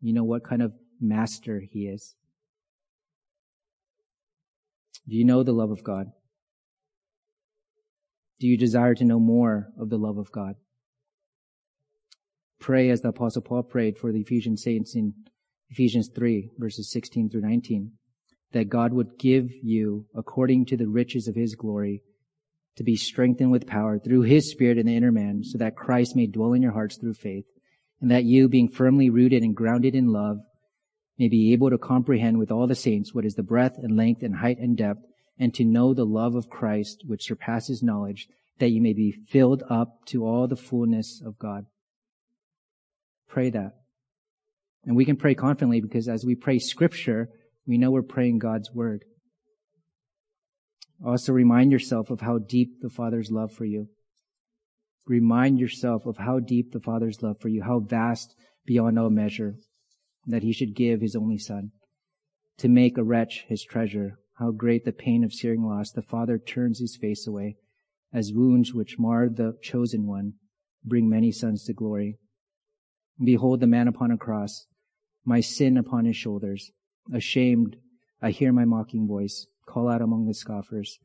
You 0.00 0.12
know 0.12 0.24
what 0.24 0.44
kind 0.44 0.62
of 0.62 0.72
master 1.00 1.62
he 1.70 1.86
is. 1.86 2.14
Do 5.08 5.16
you 5.16 5.24
know 5.24 5.42
the 5.42 5.52
love 5.52 5.70
of 5.70 5.82
God? 5.82 6.06
Do 8.40 8.46
you 8.46 8.56
desire 8.56 8.94
to 8.94 9.04
know 9.04 9.20
more 9.20 9.68
of 9.78 9.88
the 9.88 9.98
love 9.98 10.18
of 10.18 10.32
God? 10.32 10.54
Pray 12.60 12.90
as 12.90 13.00
the 13.00 13.08
apostle 13.08 13.42
Paul 13.42 13.62
prayed 13.64 13.98
for 13.98 14.12
the 14.12 14.20
Ephesian 14.20 14.56
saints 14.56 14.94
in 14.94 15.14
Ephesians 15.70 16.10
3 16.14 16.50
verses 16.58 16.90
16 16.92 17.30
through 17.30 17.40
19 17.40 17.92
that 18.52 18.68
God 18.68 18.92
would 18.92 19.18
give 19.18 19.50
you, 19.62 20.06
according 20.14 20.66
to 20.66 20.76
the 20.76 20.88
riches 20.88 21.26
of 21.26 21.34
his 21.34 21.54
glory, 21.54 22.02
to 22.76 22.84
be 22.84 22.96
strengthened 22.96 23.50
with 23.50 23.66
power 23.66 23.98
through 23.98 24.22
his 24.22 24.50
spirit 24.50 24.78
in 24.78 24.86
the 24.86 24.96
inner 24.96 25.12
man, 25.12 25.42
so 25.42 25.58
that 25.58 25.76
Christ 25.76 26.16
may 26.16 26.26
dwell 26.26 26.52
in 26.52 26.62
your 26.62 26.72
hearts 26.72 26.96
through 26.96 27.14
faith, 27.14 27.44
and 28.00 28.10
that 28.10 28.24
you, 28.24 28.48
being 28.48 28.68
firmly 28.68 29.10
rooted 29.10 29.42
and 29.42 29.54
grounded 29.54 29.94
in 29.94 30.08
love, 30.08 30.38
may 31.22 31.28
be 31.28 31.52
able 31.52 31.70
to 31.70 31.78
comprehend 31.78 32.36
with 32.36 32.50
all 32.50 32.66
the 32.66 32.74
saints 32.74 33.14
what 33.14 33.24
is 33.24 33.34
the 33.34 33.44
breadth 33.44 33.78
and 33.78 33.96
length 33.96 34.24
and 34.24 34.34
height 34.34 34.58
and 34.58 34.76
depth, 34.76 35.04
and 35.38 35.54
to 35.54 35.64
know 35.64 35.94
the 35.94 36.04
love 36.04 36.34
of 36.34 36.50
Christ, 36.50 37.04
which 37.06 37.22
surpasses 37.22 37.80
knowledge, 37.80 38.26
that 38.58 38.70
you 38.70 38.82
may 38.82 38.92
be 38.92 39.12
filled 39.12 39.62
up 39.70 40.04
to 40.06 40.26
all 40.26 40.48
the 40.48 40.56
fullness 40.56 41.22
of 41.24 41.38
God. 41.38 41.66
Pray 43.28 43.50
that. 43.50 43.74
And 44.84 44.96
we 44.96 45.04
can 45.04 45.14
pray 45.14 45.36
confidently 45.36 45.80
because 45.80 46.08
as 46.08 46.26
we 46.26 46.34
pray 46.34 46.58
scripture, 46.58 47.28
we 47.68 47.78
know 47.78 47.92
we're 47.92 48.02
praying 48.02 48.40
God's 48.40 48.72
word. 48.74 49.04
Also 51.06 51.32
remind 51.32 51.70
yourself 51.70 52.10
of 52.10 52.20
how 52.20 52.38
deep 52.38 52.80
the 52.80 52.90
Father's 52.90 53.30
love 53.30 53.52
for 53.52 53.64
you. 53.64 53.86
Remind 55.06 55.60
yourself 55.60 56.04
of 56.04 56.16
how 56.16 56.40
deep 56.40 56.72
the 56.72 56.80
Father's 56.80 57.22
love 57.22 57.36
for 57.40 57.48
you, 57.48 57.62
how 57.62 57.78
vast 57.78 58.34
beyond 58.66 58.98
all 58.98 59.08
measure, 59.08 59.54
that 60.26 60.42
he 60.42 60.52
should 60.52 60.74
give 60.74 61.00
his 61.00 61.16
only 61.16 61.38
son 61.38 61.72
to 62.58 62.68
make 62.68 62.96
a 62.96 63.04
wretch 63.04 63.44
his 63.48 63.64
treasure. 63.64 64.18
How 64.34 64.50
great 64.50 64.84
the 64.84 64.92
pain 64.92 65.24
of 65.24 65.32
searing 65.32 65.64
loss. 65.64 65.90
The 65.90 66.02
Father 66.02 66.38
turns 66.38 66.80
his 66.80 66.96
face 66.96 67.26
away 67.26 67.56
as 68.12 68.32
wounds 68.32 68.74
which 68.74 68.98
mar 68.98 69.28
the 69.28 69.56
chosen 69.62 70.06
one 70.06 70.34
bring 70.84 71.08
many 71.08 71.32
sons 71.32 71.64
to 71.64 71.72
glory. 71.72 72.18
Behold 73.22 73.60
the 73.60 73.66
man 73.66 73.88
upon 73.88 74.10
a 74.10 74.16
cross, 74.16 74.66
my 75.24 75.40
sin 75.40 75.76
upon 75.76 76.04
his 76.04 76.16
shoulders. 76.16 76.72
Ashamed, 77.12 77.76
I 78.20 78.30
hear 78.30 78.52
my 78.52 78.64
mocking 78.64 79.06
voice 79.06 79.46
call 79.66 79.88
out 79.88 80.02
among 80.02 80.26
the 80.26 80.34
scoffers. 80.34 80.98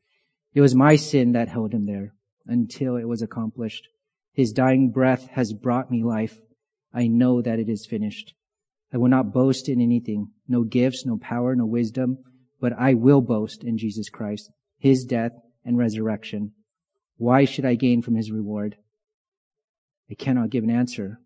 It 0.54 0.60
was 0.60 0.74
my 0.74 0.96
sin 0.96 1.32
that 1.32 1.48
held 1.48 1.72
him 1.72 1.86
there 1.86 2.14
until 2.46 2.96
it 2.96 3.08
was 3.08 3.22
accomplished. 3.22 3.88
His 4.32 4.52
dying 4.52 4.90
breath 4.90 5.28
has 5.28 5.52
brought 5.52 5.90
me 5.90 6.02
life. 6.02 6.38
I 6.92 7.06
know 7.06 7.42
that 7.42 7.58
it 7.58 7.68
is 7.68 7.86
finished. 7.86 8.34
I 8.92 8.96
will 8.96 9.08
not 9.08 9.32
boast 9.32 9.68
in 9.68 9.80
anything, 9.80 10.30
no 10.46 10.64
gifts, 10.64 11.04
no 11.04 11.18
power, 11.18 11.54
no 11.54 11.66
wisdom, 11.66 12.18
but 12.60 12.72
I 12.72 12.94
will 12.94 13.20
boast 13.20 13.62
in 13.62 13.78
Jesus 13.78 14.08
Christ, 14.08 14.50
His 14.78 15.04
death 15.04 15.32
and 15.64 15.76
resurrection. 15.76 16.52
Why 17.16 17.44
should 17.44 17.64
I 17.64 17.74
gain 17.74 18.02
from 18.02 18.14
His 18.14 18.30
reward? 18.30 18.76
I 20.10 20.14
cannot 20.14 20.50
give 20.50 20.64
an 20.64 20.70
answer, 20.70 21.18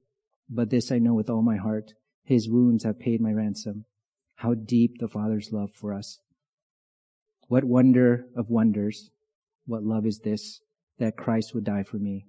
but 0.50 0.70
this 0.70 0.90
I 0.90 0.98
know 0.98 1.14
with 1.14 1.30
all 1.30 1.42
my 1.42 1.56
heart. 1.56 1.92
His 2.24 2.48
wounds 2.48 2.84
have 2.84 2.98
paid 2.98 3.20
my 3.20 3.32
ransom. 3.32 3.84
How 4.36 4.54
deep 4.54 4.98
the 4.98 5.08
Father's 5.08 5.52
love 5.52 5.70
for 5.72 5.92
us. 5.92 6.18
What 7.48 7.64
wonder 7.64 8.26
of 8.36 8.50
wonders. 8.50 9.10
What 9.66 9.84
love 9.84 10.06
is 10.06 10.20
this 10.20 10.60
that 10.98 11.16
Christ 11.16 11.54
would 11.54 11.64
die 11.64 11.82
for 11.84 11.98
me. 11.98 12.26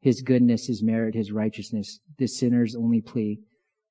His 0.00 0.22
goodness, 0.22 0.66
His 0.66 0.82
merit, 0.82 1.14
His 1.14 1.30
righteousness, 1.30 2.00
the 2.18 2.26
sinner's 2.26 2.74
only 2.74 3.00
plea. 3.00 3.40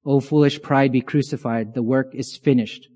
O 0.05 0.19
foolish 0.19 0.61
pride, 0.61 0.91
be 0.91 1.01
crucified. 1.01 1.73
The 1.73 1.83
work 1.83 2.13
is 2.13 2.37
finished. 2.37 2.87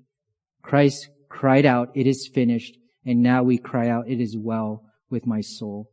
Christ 0.62 1.08
cried 1.28 1.64
out, 1.64 1.90
it 1.94 2.06
is 2.06 2.28
finished. 2.32 2.76
And 3.04 3.22
now 3.22 3.42
we 3.42 3.58
cry 3.58 3.88
out, 3.88 4.08
it 4.08 4.20
is 4.20 4.36
well 4.36 4.84
with 5.10 5.26
my 5.26 5.40
soul. 5.40 5.90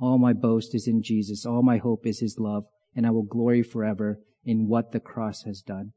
All 0.00 0.18
my 0.18 0.32
boast 0.32 0.74
is 0.74 0.86
in 0.86 1.02
Jesus. 1.02 1.44
All 1.44 1.62
my 1.62 1.78
hope 1.78 2.06
is 2.06 2.20
His 2.20 2.36
love. 2.38 2.64
And 2.94 3.06
I 3.06 3.10
will 3.10 3.24
glory 3.24 3.62
forever 3.62 4.20
in 4.44 4.68
what 4.68 4.92
the 4.92 5.00
cross 5.00 5.42
has 5.42 5.60
done. 5.60 5.92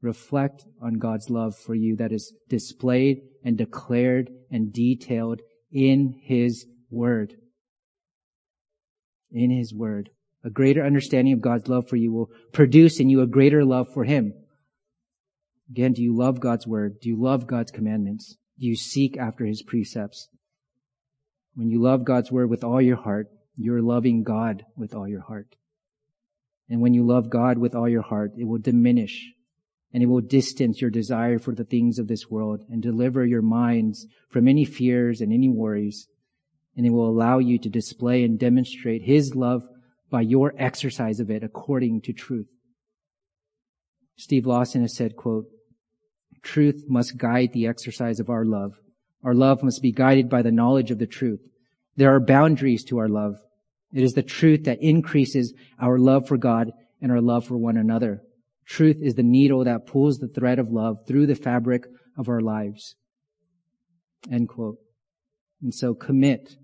Reflect 0.00 0.64
on 0.82 0.94
God's 0.94 1.28
love 1.28 1.56
for 1.56 1.74
you 1.74 1.96
that 1.96 2.12
is 2.12 2.32
displayed 2.48 3.18
and 3.44 3.58
declared 3.58 4.30
and 4.50 4.72
detailed 4.72 5.40
in 5.70 6.14
His 6.22 6.66
Word 6.90 7.34
in 9.30 9.50
His 9.50 9.74
Word. 9.74 10.10
A 10.46 10.50
greater 10.50 10.86
understanding 10.86 11.34
of 11.34 11.40
God's 11.40 11.66
love 11.66 11.88
for 11.88 11.96
you 11.96 12.12
will 12.12 12.30
produce 12.52 13.00
in 13.00 13.10
you 13.10 13.20
a 13.20 13.26
greater 13.26 13.64
love 13.64 13.92
for 13.92 14.04
Him. 14.04 14.32
Again, 15.68 15.92
do 15.92 16.00
you 16.00 16.16
love 16.16 16.38
God's 16.38 16.68
Word? 16.68 17.00
Do 17.00 17.08
you 17.08 17.20
love 17.20 17.48
God's 17.48 17.72
commandments? 17.72 18.36
Do 18.56 18.66
you 18.66 18.76
seek 18.76 19.16
after 19.16 19.44
His 19.44 19.64
precepts? 19.64 20.28
When 21.56 21.68
you 21.68 21.82
love 21.82 22.04
God's 22.04 22.30
Word 22.30 22.48
with 22.48 22.62
all 22.62 22.80
your 22.80 22.96
heart, 22.96 23.26
you're 23.56 23.82
loving 23.82 24.22
God 24.22 24.64
with 24.76 24.94
all 24.94 25.08
your 25.08 25.22
heart. 25.22 25.56
And 26.70 26.80
when 26.80 26.94
you 26.94 27.04
love 27.04 27.28
God 27.28 27.58
with 27.58 27.74
all 27.74 27.88
your 27.88 28.02
heart, 28.02 28.30
it 28.38 28.44
will 28.44 28.58
diminish 28.58 29.32
and 29.92 30.00
it 30.00 30.06
will 30.06 30.20
distance 30.20 30.80
your 30.80 30.90
desire 30.90 31.40
for 31.40 31.56
the 31.56 31.64
things 31.64 31.98
of 31.98 32.06
this 32.06 32.30
world 32.30 32.62
and 32.70 32.80
deliver 32.80 33.26
your 33.26 33.42
minds 33.42 34.06
from 34.30 34.46
any 34.46 34.64
fears 34.64 35.20
and 35.20 35.32
any 35.32 35.48
worries 35.48 36.06
and 36.76 36.84
it 36.84 36.90
will 36.90 37.08
allow 37.08 37.38
you 37.38 37.58
to 37.58 37.70
display 37.70 38.22
and 38.22 38.38
demonstrate 38.38 39.02
His 39.02 39.34
love 39.34 39.62
by 40.10 40.20
your 40.20 40.54
exercise 40.56 41.20
of 41.20 41.30
it 41.30 41.42
according 41.42 42.00
to 42.02 42.12
truth. 42.12 42.48
Steve 44.16 44.46
Lawson 44.46 44.82
has 44.82 44.94
said, 44.94 45.16
quote, 45.16 45.46
truth 46.42 46.84
must 46.88 47.16
guide 47.16 47.52
the 47.52 47.66
exercise 47.66 48.20
of 48.20 48.30
our 48.30 48.44
love. 48.44 48.72
Our 49.24 49.34
love 49.34 49.62
must 49.62 49.82
be 49.82 49.92
guided 49.92 50.30
by 50.30 50.42
the 50.42 50.52
knowledge 50.52 50.90
of 50.90 50.98
the 50.98 51.06
truth. 51.06 51.40
There 51.96 52.14
are 52.14 52.20
boundaries 52.20 52.84
to 52.84 52.98
our 52.98 53.08
love. 53.08 53.36
It 53.92 54.02
is 54.02 54.12
the 54.12 54.22
truth 54.22 54.64
that 54.64 54.82
increases 54.82 55.54
our 55.80 55.98
love 55.98 56.28
for 56.28 56.36
God 56.36 56.70
and 57.00 57.10
our 57.10 57.20
love 57.20 57.46
for 57.46 57.56
one 57.56 57.76
another. 57.76 58.22
Truth 58.66 58.98
is 59.00 59.14
the 59.14 59.22
needle 59.22 59.64
that 59.64 59.86
pulls 59.86 60.18
the 60.18 60.28
thread 60.28 60.58
of 60.58 60.70
love 60.70 60.98
through 61.06 61.26
the 61.26 61.34
fabric 61.34 61.84
of 62.16 62.28
our 62.28 62.40
lives. 62.40 62.96
End 64.30 64.48
quote. 64.48 64.78
And 65.62 65.74
so 65.74 65.94
commit 65.94 66.56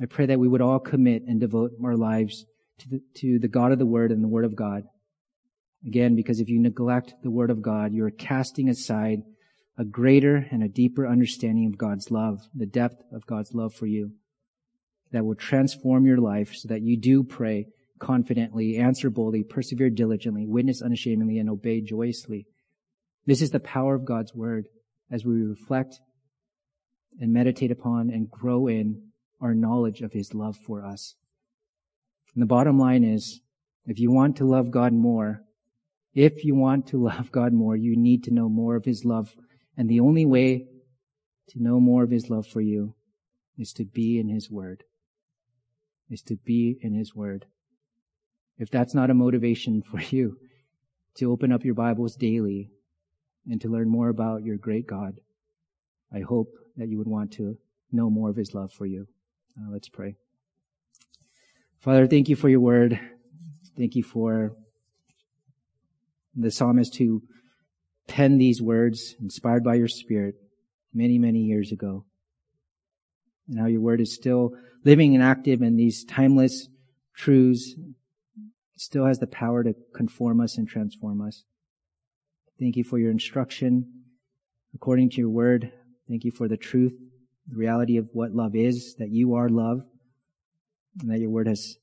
I 0.00 0.06
pray 0.06 0.26
that 0.26 0.38
we 0.38 0.48
would 0.48 0.60
all 0.60 0.78
commit 0.78 1.22
and 1.26 1.40
devote 1.40 1.72
our 1.82 1.96
lives 1.96 2.44
to 2.78 2.88
the, 2.88 3.02
to 3.16 3.38
the 3.38 3.48
God 3.48 3.72
of 3.72 3.78
the 3.78 3.86
Word 3.86 4.12
and 4.12 4.22
the 4.22 4.28
Word 4.28 4.44
of 4.44 4.56
God. 4.56 4.84
Again, 5.86 6.14
because 6.14 6.40
if 6.40 6.48
you 6.48 6.60
neglect 6.60 7.14
the 7.22 7.30
Word 7.30 7.50
of 7.50 7.62
God, 7.62 7.92
you're 7.92 8.10
casting 8.10 8.68
aside 8.68 9.22
a 9.78 9.84
greater 9.84 10.46
and 10.50 10.62
a 10.62 10.68
deeper 10.68 11.06
understanding 11.06 11.66
of 11.66 11.78
God's 11.78 12.10
love, 12.10 12.40
the 12.54 12.66
depth 12.66 13.02
of 13.12 13.26
God's 13.26 13.54
love 13.54 13.74
for 13.74 13.86
you 13.86 14.12
that 15.12 15.24
will 15.24 15.34
transform 15.34 16.06
your 16.06 16.18
life 16.18 16.54
so 16.54 16.68
that 16.68 16.82
you 16.82 16.96
do 16.96 17.24
pray 17.24 17.66
confidently, 17.98 18.76
answer 18.76 19.10
boldly, 19.10 19.42
persevere 19.42 19.90
diligently, 19.90 20.46
witness 20.46 20.82
unashamedly, 20.82 21.38
and 21.38 21.50
obey 21.50 21.80
joyously. 21.80 22.46
This 23.26 23.42
is 23.42 23.50
the 23.50 23.60
power 23.60 23.94
of 23.94 24.04
God's 24.04 24.34
Word 24.34 24.66
as 25.10 25.24
we 25.24 25.42
reflect 25.42 25.98
and 27.20 27.32
meditate 27.32 27.70
upon 27.70 28.10
and 28.10 28.30
grow 28.30 28.66
in 28.66 29.09
our 29.40 29.54
knowledge 29.54 30.02
of 30.02 30.12
His 30.12 30.34
love 30.34 30.56
for 30.56 30.84
us. 30.84 31.14
And 32.34 32.42
the 32.42 32.46
bottom 32.46 32.78
line 32.78 33.04
is, 33.04 33.40
if 33.86 33.98
you 33.98 34.10
want 34.10 34.36
to 34.36 34.44
love 34.44 34.70
God 34.70 34.92
more, 34.92 35.42
if 36.14 36.44
you 36.44 36.54
want 36.54 36.88
to 36.88 37.02
love 37.02 37.32
God 37.32 37.52
more, 37.52 37.76
you 37.76 37.96
need 37.96 38.24
to 38.24 38.34
know 38.34 38.48
more 38.48 38.76
of 38.76 38.84
His 38.84 39.04
love. 39.04 39.34
And 39.76 39.88
the 39.88 40.00
only 40.00 40.26
way 40.26 40.66
to 41.48 41.62
know 41.62 41.80
more 41.80 42.02
of 42.02 42.10
His 42.10 42.30
love 42.30 42.46
for 42.46 42.60
you 42.60 42.94
is 43.58 43.72
to 43.74 43.84
be 43.84 44.18
in 44.18 44.28
His 44.28 44.50
Word. 44.50 44.84
Is 46.08 46.22
to 46.22 46.36
be 46.36 46.78
in 46.80 46.94
His 46.94 47.14
Word. 47.14 47.46
If 48.58 48.70
that's 48.70 48.94
not 48.94 49.10
a 49.10 49.14
motivation 49.14 49.82
for 49.90 50.00
you 50.00 50.38
to 51.14 51.32
open 51.32 51.52
up 51.52 51.64
your 51.64 51.74
Bibles 51.74 52.16
daily 52.16 52.70
and 53.48 53.60
to 53.60 53.68
learn 53.68 53.88
more 53.88 54.08
about 54.08 54.44
your 54.44 54.56
great 54.56 54.86
God, 54.86 55.18
I 56.12 56.20
hope 56.20 56.52
that 56.76 56.88
you 56.88 56.98
would 56.98 57.08
want 57.08 57.32
to 57.32 57.56
know 57.90 58.10
more 58.10 58.30
of 58.30 58.36
His 58.36 58.54
love 58.54 58.72
for 58.72 58.86
you. 58.86 59.08
Uh, 59.60 59.70
let's 59.72 59.88
pray. 59.88 60.14
Father, 61.80 62.06
thank 62.06 62.28
you 62.28 62.36
for 62.36 62.48
your 62.48 62.60
word. 62.60 62.98
Thank 63.76 63.94
you 63.94 64.02
for 64.02 64.56
the 66.34 66.50
psalmist 66.50 66.96
who 66.96 67.22
penned 68.06 68.40
these 68.40 68.62
words 68.62 69.14
inspired 69.20 69.64
by 69.64 69.74
your 69.74 69.88
spirit 69.88 70.36
many, 70.94 71.18
many 71.18 71.40
years 71.40 71.72
ago. 71.72 72.04
And 73.48 73.58
how 73.58 73.66
your 73.66 73.80
word 73.80 74.00
is 74.00 74.14
still 74.14 74.52
living 74.84 75.14
and 75.14 75.22
active 75.22 75.62
in 75.62 75.76
these 75.76 76.04
timeless 76.04 76.68
truths 77.14 77.74
still 78.76 79.04
has 79.04 79.18
the 79.18 79.26
power 79.26 79.62
to 79.64 79.74
conform 79.94 80.40
us 80.40 80.56
and 80.56 80.68
transform 80.68 81.20
us. 81.20 81.44
Thank 82.58 82.76
you 82.76 82.84
for 82.84 82.98
your 82.98 83.10
instruction 83.10 84.04
according 84.74 85.10
to 85.10 85.16
your 85.16 85.30
word. 85.30 85.72
Thank 86.08 86.24
you 86.24 86.30
for 86.30 86.48
the 86.48 86.56
truth 86.56 86.94
the 87.50 87.56
reality 87.56 87.96
of 87.96 88.08
what 88.12 88.32
love 88.32 88.54
is, 88.54 88.94
that 88.98 89.10
you 89.10 89.34
are 89.34 89.48
love, 89.48 89.80
and 91.00 91.10
that 91.10 91.18
your 91.18 91.30
word 91.30 91.48
has 91.48 91.76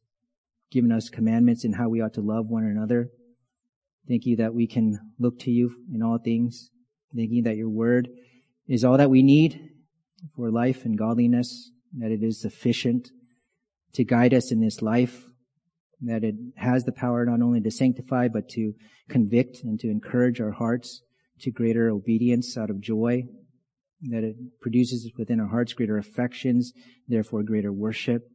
given 0.71 0.91
us 0.91 1.09
commandments 1.09 1.65
in 1.65 1.73
how 1.73 1.89
we 1.89 2.01
ought 2.01 2.13
to 2.13 2.21
love 2.21 2.47
one 2.47 2.63
another. 2.63 3.09
Thank 4.07 4.25
you 4.25 4.37
that 4.37 4.53
we 4.53 4.67
can 4.67 4.99
look 5.19 5.39
to 5.39 5.51
you 5.51 5.75
in 5.93 6.01
all 6.01 6.17
things. 6.17 6.71
Thank 7.15 7.31
you 7.31 7.43
that 7.43 7.57
your 7.57 7.69
word 7.69 8.09
is 8.67 8.85
all 8.85 8.97
that 8.97 9.09
we 9.09 9.23
need 9.23 9.69
for 10.35 10.51
life 10.51 10.85
and 10.85 10.97
godliness, 10.97 11.71
that 11.97 12.11
it 12.11 12.23
is 12.23 12.41
sufficient 12.41 13.09
to 13.93 14.03
guide 14.03 14.33
us 14.33 14.51
in 14.51 14.61
this 14.61 14.81
life, 14.81 15.25
that 16.01 16.23
it 16.23 16.35
has 16.55 16.83
the 16.83 16.91
power 16.91 17.25
not 17.25 17.41
only 17.41 17.61
to 17.61 17.71
sanctify, 17.71 18.27
but 18.27 18.47
to 18.49 18.73
convict 19.09 19.63
and 19.63 19.79
to 19.79 19.89
encourage 19.89 20.39
our 20.39 20.51
hearts 20.51 21.01
to 21.41 21.51
greater 21.51 21.89
obedience 21.89 22.57
out 22.57 22.69
of 22.69 22.79
joy 22.79 23.23
that 24.01 24.23
it 24.23 24.35
produces 24.61 25.11
within 25.17 25.39
our 25.39 25.47
hearts 25.47 25.73
greater 25.73 25.97
affections, 25.97 26.73
therefore 27.07 27.43
greater 27.43 27.71
worship, 27.71 28.29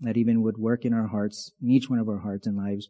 that 0.00 0.16
even 0.16 0.42
would 0.42 0.58
work 0.58 0.84
in 0.84 0.92
our 0.92 1.08
hearts, 1.08 1.52
in 1.62 1.70
each 1.70 1.88
one 1.88 1.98
of 1.98 2.08
our 2.08 2.18
hearts 2.18 2.46
and 2.46 2.56
lives, 2.56 2.88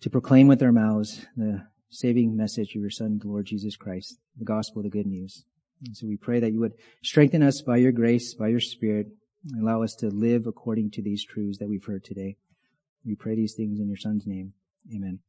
to 0.00 0.10
proclaim 0.10 0.48
with 0.48 0.62
our 0.62 0.72
mouths 0.72 1.26
the 1.36 1.66
saving 1.90 2.36
message 2.36 2.70
of 2.70 2.80
your 2.80 2.90
Son, 2.90 3.18
the 3.20 3.28
Lord 3.28 3.46
Jesus 3.46 3.76
Christ, 3.76 4.18
the 4.38 4.44
gospel, 4.44 4.82
the 4.82 4.88
good 4.88 5.06
news. 5.06 5.44
And 5.84 5.96
so 5.96 6.06
we 6.06 6.16
pray 6.16 6.40
that 6.40 6.52
you 6.52 6.60
would 6.60 6.74
strengthen 7.02 7.42
us 7.42 7.60
by 7.60 7.76
your 7.76 7.92
grace, 7.92 8.34
by 8.34 8.48
your 8.48 8.60
Spirit, 8.60 9.08
and 9.50 9.62
allow 9.62 9.82
us 9.82 9.94
to 9.96 10.08
live 10.08 10.46
according 10.46 10.90
to 10.92 11.02
these 11.02 11.24
truths 11.24 11.58
that 11.58 11.68
we've 11.68 11.84
heard 11.84 12.04
today. 12.04 12.36
We 13.04 13.16
pray 13.16 13.34
these 13.34 13.54
things 13.54 13.80
in 13.80 13.88
your 13.88 13.96
Son's 13.96 14.26
name. 14.26 14.54
Amen. 14.94 15.20